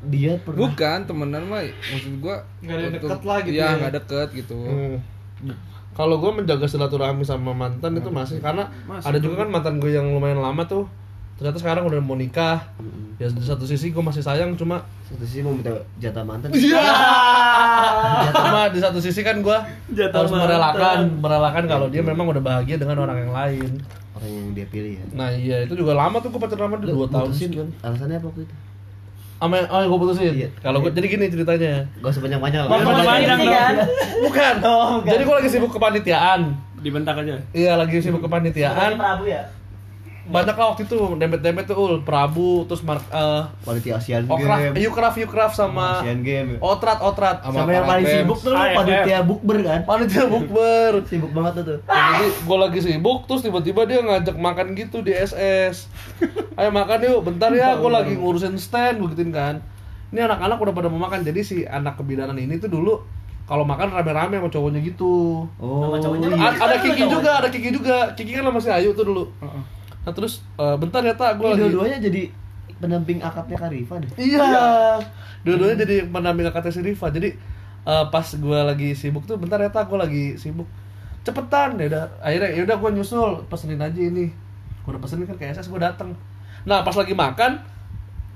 dia 0.06 0.32
pernah. 0.38 0.60
Bukan 0.64 0.98
temenan 1.04 1.44
mah, 1.46 1.62
maksud 1.62 2.14
gue 2.18 2.36
Nggak 2.62 2.76
ada 2.78 2.88
deket 2.90 3.22
lah 3.22 3.38
gitu 3.42 3.54
Iya 3.54 3.64
ya. 3.66 3.78
nggak 3.78 3.94
deket 3.98 4.28
gitu. 4.34 4.58
Hmm. 4.64 4.96
Kalau 5.94 6.16
gue 6.18 6.32
menjaga 6.34 6.66
silaturahmi 6.66 7.22
sama 7.22 7.54
mantan 7.54 7.94
itu 7.94 8.10
masih 8.10 8.40
karena 8.40 8.66
Masih, 8.84 9.06
ada 9.06 9.18
juga 9.20 9.44
kan 9.44 9.50
mantan 9.50 9.78
gue 9.78 9.92
yang 9.92 10.10
lumayan 10.10 10.40
lama 10.40 10.64
tuh 10.64 10.88
ternyata 11.36 11.58
sekarang 11.58 11.84
udah 11.84 12.00
mau 12.00 12.14
nikah. 12.14 12.62
Ya 13.16 13.28
di 13.28 13.40
satu 13.40 13.64
sisi 13.64 13.90
gue 13.90 14.00
masih 14.00 14.20
sayang 14.20 14.54
cuma 14.54 14.82
Satu 15.04 15.24
sisi 15.24 15.40
mau 15.40 15.52
minta 15.52 15.70
jatah 15.98 16.22
mantan. 16.22 16.50
ya 16.50 16.82
cuma 18.32 18.62
di 18.68 18.80
satu 18.80 18.98
sisi 18.98 19.22
kan 19.22 19.40
gue 19.40 19.58
Jatah 19.94 20.18
harus 20.20 20.32
mantan. 20.32 20.48
merelakan 20.48 20.98
merelakan 21.20 21.64
kalau 21.68 21.88
dia 21.88 22.02
memang 22.02 22.26
udah 22.28 22.42
bahagia 22.42 22.76
dengan 22.76 22.98
orang 23.00 23.18
yang 23.20 23.32
lain. 23.32 23.70
Orang 24.14 24.30
yang 24.30 24.48
dia 24.54 24.66
pilih 24.66 24.94
ya. 24.98 25.06
Nah 25.12 25.30
iya 25.30 25.58
itu 25.62 25.74
juga 25.74 25.94
lama 25.94 26.18
tuh 26.18 26.30
gue 26.30 26.38
pacaran 26.38 26.68
sama 26.68 26.78
dia 26.78 26.88
Lu 26.88 26.94
dua 26.96 27.08
tahun 27.10 27.28
mutusin, 27.30 27.50
sekian. 27.50 27.68
Alasannya 27.80 28.18
apa 28.18 28.28
waktu 28.28 28.42
itu? 28.44 28.56
Sama 29.36 29.56
oh 29.60 29.80
yang 29.80 29.90
gue 29.90 30.00
putusin. 30.00 30.34
Iya. 30.34 30.50
Kalau 30.58 30.78
gue 30.80 30.92
jadi 30.92 31.08
gini 31.10 31.26
ceritanya. 31.28 31.74
Gak 32.00 32.10
usah 32.10 32.22
banyak-banyak 32.22 32.60
lah. 32.64 32.70
Mau 32.70 32.78
Panjang 32.80 33.06
panjang 33.06 33.40
dong. 33.40 33.52
kan? 33.52 33.74
Bukan. 34.24 34.54
Oh, 34.64 34.88
bukan. 35.00 35.12
Jadi 35.12 35.22
gue 35.22 35.36
lagi 35.36 35.50
sibuk 35.50 35.72
kepanitiaan. 35.72 36.40
Dibentak 36.80 37.16
aja. 37.18 37.36
Iya 37.52 37.72
lagi 37.76 37.98
sibuk 38.00 38.22
kepanitiaan. 38.22 38.96
Prabu 38.96 39.26
ya? 39.26 39.44
Banyak 40.24 40.56
lah 40.56 40.72
waktu 40.72 40.88
itu 40.88 40.96
dempet-dempet 41.20 41.68
tuh 41.68 41.76
ul. 41.76 41.94
Prabu 42.08 42.64
terus 42.64 42.80
Mark 42.80 43.04
eh 43.12 43.44
Quality 43.68 43.90
Asian 43.92 44.24
Okraf, 44.24 44.60
Game. 44.72 44.76
Yukraf 44.80 45.16
Yukraf 45.20 45.52
sama 45.52 46.00
Asian 46.00 46.24
Game. 46.24 46.56
Otrat 46.64 47.04
Otrat. 47.04 47.44
Sama 47.44 47.68
Sama 47.68 47.72
yang 47.76 47.84
paling 47.84 48.08
sibuk 48.08 48.40
tuh 48.40 48.56
lu? 48.56 48.58
AFF. 48.58 48.76
panitia 48.80 49.20
bukber 49.28 49.58
kan? 49.60 49.80
panitia 49.84 50.24
bukber. 50.32 50.92
Sibuk 51.12 51.32
banget 51.36 51.52
tuh 51.68 51.80
jadi 51.84 52.28
gue 52.40 52.58
lagi 52.58 52.80
sibuk 52.80 53.28
terus 53.28 53.44
tiba-tiba 53.44 53.84
dia 53.84 54.00
ngajak 54.00 54.36
makan 54.40 54.72
gitu 54.80 55.04
di 55.04 55.12
SS 55.12 55.92
ayo 56.60 56.70
makan 56.72 57.00
yuk 57.04 57.20
bentar 57.28 57.52
ya 57.52 57.76
gue 57.76 57.92
lagi 57.92 58.16
ngurusin 58.16 58.56
stand 58.56 59.04
begituin 59.04 59.36
kan. 59.36 59.56
Ini 60.16 60.30
anak-anak 60.30 60.58
udah 60.62 60.74
pada 60.78 60.88
mau 60.88 61.04
makan 61.04 61.26
jadi 61.26 61.42
si 61.44 61.68
anak 61.68 62.00
kebidanan 62.00 62.38
ini 62.40 62.62
tuh 62.62 62.72
dulu 62.72 63.02
kalau 63.44 63.68
makan 63.68 63.92
rame-rame 63.92 64.40
sama 64.40 64.48
cowoknya 64.48 64.80
gitu. 64.88 65.44
Oh. 65.60 65.84
Nama 65.84 66.00
cowoknya 66.00 66.28
iya. 66.32 66.50
Ada 66.64 66.76
Kiki 66.80 67.04
juga 67.12 67.32
ada 67.44 67.48
Kiki 67.52 67.70
juga. 67.76 67.98
Kiki 68.16 68.32
kan 68.40 68.48
sama 68.48 68.60
si 68.64 68.72
Ayu 68.72 68.96
tuh 68.96 69.04
dulu 69.04 69.24
nah 70.04 70.12
terus 70.12 70.44
eh, 70.60 70.76
bentar 70.76 71.00
ya 71.00 71.16
tak 71.16 71.40
gue 71.40 71.48
lagi 71.48 71.64
dua-duanya 71.64 72.00
jadi 72.04 72.24
pendamping 72.84 73.20
akadnya 73.24 73.56
Karifa 73.56 73.96
deh. 74.04 74.12
Iya. 74.20 75.00
Dua-duanya 75.48 75.78
jadi 75.88 75.96
pendamping 76.12 76.46
kakaknya 76.52 76.72
si 76.76 76.82
Riva. 76.84 77.08
Jadi 77.08 77.30
eh, 77.88 78.06
pas 78.12 78.28
gue 78.28 78.60
lagi 78.60 78.90
sibuk 78.92 79.24
tuh 79.24 79.40
bentar 79.40 79.56
ya 79.64 79.72
tak 79.72 79.88
gue 79.88 79.96
lagi 79.96 80.24
sibuk. 80.36 80.68
Cepetan 81.24 81.80
ya 81.80 81.88
udah 81.88 82.04
akhirnya 82.20 82.50
ya 82.52 82.62
udah 82.68 82.78
gue 82.84 82.90
nyusul 83.00 83.32
pesenin 83.48 83.80
aja 83.80 83.96
ini. 83.96 84.28
Gue 84.84 84.92
udah 84.92 85.02
pesenin 85.02 85.24
kan 85.24 85.40
ke 85.40 85.48
SS 85.48 85.72
gue 85.72 85.80
dateng. 85.80 86.12
Nah 86.68 86.84
pas 86.84 86.96
lagi 86.96 87.16
makan 87.16 87.64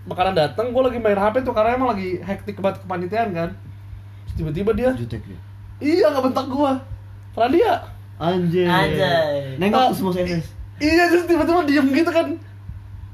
makanan 0.07 0.39
dateng 0.39 0.71
gue 0.71 0.83
lagi 0.87 0.99
main 1.03 1.19
HP 1.19 1.43
tuh 1.43 1.51
karena 1.51 1.75
emang 1.75 1.91
lagi 1.91 2.23
hektik 2.23 2.63
banget 2.63 2.79
kepanitiaan 2.87 3.35
kan. 3.35 3.49
Tiba-tiba 4.39 4.71
dia 4.71 4.95
Jutek 4.95 5.25
dia. 5.27 5.39
iya 5.83 6.07
nggak 6.09 6.31
bentak 6.31 6.47
gue. 6.47 6.71
Radia. 7.35 7.75
Anjay. 8.17 8.65
Anjay. 8.65 9.61
Nengok 9.61 9.93
tuh 9.93 9.95
semua 9.99 10.13
SS. 10.15 10.57
Iya 10.77 11.03
terus 11.09 11.25
tiba-tiba 11.25 11.65
diem 11.65 11.87
gitu 11.89 12.11
kan. 12.11 12.27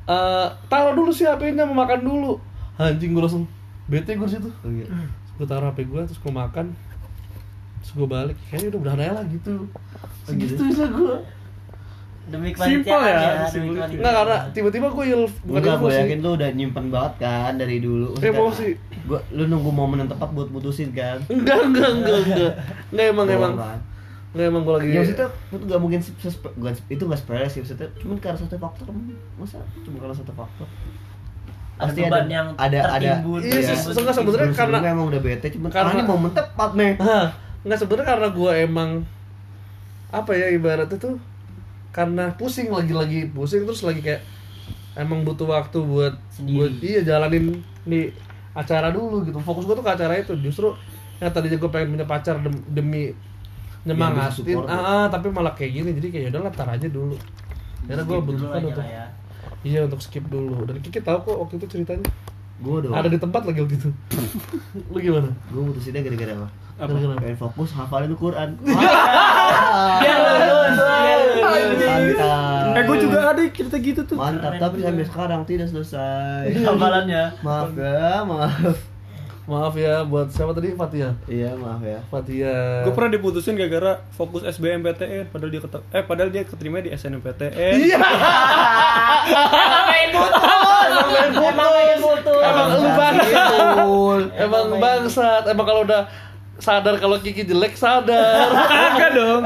Eh 0.04 0.48
taruh 0.68 0.94
dulu 0.94 1.10
sih 1.10 1.24
HP-nya 1.24 1.64
mau 1.64 1.84
makan 1.84 2.04
dulu. 2.04 2.40
Anjing 2.76 3.14
gue 3.14 3.24
langsung 3.24 3.46
bete 3.86 4.16
gue 4.16 4.28
situ. 4.28 4.50
Oh, 4.64 4.72
iya. 4.72 4.88
gue 5.34 5.48
taruh 5.50 5.70
HP 5.70 5.90
gue 5.90 6.02
terus 6.06 6.22
gue 6.22 6.30
makan 6.30 6.78
terus 7.82 7.92
gue 7.98 8.08
balik 8.08 8.38
kayaknya 8.48 8.78
udah 8.78 8.80
udah 8.80 8.96
lah 8.96 9.26
gitu 9.28 9.66
Oh, 10.24 10.32
gitu? 10.32 10.56
segitu 10.56 10.64
aja 10.72 10.86
gue 10.88 11.16
demi 12.24 12.56
kepanitiaan 12.56 13.04
ya, 13.04 13.12
ya, 13.20 13.48
demi. 13.52 13.76
Enggak 13.76 14.14
karena 14.16 14.38
tiba-tiba 14.56 14.88
gue 14.88 15.06
il 15.12 15.24
bukan 15.44 15.60
Enggak, 15.60 15.76
gue 15.84 15.92
yakin 15.92 16.20
lu 16.24 16.30
udah 16.40 16.50
nyimpen 16.56 16.86
banget 16.88 17.14
kan 17.20 17.52
dari 17.60 17.84
dulu. 17.84 18.16
Emosi. 18.16 18.80
Gua 19.04 19.20
lu 19.36 19.44
nunggu 19.52 19.68
momen 19.68 20.08
yang 20.08 20.12
tepat 20.16 20.32
buat 20.32 20.48
putusin 20.48 20.96
kan. 20.96 21.20
Enggak, 21.28 21.60
enggak, 21.68 21.90
enggak, 21.92 22.18
enggak. 22.24 22.54
Enggak 22.96 23.06
emang 23.12 23.28
emang. 23.28 23.54
kan? 23.60 23.80
Enggak 24.34 24.46
emang 24.48 24.62
gue 24.64 24.74
lagi. 24.74 24.88
Ya 24.88 25.00
maksudnya 25.00 25.28
itu 25.48 25.64
gak 25.64 25.80
mungkin 25.80 26.00
se- 26.00 26.18
se- 26.20 26.42
bukan 26.52 26.74
itu 26.88 27.04
gak 27.04 27.20
sepele 27.20 27.46
sih 27.46 27.60
maksudnya 27.62 27.88
cuman 27.96 28.18
karena 28.18 28.38
satu 28.40 28.58
faktor 28.58 28.86
masa 29.36 29.58
cuma 29.82 29.98
karena 30.00 30.16
satu 30.16 30.32
faktor 30.32 30.68
Ada 31.76 31.90
beban 31.92 32.26
yang 32.28 32.48
ada 32.56 32.80
ada 32.88 33.12
Iya 33.40 33.60
sih, 33.64 33.78
enggak 33.92 34.14
sebenarnya 34.16 34.50
karena 34.52 34.78
emang 34.84 35.06
udah 35.08 35.18
bete 35.20 35.48
cuman 35.50 35.70
karena- 35.70 35.90
karena 35.90 36.00
ini 36.00 36.06
momen 36.08 36.32
tepat 36.32 36.70
nih 36.74 36.94
Hah, 36.98 37.28
enggak 37.62 37.78
sebenarnya 37.80 38.08
karena 38.08 38.28
gue 38.32 38.52
emang 38.60 38.90
apa 40.10 40.32
ya 40.32 40.48
ibaratnya 40.50 40.94
tuh 40.96 41.18
karena 41.90 42.30
pusing 42.32 42.70
lagi-lagi 42.70 43.26
pusing 43.28 43.64
terus 43.64 43.82
lagi 43.82 44.02
kayak 44.02 44.22
emang 44.96 45.22
butuh 45.22 45.46
waktu 45.48 45.78
buat 45.80 46.14
Sendiri. 46.32 46.54
buat 46.56 46.74
iya 46.80 47.02
jalanin 47.04 47.46
nih 47.84 48.14
acara 48.54 48.90
dulu 48.90 49.22
gitu 49.24 49.38
fokus 49.40 49.66
gue 49.66 49.74
tuh 49.74 49.82
ke 49.82 49.92
acara 49.92 50.14
itu 50.16 50.34
justru 50.40 50.70
yang 51.18 51.30
tadinya 51.30 51.58
gue 51.58 51.70
pengen 51.70 51.90
punya 51.92 52.06
pacar 52.08 52.38
dem- 52.40 52.66
demi 52.68 53.14
nyemangatin 53.84 54.32
support 54.32 54.66
ah, 54.72 54.80
ah, 54.80 55.06
tapi 55.12 55.28
malah 55.28 55.52
kayak 55.52 55.72
gini 55.76 55.90
jadi 56.00 56.08
kayak 56.08 56.28
udah 56.32 56.52
ntar 56.56 56.68
aja 56.72 56.88
dulu. 56.88 57.16
Karena 57.84 58.04
gue 58.08 58.18
butuhkan 58.24 58.62
untuk 58.64 58.86
ya. 58.88 59.06
iya 59.68 59.80
untuk 59.84 60.00
skip 60.00 60.24
dulu. 60.32 60.64
Dan 60.64 60.80
Kiki 60.80 61.04
tahu 61.04 61.20
kok 61.28 61.36
waktu 61.36 61.56
itu 61.60 61.68
ceritanya. 61.68 62.08
Gue 62.64 62.80
doang. 62.80 62.96
Ada 62.96 63.12
di 63.12 63.20
tempat 63.20 63.44
lagi 63.44 63.60
waktu 63.60 63.76
itu. 63.76 63.90
Lu 64.92 64.98
gimana? 65.04 65.30
Gue 65.52 65.62
putusinnya 65.68 66.00
gara-gara 66.00 66.32
apa? 66.32 66.48
Gara-gara 66.80 67.12
apa? 67.12 67.22
pengen 67.28 67.38
fokus 67.38 67.70
hafalin 67.76 68.16
Quran. 68.16 68.50
Biar 68.64 70.18
lulus, 70.24 70.78
biar 70.80 71.20
lulus. 71.28 71.84
mantap 71.84 72.74
Eh 72.74 72.84
gue 72.88 72.98
juga 73.04 73.20
ada 73.36 73.42
cerita 73.52 73.78
gitu 73.84 74.02
tuh. 74.08 74.16
mantap 74.16 74.56
tapi 74.56 74.80
sampai 74.80 75.06
sekarang 75.06 75.42
tidak 75.44 75.68
selesai. 75.68 76.56
Hafalannya. 76.64 77.24
maaf 77.44 77.76
ya 77.76 78.24
maaf 78.24 78.93
maaf 79.44 79.76
ya 79.76 80.04
buat 80.04 80.32
siapa 80.32 80.52
tadi 80.52 80.72
Fatia 80.72 81.20
iya 81.26 81.52
maaf 81.54 81.84
ya 81.84 82.00
Fatia 82.08 82.88
Gue 82.88 82.96
pernah 82.96 83.12
diputusin 83.12 83.54
gara-gara 83.54 84.00
fokus 84.12 84.40
SBMPTN 84.42 85.28
padahal 85.28 85.52
dia 85.52 85.62
keter 85.62 85.82
eh 85.90 86.00
padahal 86.02 86.30
dia 86.30 86.44
keterima 86.44 86.80
di 86.80 86.90
SNMPTN. 86.90 87.76
Iya. 87.76 87.98
Main 89.84 90.10
putus. 90.10 90.44
Emang 91.34 91.70
main 91.70 91.98
putus. 92.00 92.42
Emang 92.42 92.68
lu 92.72 92.90
bangsat. 92.90 93.78
Emang 94.38 94.66
bangsat. 94.78 95.44
Emang 95.46 95.66
kalau 95.66 95.82
udah 95.84 96.02
sadar 96.56 96.96
kalau 96.98 97.20
Kiki 97.20 97.44
jelek 97.44 97.76
sadar. 97.76 98.48
Enggak 98.96 99.12
dong. 99.12 99.44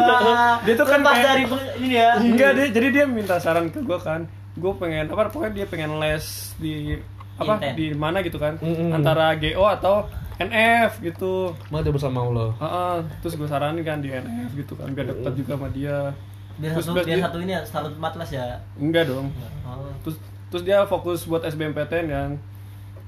Dia 0.62 0.74
tuh 0.76 0.86
kan 0.86 1.00
kayak- 1.02 1.26
dari 1.26 1.44
ini 1.80 1.96
ya. 1.96 2.12
Enggak 2.18 2.52
dia 2.54 2.68
jadi 2.70 2.88
dia 2.92 3.06
minta 3.06 3.38
saran 3.38 3.70
ke 3.70 3.82
gue 3.82 3.98
kan. 3.98 4.30
Gue 4.54 4.74
pengen 4.74 5.10
apa 5.10 5.30
pokoknya 5.30 5.54
dia 5.56 5.66
pengen 5.66 5.98
les 5.98 6.26
di 6.58 6.98
apa 7.38 7.54
Inten. 7.56 7.74
di 7.74 7.88
mana 7.94 8.18
gitu 8.20 8.36
kan 8.36 8.58
Mm-mm. 8.58 8.90
antara 8.92 9.34
GO 9.34 9.64
atau 9.64 10.06
NF 10.38 11.02
gitu. 11.02 11.50
Mati 11.68 11.90
bersama 11.90 12.22
Allah. 12.22 12.50
Heeh, 12.56 12.96
terus 13.20 13.34
gue 13.34 13.46
saranin 13.46 13.82
kan 13.82 13.98
di 13.98 14.10
NF 14.10 14.54
gitu 14.56 14.74
kan 14.74 14.90
biar 14.90 15.06
dekat 15.08 15.34
juga 15.34 15.52
sama 15.54 15.70
dia. 15.70 16.14
Biar 16.58 16.74
Terus 16.74 16.86
satu 16.88 16.96
biar 16.96 17.06
dia- 17.08 17.22
satu 17.24 17.38
ini 17.40 17.52
ya 17.52 17.62
tempat 17.64 18.14
les 18.16 18.32
ya. 18.32 18.46
Enggak 18.76 19.04
dong. 19.08 19.30
Oh. 19.64 19.90
Terus 20.02 20.18
terus 20.50 20.64
dia 20.64 20.82
fokus 20.84 21.26
buat 21.26 21.42
SBMPTN 21.44 22.06
kan. 22.08 22.30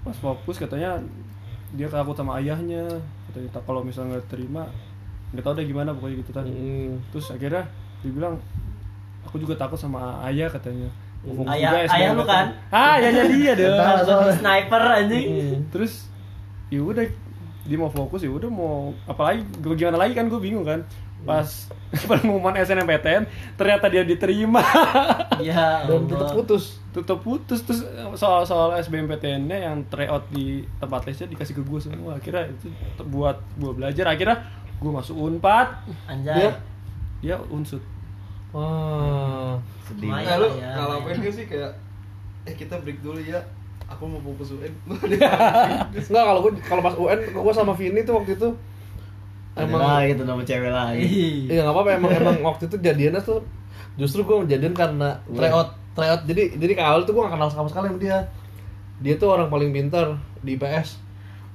Pas 0.02 0.16
fokus 0.16 0.58
katanya 0.58 0.98
dia 1.72 1.86
takut 1.86 2.14
sama 2.14 2.38
ayahnya. 2.38 2.86
Katanya 3.28 3.50
"Tak- 3.52 3.66
kalau 3.66 3.82
misalnya 3.82 4.18
nggak 4.18 4.28
terima 4.28 4.66
nggak 5.30 5.44
tahu 5.44 5.54
deh 5.54 5.66
gimana 5.66 5.94
pokoknya 5.94 6.16
gitu 6.20 6.32
kan. 6.32 6.46
Mm. 6.46 6.98
Terus 7.10 7.30
akhirnya 7.30 7.62
dibilang 8.02 8.42
aku 9.22 9.38
juga 9.38 9.54
takut 9.54 9.78
sama 9.78 10.18
ayah 10.26 10.50
katanya. 10.50 10.90
Fokus 11.20 11.46
Ayah- 11.46 11.72
juga 11.76 11.80
ayah 11.90 12.10
lu 12.10 12.24
SBMPTN." 12.24 12.30
kan? 12.30 12.46
Ah, 12.70 12.92
ayahnya 12.96 13.24
dia 13.28 13.54
dong. 13.54 13.78
Sniper 14.36 14.84
anjing. 14.94 15.26
Mm. 15.28 15.58
Terus 15.70 15.94
ya 16.68 16.80
udah 16.80 17.04
dia 17.62 17.78
mau 17.78 17.88
fokus 17.88 18.20
ya 18.20 18.30
udah 18.30 18.48
mau 18.48 18.96
apalagi 19.04 19.46
gue 19.56 19.76
gimana 19.76 20.00
lagi 20.00 20.14
kan 20.14 20.26
gue 20.26 20.38
bingung 20.38 20.64
kan 20.64 20.82
pas 21.20 21.46
pengumuman 22.10 22.56
SNMPTN 22.56 23.28
ternyata 23.54 23.86
dia 23.86 24.02
diterima 24.02 24.64
Ya 25.40 25.84
Dan 25.84 26.08
tetap 26.08 26.32
putus. 26.32 26.80
tutup 26.90 27.20
putus 27.20 27.62
terus 27.62 27.84
soal 28.16 28.42
soal 28.44 28.74
SBMPTN-nya 28.76 29.58
yang 29.62 29.86
tryout 29.86 30.26
di 30.30 30.62
tempat 30.76 31.06
lesnya 31.06 31.28
dikasih 31.28 31.54
ke 31.54 31.62
gue 31.62 31.80
semua 31.80 32.16
akhirnya 32.16 32.50
itu 32.50 32.72
buat 33.04 33.38
gue 33.54 33.72
belajar 33.72 34.08
akhirnya 34.08 34.50
gue 34.76 34.92
masuk 34.92 35.14
unpad 35.14 35.68
Anjay. 36.08 36.34
Dia 36.40 36.50
dia 37.20 37.36
unsut 37.46 37.84
Wah. 38.56 39.58
sedih 39.86 40.10
Nah, 40.10 40.38
lu 40.38 40.48
lah 40.50 40.54
ya, 40.58 40.72
apa 40.78 41.08
gak 41.18 41.34
sih 41.34 41.46
kayak 41.46 41.72
eh 42.46 42.54
kita 42.58 42.78
break 42.82 43.02
dulu 43.02 43.20
ya. 43.22 43.42
Aku 43.90 44.06
mau 44.06 44.22
fokus 44.22 44.54
UN. 44.54 44.74
Enggak 44.94 46.24
kalau 46.30 46.40
gue 46.46 46.52
kalau 46.62 46.82
pas 46.86 46.96
UN 46.98 47.20
gue 47.34 47.54
sama 47.54 47.74
Vini 47.74 48.06
tuh 48.06 48.22
waktu 48.22 48.38
itu 48.38 48.50
emang 49.58 49.82
emang 49.82 49.82
lagi 49.82 50.12
tuh 50.14 50.26
nama 50.30 50.42
cewek 50.46 50.72
lagi. 50.72 51.06
Iya 51.50 51.66
nggak 51.66 51.74
apa-apa 51.74 51.90
emang 51.98 52.12
emang 52.14 52.38
waktu 52.46 52.70
itu 52.70 52.78
jadiannya 52.78 53.22
tuh. 53.22 53.42
Justru 53.98 54.22
gue 54.24 54.46
jadian 54.46 54.78
karena 54.78 55.18
tryout 55.34 55.74
tryout. 55.98 56.22
Jadi 56.30 56.58
jadi 56.62 56.74
ke 56.78 56.84
awal 56.86 57.04
tuh 57.04 57.18
gue 57.18 57.26
gak 57.26 57.34
kenal 57.34 57.50
sama 57.50 57.70
sekali 57.70 57.90
sama 57.90 57.98
dia. 57.98 58.30
Dia 59.02 59.18
tuh 59.18 59.34
orang 59.34 59.50
paling 59.50 59.74
pintar 59.74 60.22
di 60.46 60.56
IPS 60.56 61.10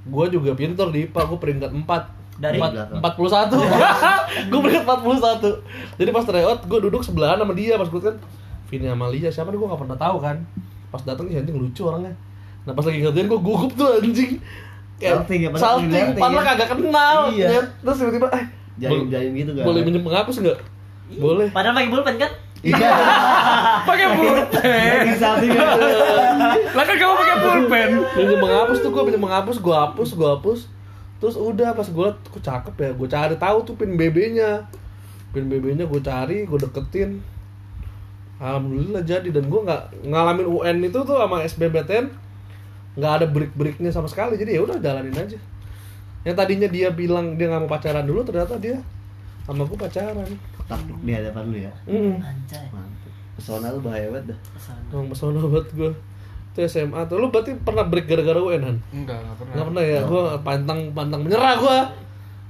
gue 0.05 0.25
juga 0.29 0.53
pintar 0.53 0.93
di 0.93 1.09
IPA 1.09 1.21
gue 1.25 1.39
peringkat 1.41 1.71
4 1.73 2.24
Dari? 2.35 2.59
empat 2.59 3.13
puluh 3.13 3.27
satu 3.27 3.55
gue 4.49 4.59
peringkat 4.59 4.83
empat 4.83 4.99
puluh 4.99 5.15
satu 5.15 5.55
jadi 5.95 6.09
pas 6.09 6.21
tryout 6.21 6.59
gue 6.61 6.79
duduk 6.81 6.99
sebelahan 6.99 7.37
sama 7.37 7.53
dia 7.53 7.75
pas 7.75 7.87
gue 7.87 8.01
kan 8.01 8.15
Vini 8.65 8.85
Amalia 8.85 9.29
siapa 9.29 9.47
nih 9.47 9.57
gue 9.57 9.67
gak 9.67 9.79
pernah 9.79 9.95
tahu 9.95 10.19
kan 10.19 10.35
pas 10.89 10.99
datang 11.01 11.27
ih 11.27 11.37
anjing 11.37 11.55
lucu 11.55 11.81
orangnya 11.81 12.11
nah 12.63 12.71
pas 12.71 12.83
lagi 12.83 12.99
ngerjain 12.99 13.25
gue 13.25 13.39
gugup 13.39 13.71
tuh 13.73 13.87
anjing 13.97 14.35
Salting 14.95 15.41
ya, 15.41 15.49
salting 15.53 15.91
diliatin 15.91 16.15
padahal 16.17 16.39
ya. 16.39 16.49
kagak 16.49 16.67
kenal 16.71 17.19
Iya. 17.29 17.47
ya. 17.49 17.61
terus 17.77 17.97
tiba-tiba 17.99 18.27
eh 18.31 18.45
Jaim- 18.77 19.07
jaim 19.07 19.31
gitu 19.33 19.51
kan. 19.53 19.63
boleh 19.63 19.81
minjem 19.81 20.01
penghapus 20.01 20.35
nggak 20.41 20.59
boleh 21.15 21.47
Padahal 21.49 21.73
pakai 21.73 21.89
pulpen 21.89 22.15
kan? 22.17 22.31
iya 22.61 22.89
pakai 23.87 24.07
pulpen 24.09 24.95
Lagi 24.97 25.15
salting 25.15 25.51
ya. 25.51 25.63
lah 26.69 26.83
kan 26.83 26.95
kamu 26.95 27.13
pakai 27.13 27.35
pulpen 27.37 27.89
minjem 28.13 28.39
menghapus 28.39 28.77
tuh 28.77 28.89
gue 28.89 29.03
minjem 29.05 29.21
menghapus 29.21 29.57
gue 29.57 29.75
hapus 29.77 30.09
gue 30.11 30.27
hapus 30.29 30.59
terus 31.25 31.41
udah 31.41 31.73
pas 31.73 31.89
gue 31.89 32.05
liat 32.05 32.21
kok 32.21 32.37
cakep 32.37 32.75
ya 32.77 32.89
gue 32.93 33.07
cari 33.09 33.35
tahu 33.41 33.57
tuh 33.65 33.73
pin 33.73 33.97
BB 33.97 34.37
nya 34.37 34.69
pin 35.33 35.49
BB 35.49 35.73
nya 35.73 35.89
gue 35.89 35.97
cari 35.97 36.45
gue 36.45 36.59
deketin. 36.61 37.17
Alhamdulillah 38.37 39.01
jadi 39.01 39.33
dan 39.33 39.49
gue 39.49 39.61
nggak 39.65 40.05
ngalamin 40.05 40.45
UN 40.45 40.77
itu 40.85 41.01
tuh 41.01 41.17
sama 41.17 41.41
SBMPTN 41.41 42.13
nggak 42.93 43.11
ada 43.17 43.25
break 43.25 43.57
breaknya 43.57 43.89
sama 43.89 44.05
sekali. 44.05 44.37
Jadi 44.37 44.53
ya 44.53 44.61
udah 44.61 44.77
jalanin 44.77 45.17
aja. 45.17 45.41
Yang 46.21 46.35
tadinya 46.37 46.69
dia 46.69 46.93
bilang 46.93 47.41
dia 47.41 47.49
nggak 47.49 47.65
mau 47.65 47.71
pacaran 47.73 48.05
dulu 48.05 48.21
ternyata 48.21 48.61
dia 48.61 48.77
sama 49.49 49.65
gue 49.65 49.77
pacaran. 49.81 50.29
Takluk 50.69 51.01
di 51.01 51.09
hadapan 51.09 51.43
lu 51.49 51.57
ya? 51.57 51.73
Mm 51.89 52.21
Anjay. 52.21 52.69
mantap. 52.69 53.13
Pesona 53.33 53.73
lu 53.73 53.81
bahaya 53.81 54.13
banget 54.13 54.37
dah. 54.37 54.39
Emang 54.93 55.09
pesona 55.09 55.41
banget 55.41 55.73
gue 55.73 55.91
itu 56.55 56.63
SMA 56.65 57.03
tuh 57.05 57.19
lu 57.19 57.27
berarti 57.27 57.51
pernah 57.53 57.83
break 57.83 58.07
gara-gara 58.07 58.39
UN 58.39 58.61
Han? 58.63 58.77
Enggak, 58.89 59.19
enggak 59.19 59.35
pernah. 59.35 59.51
Nggak 59.51 59.65
pernah 59.67 59.83
ya, 59.83 59.99
gue 60.01 60.21
pantang 60.39 60.79
pantang 60.89 61.21
menyerah 61.21 61.53
gue. 61.57 61.79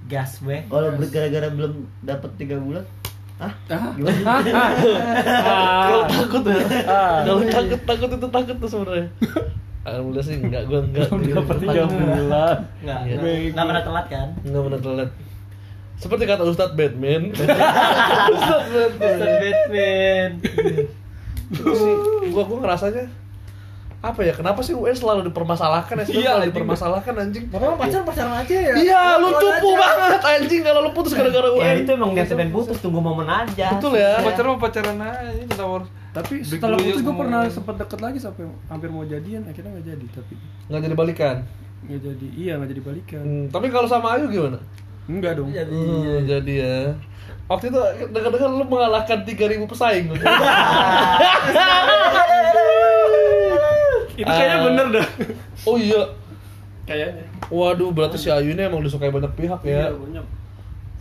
Gas 0.06 0.38
gue. 0.40 0.62
kalau 0.64 0.94
break 0.94 1.10
gara-gara 1.10 1.48
belum 1.50 1.74
dapat 2.00 2.30
tiga 2.38 2.56
bulan 2.56 2.86
ah 3.44 3.52
gimana 3.92 4.32
Kalau 5.84 6.04
takut 6.06 6.42
ya, 6.46 6.56
Ah. 6.86 7.20
kalau 7.26 7.42
takut 7.44 7.82
takut 7.84 8.10
itu 8.10 8.28
takut 8.30 8.56
tuh 8.56 8.70
sebenarnya. 8.70 9.08
Alhamdulillah 9.84 10.24
sih 10.24 10.36
enggak, 10.40 10.64
gue 10.66 10.80
enggak. 10.80 11.10
dapat 11.12 11.58
tiga 11.60 11.82
bulan 11.84 12.22
Enggak, 12.80 13.00
Iya. 13.04 13.16
enggak 13.18 13.36
enggak 13.50 13.66
pernah 13.66 13.84
telat 13.84 14.06
kan? 14.08 14.28
Enggak 14.40 14.62
pernah 14.64 14.80
telat. 14.80 15.10
Seperti 15.96 16.24
kata 16.24 16.44
Ustadz 16.44 16.76
Batman. 16.76 17.22
Ustadz 18.34 18.70
Batman. 18.70 19.00
Ustaz 19.02 19.32
Batman. 19.42 20.30
Itu 21.46 21.72
sih, 21.72 21.94
gua 22.30 22.44
gua 22.44 22.58
ngerasanya 22.62 23.06
apa 24.02 24.22
ya? 24.22 24.32
Kenapa 24.32 24.60
sih 24.60 24.72
UN 24.72 24.92
selalu 24.92 25.28
dipermasalahkan? 25.28 25.94
Ya, 25.98 26.04
Iya, 26.06 26.30
selalu 26.32 26.44
dipermasalahkan 26.48 27.12
anjing. 27.18 27.44
Bapak 27.48 27.78
pacaran 27.78 28.04
pacaran 28.04 28.34
aja 28.38 28.54
ya. 28.54 28.72
Iya, 28.76 29.00
lu 29.18 29.28
cupu 29.32 29.70
banget 29.74 30.22
anjing 30.22 30.62
kalau 30.62 30.80
lu 30.82 30.90
putus 30.92 31.12
gara-gara 31.12 31.48
UN. 31.48 31.60
ya 31.60 31.72
itu 31.76 31.90
emang 31.92 32.12
niat 32.12 32.28
pengen 32.28 32.50
putus 32.50 32.76
tunggu 32.78 32.98
momen 32.98 33.26
aja 33.26 33.66
Betul 33.74 33.96
ya. 33.96 34.20
Pacaran 34.20 34.48
mau 34.48 34.58
pacaran 34.58 34.96
aja, 34.98 35.56
harus 35.56 35.88
tapi 36.12 36.34
setelah 36.40 36.78
putus 36.78 37.02
gue 37.02 37.14
pernah 37.14 37.40
sempat 37.46 37.76
deket 37.76 38.00
lagi 38.00 38.18
sampai 38.18 38.48
hampir 38.66 38.88
mau 38.88 39.04
jadian 39.04 39.44
akhirnya 39.44 39.70
nggak 39.70 39.86
jadi 39.86 40.06
tapi 40.14 40.34
Nggak 40.66 40.82
jadi 40.82 40.96
balikan. 40.96 41.36
nggak 41.84 42.00
jadi 42.02 42.26
iya 42.34 42.52
nggak 42.56 42.70
jadi 42.72 42.82
balikan 42.82 43.22
Hmm, 43.22 43.46
tapi 43.52 43.68
kalau 43.68 43.86
sama 43.86 44.16
Ayu 44.16 44.26
gimana? 44.28 44.58
enggak 45.06 45.32
dong 45.36 45.50
Jadi 45.50 45.76
Hmm, 45.76 46.24
jadi 46.24 46.54
ya. 46.56 46.78
Waktu 47.46 47.68
itu 47.68 47.78
dengar-dengar 48.10 48.50
lu 48.50 48.64
mengalahkan 48.64 49.18
3000 49.22 49.66
pesaing. 49.66 50.06
itu 54.16 54.26
kayaknya 54.28 54.58
Ah. 54.58 54.64
bener 54.68 54.86
dah 55.00 55.08
oh 55.68 55.76
iya. 55.80 56.02
kayaknya 56.88 57.24
Waduh, 57.46 57.94
berarti 57.94 58.18
si 58.18 58.28
Ayu 58.34 58.58
ini 58.58 58.66
emang 58.66 58.82
disukai 58.82 59.14
banyak 59.14 59.30
pihak 59.38 59.62
ya. 59.62 59.94
Iya, 59.94 59.94
banyak. 59.94 60.26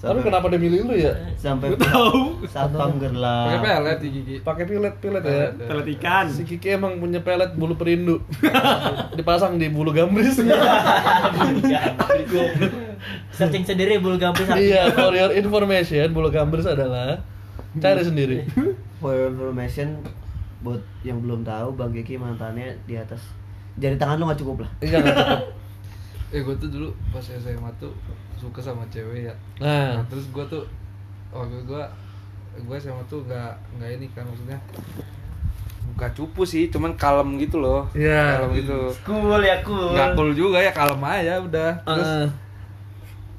Tapi 0.04 0.20
kenapa 0.20 0.52
dia 0.52 0.60
milih 0.60 0.84
lu 0.84 0.92
ya? 0.92 1.16
sampai 1.40 1.72
tahu. 1.80 2.44
satpam 2.44 3.00
pakai 3.00 3.08
gerlang 3.08 3.64
pelet 3.64 3.98
di 4.04 4.08
gigi 4.12 4.36
Pakai 4.44 4.68
pilet-pilet 4.68 5.24
ya. 5.24 5.48
Pelet 5.56 5.86
ikan. 5.96 6.28
Si 6.28 6.44
Kiki 6.44 6.76
emang 6.76 7.00
punya 7.00 7.24
pelet 7.24 7.56
bulu 7.56 7.80
perindu. 7.80 8.20
Dipasang 9.16 9.56
di 9.56 9.72
bulu 9.72 9.96
gambris. 9.96 10.36
Searching 13.32 13.64
sendiri 13.64 13.96
bulu 13.96 14.20
gambus 14.20 14.44
iya, 14.60 14.92
for 14.92 15.16
your 15.16 15.32
information, 15.32 16.12
bulu 16.12 16.28
gambris 16.28 16.68
adalah 16.68 17.24
cari 17.80 18.04
sendiri. 18.04 18.44
for 19.00 19.16
your 19.16 19.32
information 19.32 20.04
buat 20.64 20.80
yang 21.04 21.20
belum 21.20 21.44
tahu 21.44 21.76
bang 21.76 21.92
Geki 21.92 22.16
mantannya 22.16 22.72
di 22.88 22.96
atas. 22.96 23.20
Jari 23.76 24.00
tangan 24.00 24.16
lu 24.16 24.24
nggak 24.24 24.40
cukup 24.40 24.64
lah. 24.64 24.70
Iya 24.80 24.96
nggak 25.04 25.16
cukup. 25.20 25.40
eh 26.34 26.40
gue 26.42 26.54
tuh 26.58 26.68
dulu 26.72 26.88
pas 27.12 27.22
SMA 27.22 27.70
tuh 27.78 27.92
suka 28.40 28.58
sama 28.58 28.82
cewek 28.88 29.28
ya. 29.28 29.34
Nah, 29.60 30.00
Nah, 30.00 30.04
terus 30.08 30.26
gue 30.32 30.44
tuh 30.48 30.64
waktu 31.30 31.60
gue 31.62 31.82
gue 32.54 32.76
sama 32.80 33.04
tuh 33.06 33.20
nggak 33.28 33.52
nggak 33.78 33.90
ini 34.00 34.06
kan 34.16 34.24
maksudnya 34.24 34.58
bukan 35.94 36.10
cupu 36.16 36.42
sih 36.42 36.72
cuman 36.72 36.96
kalem 36.96 37.36
gitu 37.38 37.60
loh. 37.60 37.84
Iya. 37.92 38.40
kalem 38.40 38.50
gitu. 38.58 38.78
Cool 39.04 39.40
ya 39.44 39.60
cool. 39.62 39.92
nggak 39.94 40.16
cool 40.16 40.30
juga 40.32 40.58
ya 40.58 40.72
kalem 40.72 40.98
aja 41.04 41.38
udah. 41.38 41.70
Terus 41.84 42.10
eh, 42.24 42.26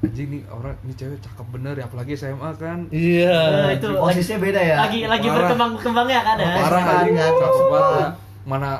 anjing 0.06 0.28
nih 0.30 0.42
orang 0.46 0.74
ini 0.82 0.92
cewek 0.94 1.18
cakep 1.18 1.46
bener 1.50 1.74
ya 1.74 1.84
apalagi 1.84 2.12
SMA 2.14 2.50
kan 2.54 2.78
iya. 2.88 3.38
Nah, 3.50 3.70
itu 3.74 3.88
posisinya 3.90 4.38
beda 4.40 4.60
ya 4.60 4.76
lagi 4.78 4.98
lagi 5.04 5.26
Parah. 5.26 5.38
berkembang 5.42 5.70
berkembangnya 5.74 6.20
kan 6.22 6.36
ya. 6.38 6.48
parah 6.56 6.82
kan, 6.82 6.94
anjing 7.02 7.16
cakep 7.18 7.64
banget 7.68 7.92
ya. 7.92 8.08
mana 8.46 8.70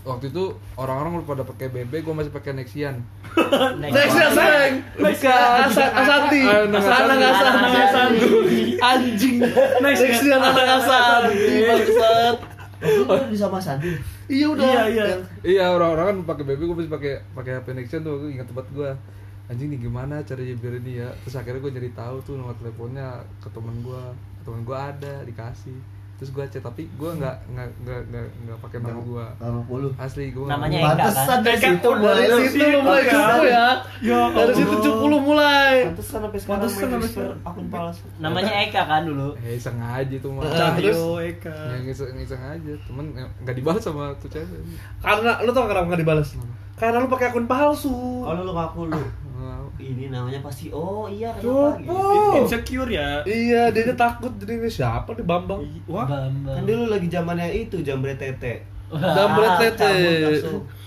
waktu 0.00 0.32
itu 0.32 0.44
orang-orang 0.80 1.20
udah 1.20 1.26
pada 1.28 1.44
pakai 1.44 1.66
BB 1.68 1.92
gue 2.00 2.14
masih 2.16 2.32
pakai 2.32 2.56
Nexian 2.56 3.04
Next 3.78 4.16
ya 4.16 4.26
sayang. 4.32 4.74
Asa- 4.98 5.92
Asanti. 5.94 6.42
Anak 6.42 6.82
Asanti. 6.82 7.78
Asanti. 7.78 8.28
Anjing. 8.74 9.36
Anak 9.38 9.94
Asanti. 10.82 11.54
Bangsat. 11.62 12.36
Lu 12.80 13.04
di 13.28 13.36
sama 13.36 13.60
Santi 13.60 13.92
Iya 14.30 14.46
udah. 14.50 14.66
Iya, 14.66 14.82
iya. 14.88 15.06
iya 15.44 15.64
orang-orang 15.68 16.06
kan 16.06 16.16
pakai 16.24 16.44
BB 16.48 16.60
gue 16.64 16.76
masih 16.80 16.90
pakai 16.90 17.12
pakai 17.34 17.52
HP 17.60 17.66
Nexian 17.76 18.00
tuh 18.00 18.30
ingat 18.30 18.48
tempat 18.48 18.66
gue 18.72 18.90
anjing 19.50 19.68
nih 19.68 19.80
gimana 19.82 20.22
caranya 20.22 20.54
biar 20.56 20.74
ini 20.78 21.02
ya 21.02 21.10
terus 21.20 21.34
akhirnya 21.34 21.58
gue 21.58 21.72
nyari 21.74 21.90
tahu 21.90 22.16
tuh 22.22 22.38
nomor 22.38 22.54
teleponnya 22.54 23.18
ke 23.42 23.50
temen 23.50 23.74
gue 23.82 24.02
temen 24.40 24.62
gue 24.62 24.78
ada 24.78 25.14
dikasih 25.22 25.74
terus 26.14 26.30
gue 26.30 26.44
chat 26.46 26.60
tapi 26.60 26.84
gue 26.86 27.10
nggak 27.16 27.32
nggak 27.50 27.68
nggak 27.80 28.00
nggak 28.12 28.26
nggak 28.44 28.58
pakai 28.60 28.78
nama 28.78 29.00
gue 29.00 29.24
sama 29.40 29.60
puluh 29.64 29.90
asli 29.96 30.24
gue 30.30 30.44
Namanya 30.44 30.76
Eka 30.76 30.84
kan. 30.84 30.96
Pantesan 31.00 31.38
dari 31.40 31.58
situ 31.58 31.88
mulai 31.90 32.24
Dari 32.28 32.48
situ 32.52 32.78
mulai 32.78 33.02
cupu 33.08 33.40
ya. 33.48 33.68
Dari 34.30 34.52
situ 34.52 34.74
cupu 34.84 35.04
lu 35.08 35.18
mulai. 35.24 35.72
Pantesan 35.88 36.18
sampai 36.20 36.38
sekarang 36.38 36.60
Pantesan 36.60 36.76
sampai 36.84 36.98
register 37.00 37.28
akun 37.40 37.66
palsu 37.72 38.04
Namanya 38.20 38.52
Eka 38.68 38.82
kan 38.84 39.02
dulu. 39.02 39.28
eh 39.40 39.56
sengaja 39.56 40.16
tuh 40.20 40.30
mah 40.30 40.42
terus? 40.76 40.98
Eka. 41.24 41.56
yang 41.72 41.84
iseng 41.88 42.16
iseng 42.20 42.42
aja 42.44 42.72
temen 42.84 43.04
nggak 43.16 43.56
dibalas 43.56 43.80
sama 43.80 44.12
tuh 44.20 44.28
cewek 44.28 44.60
Karena 45.00 45.40
lu 45.40 45.50
tau 45.50 45.64
kenapa 45.64 45.88
nggak 45.88 46.02
dibalas? 46.04 46.28
Karena 46.76 47.00
lu 47.00 47.08
pakai 47.08 47.32
akun 47.32 47.48
palsu. 47.48 47.92
kalau 48.20 48.44
lu 48.44 48.52
ngaku 48.52 48.92
lu. 48.92 49.02
Ini 49.80 50.12
namanya 50.12 50.44
pasti 50.44 50.68
oh 50.68 51.08
iya 51.08 51.32
kenapa 51.32 51.80
gitu. 51.80 51.96
Insecure 52.44 52.90
ya. 52.92 53.24
Iya, 53.24 53.72
dia 53.72 53.96
takut 53.96 54.30
jadi 54.36 54.60
ini 54.60 54.68
siapa 54.68 55.16
nih 55.16 55.24
Bambang? 55.24 55.64
Wah. 55.88 56.04
kan 56.04 56.30
Bambang. 56.44 56.68
dulu 56.68 56.84
lagi 56.92 57.08
zamannya 57.08 57.48
itu 57.56 57.80
jambret 57.80 58.20
tete 58.20 58.62
Jambret 58.90 59.52
tete. 59.62 59.92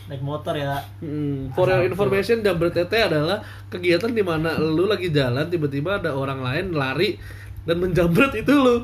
Naik 0.04 0.20
motor 0.20 0.52
ya. 0.60 0.84
Hmm, 1.00 1.48
for 1.56 1.72
your 1.72 1.88
information, 1.88 2.44
jambret 2.44 2.76
tete 2.76 3.00
adalah 3.00 3.40
kegiatan 3.72 4.12
di 4.12 4.20
mana 4.20 4.60
lu 4.60 4.84
lagi 4.86 5.08
jalan 5.08 5.48
tiba-tiba 5.48 6.04
ada 6.04 6.12
orang 6.12 6.44
lain 6.44 6.76
lari 6.76 7.16
dan 7.64 7.80
menjambret 7.80 8.36
itu 8.36 8.52
lu. 8.52 8.84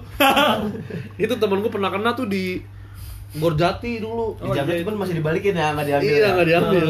itu 1.24 1.34
temen 1.36 1.60
gue 1.60 1.72
pernah 1.72 1.91
kena 1.91 2.16
tuh 2.16 2.32
di 2.32 2.64
Gorjati 3.30 4.01
dulu. 4.01 4.39
di 4.41 4.49
jambret 4.55 4.82
pun 4.82 4.95
masih 4.97 5.22
dibalikin 5.22 5.53
ya 5.53 5.76
nggak 5.76 5.86
diambil 5.86 6.10
iya 6.10 6.18
ya? 6.24 6.30
nggak 6.34 6.47
diambil. 6.47 6.86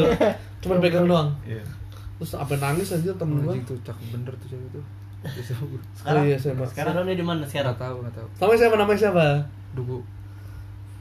Cuman 0.62 0.76
pegang 0.78 1.06
doang. 1.10 1.28
Iya. 1.44 1.64
Terus 2.20 2.32
apa 2.36 2.52
nangis 2.54 2.92
aja 2.92 3.10
temen 3.16 3.40
gue. 3.40 3.56
tuh 3.64 3.80
cakep 3.80 4.06
bener 4.12 4.32
tuh 4.36 4.48
cewek 4.52 4.68
bisa 5.32 5.52
gue 5.56 5.80
Oh 6.06 6.22
iya 6.22 6.36
saya 6.36 6.52
Sekarang 6.64 7.04
dia 7.04 7.16
di 7.16 7.24
mana 7.24 7.44
sekarang? 7.44 7.72
nggak 7.72 7.80
tahu 7.80 7.96
nggak 8.04 8.14
tahu 8.14 8.26
Namanya 8.38 8.58
siapa? 8.58 8.76
Namanya 8.76 8.98
siapa? 9.00 9.26
Dugu 9.72 9.98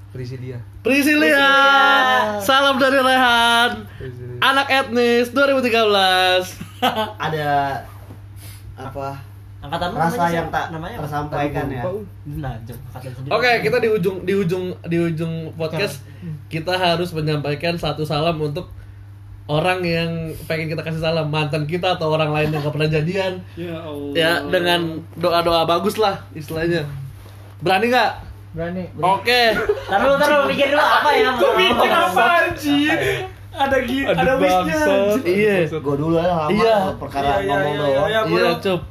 Prisilia 0.09 0.57
Priscilia. 0.81 1.51
Salam 2.41 2.81
dari 2.81 2.97
Rehan. 2.97 3.71
Prisilia 3.93 4.39
Anak 4.41 4.67
etnis 4.71 5.29
2013. 5.29 5.69
ada 7.27 7.49
apa 8.73 9.09
Angkatan 9.59 9.91
lu 9.91 9.99
rasa 9.99 10.15
namanya 10.15 10.31
yang 10.31 10.47
tak 10.47 10.65
namanya 10.71 10.95
apa? 10.95 11.03
tersampaikan 11.03 11.65
ya 11.67 11.83
Nah. 12.39 12.55
Oke, 13.29 13.51
kita 13.59 13.77
di 13.77 13.89
ujung 13.91 14.23
di 14.23 14.33
ujung 14.33 14.71
di 14.87 14.97
ujung 14.97 15.51
podcast 15.53 15.99
kita 16.47 16.73
harus 16.73 17.11
menyampaikan 17.11 17.75
satu 17.75 18.01
salam 18.01 18.39
untuk 18.39 18.71
orang 19.49 19.81
yang 19.81 20.11
pengen 20.45 20.69
kita 20.69 20.79
kasih 20.79 21.01
salam 21.01 21.25
mantan 21.27 21.65
kita 21.65 21.97
atau 21.97 22.13
orang 22.13 22.29
lain 22.29 22.49
yang 22.49 22.61
gak 22.61 22.69
pernah 22.71 22.85
jadian 22.87 23.33
Ya 23.55 23.75
Allah. 23.75 24.13
ya 24.13 24.31
dengan 24.45 24.81
doa 25.15 25.41
doa 25.41 25.65
bagus 25.65 25.97
lah 25.97 26.21
istilahnya 26.31 26.85
berani 27.59 27.89
nggak 27.89 28.13
Berani. 28.49 28.81
oke 28.95 29.41
Taruh 29.85 30.15
taruh 30.15 30.45
mikir 30.45 30.69
dulu 30.69 30.81
apa 30.81 31.09
yang 31.11 31.33
mau. 31.35 31.53
Mikir 31.53 31.91
apa 31.91 32.23
anjir? 32.43 32.97
Ada 33.51 33.77
gitu, 33.83 34.07
ada 34.07 34.31
wishnya. 34.37 34.77
anjir. 34.79 35.21
iya 35.27 35.55
gue 35.67 35.95
dulu 35.95 36.15
ya 36.15 36.25
lama 36.27 36.49
Iya. 36.49 36.77
perkara 36.95 37.29
Iya, 37.29 37.35
iya, 37.35 37.49
ngomong 37.51 37.73
iya, 37.73 37.81
doang 37.83 38.07
iya. 38.07 38.21
iya 38.23 38.49
Bro. 38.49 38.57
cup 38.59 38.81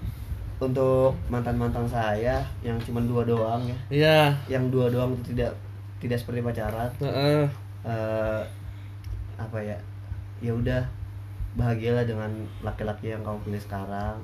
untuk 0.58 1.10
mantan 1.26 1.54
mantan 1.54 1.86
saya 1.86 2.36
yang 2.60 2.74
cuma 2.80 2.98
dua 3.00 3.22
doang 3.22 3.62
ya 3.64 3.76
iya 3.88 4.18
yang 4.48 4.66
dua 4.68 4.90
doang 4.90 5.14
itu 5.14 5.32
tidak 5.32 5.54
tidak 5.98 6.18
seperti 6.18 6.38
pacaran 6.40 6.90
Heeh. 6.98 7.46
eh 7.84 8.40
apa 9.36 9.58
ya 9.60 9.78
ya 10.38 10.54
udah 10.54 10.82
bahagialah 11.58 12.06
dengan 12.06 12.30
laki-laki 12.62 13.10
yang 13.10 13.22
kamu 13.26 13.38
pilih 13.42 13.62
sekarang. 13.62 14.16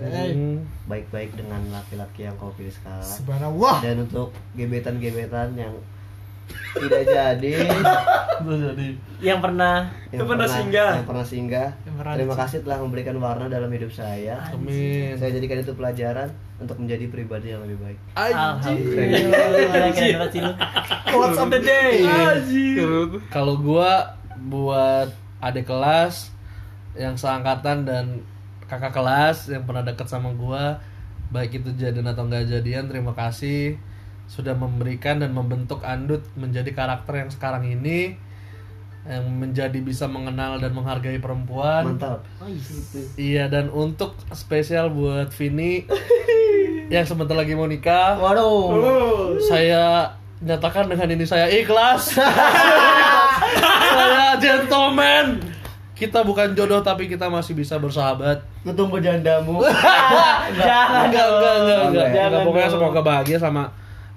Hmm. 0.00 0.64
baik-baik 0.88 1.36
dengan 1.36 1.60
laki-laki 1.70 2.26
yang 2.26 2.34
kamu 2.40 2.52
pilih 2.58 2.74
sekarang. 2.74 3.06
Subhanallah. 3.06 3.76
dan 3.84 3.96
untuk 4.02 4.34
gebetan-gebetan 4.58 5.54
yang 5.54 5.74
tidak 6.74 7.02
jadi. 7.06 7.52
Yang 9.20 9.38
pernah. 9.44 9.92
Yang 10.08 10.26
pernah 10.26 10.48
singgah. 10.48 10.92
yang 10.96 11.06
pernah 11.06 11.26
singgah. 11.28 11.68
Yang 11.84 11.94
pernah 12.00 12.14
terima 12.16 12.34
kasih 12.40 12.58
telah 12.64 12.78
memberikan 12.80 13.14
warna 13.20 13.46
dalam 13.52 13.68
hidup 13.68 13.92
saya. 13.92 14.40
Amin. 14.50 15.12
Saya 15.20 15.36
jadikan 15.36 15.60
itu 15.60 15.76
pelajaran 15.76 16.32
untuk 16.56 16.80
menjadi 16.80 17.04
pribadi 17.12 17.52
yang 17.52 17.60
lebih 17.62 17.78
baik. 17.84 17.98
Alhamdulillah. 18.16 20.56
Quotes 21.12 21.38
of 21.38 21.52
the 21.52 21.60
day. 21.60 22.00
kalau 23.28 23.60
gua 23.60 24.19
buat 24.48 25.12
adik 25.40 25.68
kelas 25.68 26.32
yang 26.96 27.16
seangkatan 27.16 27.84
dan 27.84 28.04
kakak 28.66 28.94
kelas 28.94 29.50
yang 29.50 29.66
pernah 29.66 29.84
dekat 29.84 30.06
sama 30.08 30.32
gua. 30.32 30.80
Baik 31.30 31.62
itu 31.62 31.70
jadian 31.78 32.10
atau 32.10 32.26
enggak 32.26 32.50
jadian 32.50 32.90
terima 32.90 33.14
kasih 33.14 33.78
sudah 34.30 34.54
memberikan 34.54 35.18
dan 35.18 35.34
membentuk 35.34 35.82
Andut 35.82 36.22
menjadi 36.38 36.70
karakter 36.70 37.26
yang 37.26 37.30
sekarang 37.34 37.66
ini 37.66 38.14
yang 39.02 39.26
menjadi 39.26 39.80
bisa 39.80 40.06
mengenal 40.06 40.62
dan 40.62 40.70
menghargai 40.70 41.18
perempuan. 41.18 41.98
Mantap. 41.98 42.22
Iya 43.18 43.50
dan 43.50 43.72
untuk 43.74 44.14
spesial 44.30 44.92
buat 44.94 45.34
Vini 45.34 45.82
yang 46.94 47.02
sebentar 47.08 47.34
lagi 47.34 47.58
mau 47.58 47.66
nikah 47.66 48.22
waduh. 48.22 49.34
Saya 49.50 50.14
nyatakan 50.40 50.86
dengan 50.86 51.08
ini 51.10 51.24
saya 51.26 51.50
ikhlas 51.50 52.16
saya 54.00 54.32
gentleman. 54.40 55.26
Kita 55.92 56.24
bukan 56.24 56.56
jodoh 56.56 56.80
tapi 56.80 57.12
kita 57.12 57.28
masih 57.28 57.52
bisa 57.52 57.76
bersahabat. 57.76 58.40
Ketemu 58.64 58.96
jandamu 59.04 59.60
Jangan 60.60 61.12
enggak 61.12 61.26
enggak 61.28 61.54
enggak 61.60 61.80
enggak, 61.92 62.08
jangan 62.16 62.40
pokoknya 62.48 62.68
semoga 62.72 63.00
bahagia 63.04 63.36
sama 63.36 63.68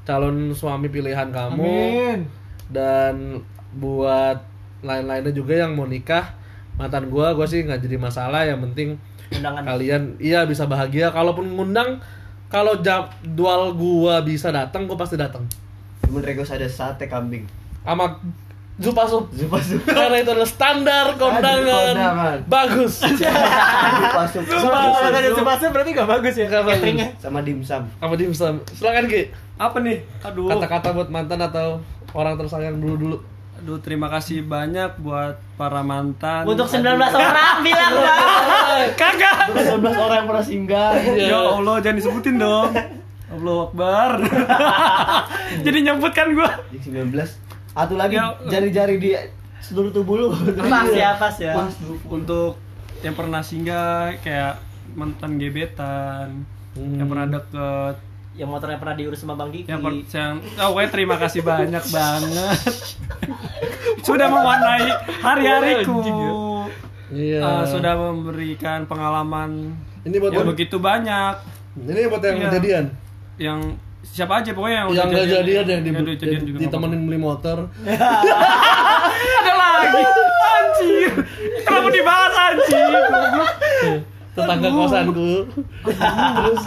calon 0.07 0.51
suami 0.55 0.88
pilihan 0.88 1.27
kamu. 1.31 1.59
Amin. 1.59 2.19
dan 2.71 3.43
buat 3.75 4.39
lain-lainnya 4.81 5.29
juga 5.36 5.63
yang 5.67 5.75
mau 5.75 5.86
nikah 5.86 6.34
mantan 6.79 7.11
gua 7.11 7.36
gua 7.36 7.43
sih 7.45 7.63
nggak 7.67 7.84
jadi 7.84 7.99
masalah. 7.99 8.47
Yang 8.47 8.59
penting 8.71 8.89
Undangan. 9.36 9.63
kalian 9.67 10.01
iya 10.23 10.47
bisa 10.47 10.63
bahagia. 10.63 11.11
Kalaupun 11.11 11.51
ngundang 11.51 11.99
kalau 12.47 12.79
jadwal 12.79 13.75
gua 13.75 14.23
bisa 14.23 14.55
datang 14.55 14.88
gua 14.88 14.95
pasti 14.95 15.19
datang. 15.19 15.43
Temen 15.99 16.23
Regos 16.23 16.47
ada 16.51 16.67
sate 16.67 17.11
kambing. 17.11 17.43
Sama 17.84 18.15
Zupa 18.74 19.05
Sup 19.05 19.30
Zupa 19.30 19.61
Sup 19.61 19.82
karena 19.97 20.17
itu 20.17 20.30
adalah 20.30 20.49
standar 20.49 21.05
kondangan 21.15 21.95
bagus 22.45 23.05
Zupa 23.21 24.24
Sup 24.28 24.43
Kalau 24.43 25.09
ada 25.09 25.30
sepatu 25.30 25.63
berarti 25.69 25.89
gak 25.91 26.09
bagus 26.09 26.34
ya 26.34 26.47
bagus. 26.49 26.74
cateringnya. 26.74 27.07
sama 27.17 27.39
dimsum 27.41 27.86
apa 27.97 28.13
dimsum 28.13 28.57
silakan 28.71 29.05
Ki 29.05 29.30
Apa 29.53 29.78
nih? 29.78 30.01
Aduh. 30.24 30.49
kata-kata 30.49 30.89
buat 30.91 31.09
mantan 31.09 31.38
atau 31.39 31.78
orang 32.11 32.34
tersayang 32.36 32.78
dulu 32.78 32.95
dulu 32.97 33.17
Aduh, 33.53 33.80
terima 33.80 34.09
kasih 34.09 34.43
banyak 34.43 34.99
buat 34.99 35.39
para 35.55 35.80
mantan. 35.80 36.43
Untuk 36.43 36.67
19 36.67 36.84
orang 36.99 37.55
bilang. 37.63 37.93
Kagak. 38.91 39.55
19 39.55 39.88
orang 39.88 40.17
yang 40.19 40.28
pernah 40.28 40.43
singgah. 40.43 40.91
Ya 41.15 41.39
Allah, 41.39 41.80
jangan 41.80 41.95
disebutin 41.95 42.36
dong. 42.36 42.76
Allah 43.32 43.57
Akbar. 43.63 44.11
Jadi 45.63 45.78
nyebut 45.80 46.11
kan 46.11 46.28
gua. 46.36 46.59
Jadi 46.76 46.91
19. 47.07 47.15
Atau 47.74 47.95
lagi 47.95 48.15
Ya. 48.15 48.38
jari-jari 48.49 48.95
di 48.97 49.11
seluruh 49.59 49.89
tubuh 49.89 50.15
lu. 50.15 50.28
Pas 50.63 50.88
ya, 50.88 51.15
pas 51.15 51.34
ya. 51.36 51.53
Pas. 51.55 51.74
Untuk 52.05 52.57
yang 52.99 53.13
pernah 53.13 53.39
singgah 53.39 54.13
kayak 54.19 54.61
mantan 54.93 55.36
gebetan, 55.36 56.45
yang 56.76 57.05
pernah 57.05 57.28
deket, 57.28 57.95
Yang 58.34 58.49
motornya 58.49 58.78
pernah 58.78 58.95
diurus 58.95 59.19
sama 59.19 59.34
Bang 59.36 59.49
Diki. 59.49 59.69
yang 59.69 59.78
per, 59.78 59.93
yang 59.93 60.41
oh, 60.57 60.67
pokoknya 60.67 60.89
terima 60.89 61.15
kasih 61.17 61.41
banyak 61.43 61.86
banget. 61.88 62.57
sudah 64.07 64.26
mewarnai 64.26 64.89
hari-hariku. 65.21 66.01
Iya. 67.09 67.39
Eh, 67.39 67.63
sudah 67.67 67.93
memberikan 67.93 68.84
pengalaman 68.84 69.78
Ini 70.01 70.17
buat 70.17 70.34
yang 70.34 70.49
begitu 70.49 70.78
banyak 70.78 71.36
ini 71.76 72.05
buat 72.05 72.21
yang 72.21 72.36
Iya. 72.36 72.45
kejadian. 72.47 72.86
yang 73.36 73.59
siapa 74.04 74.43
aja 74.43 74.51
pokoknya 74.51 74.84
yang, 74.84 74.88
Yang 74.91 74.93
udah 74.93 75.06
nggak 75.08 75.28
jadian 75.32 75.66
yang 75.66 75.82
yang 75.88 76.06
jadian 76.20 76.41
juga 76.43 76.58
ditemenin 76.68 77.01
beli 77.08 77.20
motor. 77.20 77.58
ada 79.39 79.54
lagi. 79.56 80.04
Anjir. 80.43 81.12
Kenapa 81.64 81.89
dibahas 81.89 82.34
anjir? 82.36 82.91
Tetangga 84.36 84.70
kosanku. 84.70 85.32
Terus 85.88 86.64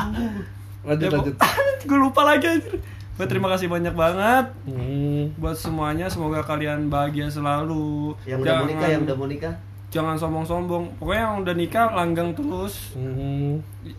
lanjut 0.87 1.05
Ya, 1.05 1.11
lanjut. 1.13 1.35
gue 1.89 1.99
lupa 2.01 2.23
lagi 2.25 2.47
anjir. 2.49 2.75
Gua 3.17 3.25
terima 3.25 3.49
kasih 3.49 3.73
banyak 3.73 3.97
banget. 3.97 4.53
Hmm. 4.69 5.33
buat 5.41 5.57
semuanya 5.57 6.13
semoga 6.13 6.45
kalian 6.45 6.93
bahagia 6.93 7.33
selalu. 7.33 8.13
Yang 8.29 8.45
udah 8.45 8.55
mau 8.61 8.67
nikah, 8.69 8.89
yang 8.93 9.03
udah 9.09 9.17
mau 9.17 9.29
nikah. 9.29 9.55
Jangan 9.97 10.13
sombong-sombong 10.15 10.85
pokoknya 10.95 11.23
yang 11.23 11.37
udah 11.41 11.55
nikah 11.55 11.87
langgang 11.91 12.31
terus 12.31 12.93
Hmm. 12.93 13.57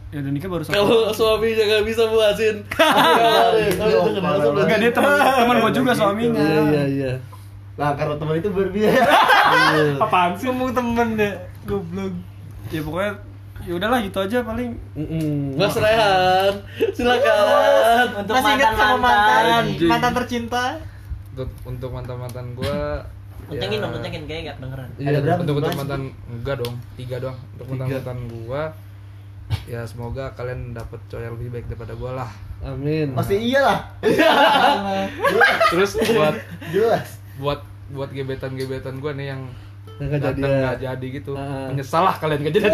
yang 0.10 0.22
udah 0.22 0.32
nikah 0.32 0.46
baru 0.48 0.62
Kalau 0.64 1.10
suaminya 1.12 1.64
nggak 1.66 1.84
bisa 1.84 2.04
buasin. 2.06 2.56
enggak 4.58 4.78
dia 4.80 4.92
teman 4.92 5.12
teman 5.18 5.56
gue 5.60 5.72
juga 5.74 5.92
suaminya 5.92 6.38
Iya 6.40 6.62
iya 6.64 6.84
iya. 6.88 7.14
Nah, 7.76 7.94
karena 7.94 8.14
teman 8.16 8.36
itu 8.36 8.50
berbiaya. 8.50 9.06
apaan 10.04 10.34
sih 10.34 10.46
Ngomong 10.48 10.70
temen 10.72 11.14
deh, 11.14 11.34
goblok. 11.64 12.14
ya 12.68 12.82
pokoknya 12.82 13.14
ya 13.60 13.74
udahlah 13.74 14.00
gitu 14.00 14.18
aja 14.20 14.38
paling 14.42 14.70
Mm-mm. 14.94 15.54
Mas 15.54 15.76
Rehan, 15.76 16.54
silakan. 16.92 18.06
Untuk 18.18 18.34
Masih 18.34 18.52
ingat 18.56 18.74
sama 18.74 18.98
mantan. 18.98 19.44
Anjing. 19.64 19.88
mantan 19.88 20.12
tercinta. 20.16 20.66
untuk 21.30 21.50
untuk 21.64 21.90
mantan 21.92 22.18
mantan 22.18 22.46
gua 22.54 23.06
Kencengin 23.48 23.74
ya, 23.74 23.82
dong, 23.82 23.92
kencengin 23.94 24.22
kayaknya 24.24 24.44
nggak 24.44 24.58
kedengeran. 24.58 24.88
Ada 25.00 25.20
berapa? 25.20 25.40
untuk 25.40 25.56
untuk 25.58 25.74
mantan 25.74 26.02
enggak 26.28 26.56
dong 26.58 26.76
tiga 26.94 27.16
doang 27.18 27.38
untuk 27.50 27.66
mantan 27.70 27.88
mantan 27.90 28.20
gua 28.28 28.64
ya 29.64 29.82
semoga 29.84 30.24
kalian 30.34 30.76
dapet 30.76 31.00
cowok 31.08 31.24
yang 31.24 31.34
lebih 31.34 31.48
baik 31.50 31.66
daripada 31.68 31.94
gua 31.94 32.12
lah 32.18 32.32
Amin. 32.60 33.14
Pasti 33.14 33.36
iyalah. 33.40 33.80
terus 35.72 35.92
buat 35.96 36.36
Jelas. 36.68 37.08
buat 37.38 37.60
buat 37.88 38.10
gebetan 38.12 38.52
gebetan 38.54 38.98
gua 38.98 39.14
nih 39.14 39.32
yang 39.32 39.42
nggak 39.98 40.20
datang 40.20 40.36
jadian. 40.42 40.60
nggak 40.60 40.78
jadi 40.84 41.08
gitu 41.14 41.32
Ah. 41.34 41.72
menyesal 41.72 42.04
lah 42.04 42.16
kalian 42.18 42.40
gak 42.44 42.54
jadi 42.54 42.68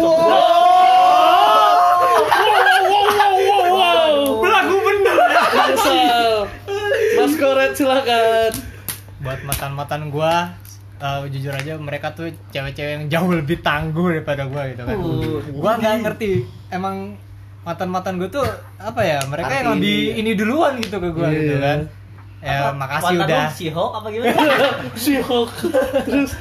belagu 4.36 4.76
bener 4.80 5.16
Menyesal. 5.54 6.32
Mas 7.14 7.32
Koret 7.36 7.72
silakan. 7.74 8.52
Buat 9.20 9.40
mantan-mantan 9.42 10.10
gua 10.10 10.52
eh, 10.96 11.20
jujur 11.28 11.50
aja 11.50 11.74
mereka 11.76 12.10
tuh 12.10 12.26
cewek-cewek 12.48 12.92
yang 12.92 13.04
jauh 13.08 13.32
lebih 13.32 13.58
tangguh 13.60 14.12
daripada 14.12 14.44
gua 14.44 14.68
gitu 14.68 14.82
kan. 14.82 14.96
gua 15.52 15.72
nggak 15.76 15.94
ngerti 16.02 16.30
emang 16.68 17.16
mantan-mantan 17.60 18.16
gua 18.16 18.28
tuh 18.30 18.44
apa 18.76 19.00
ya 19.00 19.18
mereka 19.24 19.52
yang 19.54 19.68
Arti 19.68 19.76
lebih 19.78 19.96
ini. 19.96 20.20
ini 20.20 20.30
duluan 20.34 20.72
gitu 20.78 20.96
ke 20.96 21.08
gua 21.10 21.28
gitu 21.28 21.54
Iya. 21.54 21.60
kan. 21.60 21.78
Ya 22.38 22.58
makasih 22.70 23.16
Mantan 23.16 23.24
udah. 23.26 23.44
si 23.50 23.66
Hulk 23.66 23.92
apa 23.94 24.06
gimana? 24.10 24.36
Si 25.00 25.12
Hulk. 25.16 25.50
Terus 26.04 26.32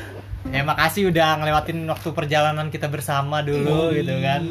Ya 0.45 0.59
makasih 0.61 1.07
udah 1.07 1.39
ngelewatin 1.39 1.87
waktu 1.87 2.09
perjalanan 2.11 2.67
kita 2.67 2.85
bersama 2.85 3.39
dulu 3.39 3.95
gitu 3.95 4.11
kan. 4.19 4.43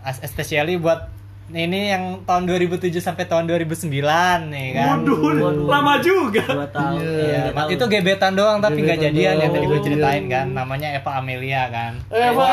As- 0.00 0.22
Especially 0.22 0.78
buat 0.78 1.10
ini 1.50 1.90
yang 1.90 2.22
tahun 2.22 2.46
2007 2.46 2.94
sampai 3.02 3.26
tahun 3.26 3.50
2009 3.50 3.90
nih 4.50 4.68
kan. 4.74 5.02
Waduh, 5.02 5.66
lama 5.66 5.94
juga 5.98 6.46
Dua 6.46 6.68
tahun. 6.70 7.00
Iya. 7.02 7.50
Iya, 7.50 7.62
itu 7.74 7.84
gebetan 7.86 8.38
doang 8.38 8.62
tapi 8.62 8.80
nggak 8.80 8.98
jadian 8.98 9.34
yang 9.36 9.50
tadi 9.50 9.66
gue 9.66 9.80
ceritain 9.82 10.24
kan. 10.30 10.46
Namanya 10.54 10.94
Eva 10.94 11.18
Amelia 11.18 11.66
kan. 11.68 11.92
Eva. 12.08 12.46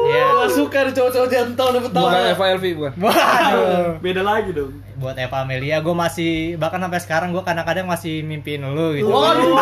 Iya. 0.00 0.24
Gua 0.34 0.48
suka 0.48 0.88
nih 0.88 0.94
cowok-cowok 0.96 1.28
jantan 1.28 1.68
dapat 1.76 1.90
tahu. 1.92 2.04
bukan 2.08 2.22
Eva 2.32 2.44
Elvi 2.50 2.70
bukan 2.72 2.92
Waduh. 2.98 3.88
beda 4.04 4.22
lagi 4.24 4.50
dong 4.50 4.72
Buat 4.96 5.16
Eva 5.20 5.44
Amelia 5.44 5.78
gue 5.80 5.94
masih 5.94 6.32
bahkan 6.56 6.80
sampai 6.80 7.00
sekarang 7.00 7.28
gue 7.30 7.40
kadang-kadang 7.40 7.84
masih 7.86 8.20
mimpiin 8.20 8.64
lu 8.64 8.96
gitu. 8.96 9.08
Waduh. 9.08 9.54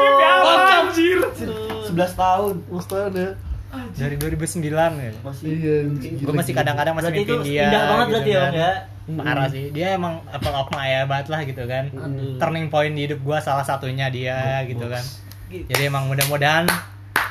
mimpi 0.00 0.24
apa 0.24 0.50
anjir 0.84 1.18
11 1.86 1.96
tahun. 2.16 2.54
Mustahil 2.68 3.12
ya. 3.14 3.30
Dari 3.70 4.14
2009 4.16 4.66
ya. 4.66 5.10
Iya. 5.40 5.76
Gue 6.18 6.34
masih 6.34 6.52
kadang-kadang 6.52 6.94
masih 6.94 7.06
Berarti 7.08 7.22
mimpiin 7.22 7.42
dia. 7.46 7.64
indah 7.66 7.82
banget 7.86 8.06
gitu 8.06 8.10
berarti 8.10 8.30
ya 8.30 8.40
kan. 8.40 8.50
Bang 8.50 8.56
ya. 8.56 8.72
Parah 9.22 9.46
sih. 9.48 9.64
Dia 9.70 9.86
emang 9.94 10.14
apa 10.26 10.48
apa 10.50 10.74
ayah 10.80 11.02
banget 11.04 11.26
lah 11.28 11.40
gitu 11.42 11.62
kan. 11.64 11.84
Turning 12.36 12.66
point 12.66 12.92
di 12.92 13.02
hidup 13.06 13.20
gua 13.20 13.38
salah 13.38 13.62
satunya 13.62 14.06
dia 14.08 14.62
gitu 14.64 14.86
kan. 14.86 15.02
Jadi 15.50 15.82
emang 15.82 16.06
mudah-mudahan 16.06 16.66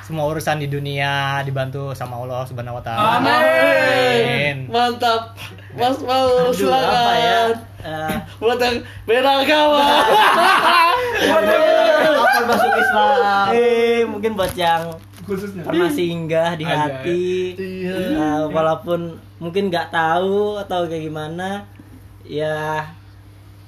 semua 0.01 0.25
urusan 0.25 0.57
di 0.57 0.65
dunia 0.65 1.37
dibantu 1.43 1.93
sama 1.93 2.17
Allah 2.17 2.41
Subhanahu 2.43 2.79
wa 2.79 2.83
taala. 2.83 3.21
Amin. 3.21 4.65
Mantap. 4.65 5.37
Mas 5.71 6.01
mau 6.01 6.49
ya? 6.49 7.53
Eh, 7.79 8.13
Buat 8.41 8.57
yang 8.57 8.75
beda 9.05 9.31
agama. 9.39 9.85
Kapan 11.13 12.43
masuk 12.43 12.71
Islam? 12.73 13.45
eh, 13.53 14.01
mungkin 14.03 14.31
buat 14.33 14.53
yang 14.53 14.97
khususnya 15.29 15.61
pernah 15.61 15.89
singgah 15.89 16.57
di 16.57 16.65
hati 16.65 17.53
Iya. 17.53 17.95
eh, 18.17 18.41
walaupun 18.49 18.99
mungkin 19.37 19.69
nggak 19.69 19.89
tahu 19.89 20.57
atau 20.57 20.83
kayak 20.83 21.05
gimana 21.05 21.63
ya 22.25 22.83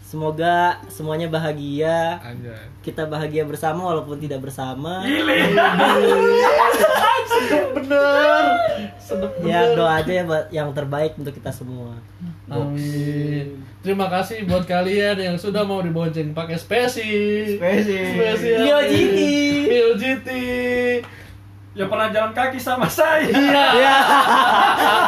semoga 0.02 0.76
semuanya 0.88 1.30
bahagia 1.30 2.20
Anjay. 2.20 2.68
kita 2.82 3.08
bahagia 3.08 3.48
bersama 3.48 3.88
walaupun 3.88 4.20
tidak 4.20 4.42
bersama 4.42 5.00
Bener. 7.72 8.44
Sedep 9.00 9.32
ya 9.42 9.72
doa 9.74 9.98
aja 9.98 10.12
ya 10.12 10.24
buat 10.24 10.46
yang 10.52 10.70
terbaik 10.72 11.16
untuk 11.16 11.32
kita 11.32 11.50
semua 11.50 11.96
Amin. 12.46 13.64
Terima 13.80 14.06
kasih 14.06 14.44
buat 14.44 14.68
kalian 14.68 15.16
yang 15.16 15.38
sudah 15.40 15.64
mau 15.64 15.80
dibonceng 15.80 16.36
pakai 16.36 16.54
spesi. 16.54 17.56
Spesi. 17.56 17.96
Spesi. 18.12 18.50
Bio 18.60 19.88
GT. 19.96 20.30
Yang 21.72 21.88
pernah 21.88 22.08
jalan 22.10 22.32
kaki 22.32 22.60
sama 22.60 22.84
saya 22.86 23.24
Iya. 23.24 23.66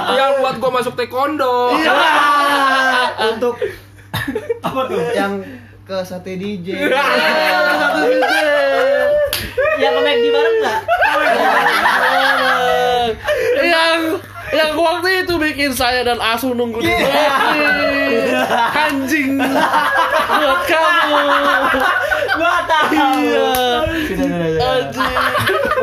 yang 0.18 0.32
buat 0.40 0.56
gua 0.58 0.72
masuk 0.74 0.96
taekwondo 0.96 1.76
Iya. 1.76 1.94
Untuk 3.30 3.60
apa 4.60 4.82
tuh 4.86 5.04
yang 5.12 5.44
ke 5.84 5.98
sate 6.02 6.34
DJ. 6.34 6.88
Satu 6.88 8.00
DJ. 8.02 8.34
ya 9.76 9.90
ke 9.90 10.00
McD 10.00 10.26
bareng 10.30 10.56
nggak 10.58 10.80
yang 13.60 14.00
yang 14.54 14.72
waktu 14.74 15.26
itu 15.26 15.34
bikin 15.36 15.72
saya 15.74 16.06
dan 16.06 16.22
Asu 16.22 16.54
nunggu 16.54 16.78
di. 16.78 16.94
Anjing. 18.72 19.36
Buat 19.36 20.62
kamu. 20.64 21.20
gua 22.34 22.58
tahu 22.64 22.94
Iya. 23.20 23.52
Anjing. 24.56 25.18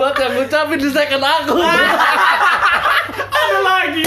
Buat 0.01 0.17
yang 0.17 0.33
ngucapin 0.33 0.81
di 0.81 0.89
second 0.89 1.21
aku. 1.21 1.61
ada 3.41 3.59
lagi 3.61 4.05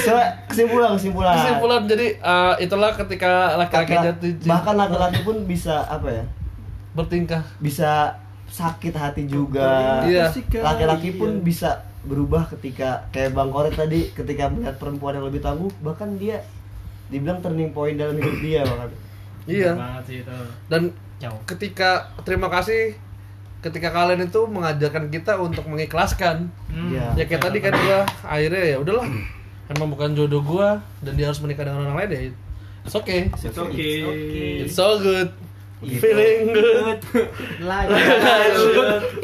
Kesimpulan, 0.00 0.32
kesimpulan, 0.48 0.90
kesimpulan. 0.96 1.34
Kesimpulan 1.36 1.82
jadi 1.84 2.06
eh, 2.16 2.54
itulah 2.64 2.90
ketika 2.96 3.60
laki-laki 3.60 3.92
Laki- 3.92 4.06
jatuh 4.08 4.30
cinta 4.40 4.50
bahkan 4.50 4.74
laki-laki 4.76 5.20
pun 5.20 5.36
bisa 5.44 5.84
apa 5.84 6.08
ya? 6.08 6.24
bertingkah. 6.90 7.44
Bisa 7.60 8.16
sakit 8.48 8.96
hati 8.96 9.28
juga. 9.28 10.02
Iya. 10.08 10.32
Laki-laki 10.58 11.14
pun 11.14 11.44
bisa 11.44 11.84
berubah 12.02 12.48
ketika 12.50 13.04
kayak 13.12 13.36
Bang 13.36 13.52
Koret 13.52 13.76
tadi 13.76 14.08
ketika 14.10 14.48
melihat 14.48 14.80
perempuan 14.80 15.20
yang 15.20 15.28
lebih 15.28 15.44
tangguh 15.44 15.68
bahkan 15.84 16.16
dia 16.16 16.40
dibilang 17.12 17.44
turning 17.44 17.76
point 17.76 18.00
dalam 18.00 18.16
hidup 18.16 18.40
dia 18.40 18.64
bahkan. 18.64 18.90
Iya. 19.44 19.72
banget 19.76 20.04
sih 20.08 20.16
itu. 20.24 20.38
Dan 20.72 20.82
Jauh. 21.20 21.40
ketika 21.44 22.08
terima 22.24 22.48
kasih 22.48 22.96
ketika 23.60 23.92
kalian 23.92 24.24
itu 24.24 24.40
mengajarkan 24.48 25.12
kita 25.12 25.36
untuk 25.36 25.68
mengikhlaskan. 25.68 26.48
Hmm. 26.72 26.90
Iya. 26.92 27.06
Ya 27.20 27.24
kayak 27.28 27.42
tadi 27.44 27.58
kan 27.60 27.72
gua 27.76 28.08
akhirnya 28.24 28.64
ya 28.64 28.76
udahlah. 28.80 29.06
Emang 29.70 29.88
bukan 29.92 30.16
jodoh 30.16 30.42
gua 30.42 30.82
dan 31.04 31.14
dia 31.14 31.30
harus 31.30 31.38
menikah 31.38 31.68
dengan 31.68 31.86
orang 31.86 31.96
lain 32.04 32.10
ya. 32.10 32.20
It's 32.84 32.96
okay. 32.96 33.28
It's 33.36 33.60
okay. 33.60 34.64
It's 34.64 34.74
so 34.74 34.98
good. 34.98 35.30
Feeling 35.80 36.52
good. 36.52 37.00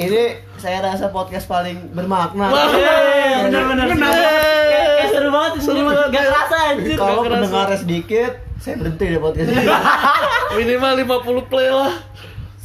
Ini 0.05 0.23
saya 0.57 0.81
rasa 0.81 1.13
podcast 1.13 1.45
paling 1.45 1.93
bermakna. 1.93 2.49
Bener-bener. 2.49 3.93
Kayak 3.93 4.73
kayak 4.73 5.09
seru 5.13 5.29
banget 5.29 5.53
seru 5.61 5.81
banget. 5.85 6.09
Gak 6.17 6.25
kerasa 6.33 6.57
anjir. 6.73 6.97
Kalau 6.97 7.29
pendengarnya 7.29 7.77
sedikit, 7.77 8.33
saya 8.57 8.81
berhenti 8.81 9.05
deh 9.05 9.21
podcast 9.21 9.53
ini. 9.53 9.69
Minimal 10.57 10.93
50 11.05 11.53
play 11.53 11.69
lah. 11.69 11.93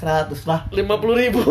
100 0.01 0.49
lah. 0.49 0.65
50 0.73 1.21
ribu. 1.21 1.41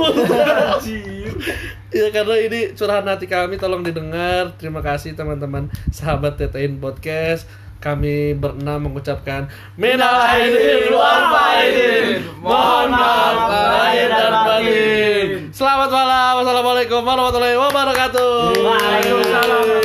Ya 1.90 2.06
karena 2.14 2.36
ini 2.38 2.70
curahan 2.74 3.06
hati 3.06 3.26
kami 3.26 3.58
tolong 3.58 3.82
didengar. 3.82 4.54
Terima 4.58 4.78
kasih 4.78 5.14
teman-teman. 5.18 5.70
Sahabat 5.90 6.38
Tetein 6.38 6.78
Podcast 6.78 7.46
kami 7.80 8.36
berenam 8.36 8.92
mengucapkan 8.92 9.48
Minal 9.80 10.20
aidin 10.20 10.92
wal 10.92 11.32
Mohon 12.44 12.88
maaf 12.92 13.36
lahir 13.48 14.08
dan 14.12 14.34
batin. 14.44 15.26
Selamat 15.50 15.88
malam. 15.88 16.30
Wassalamualaikum 16.44 17.00
warahmatullahi 17.02 17.56
wabarakatuh. 17.56 18.32
Waalaikumsalam. 18.60 19.79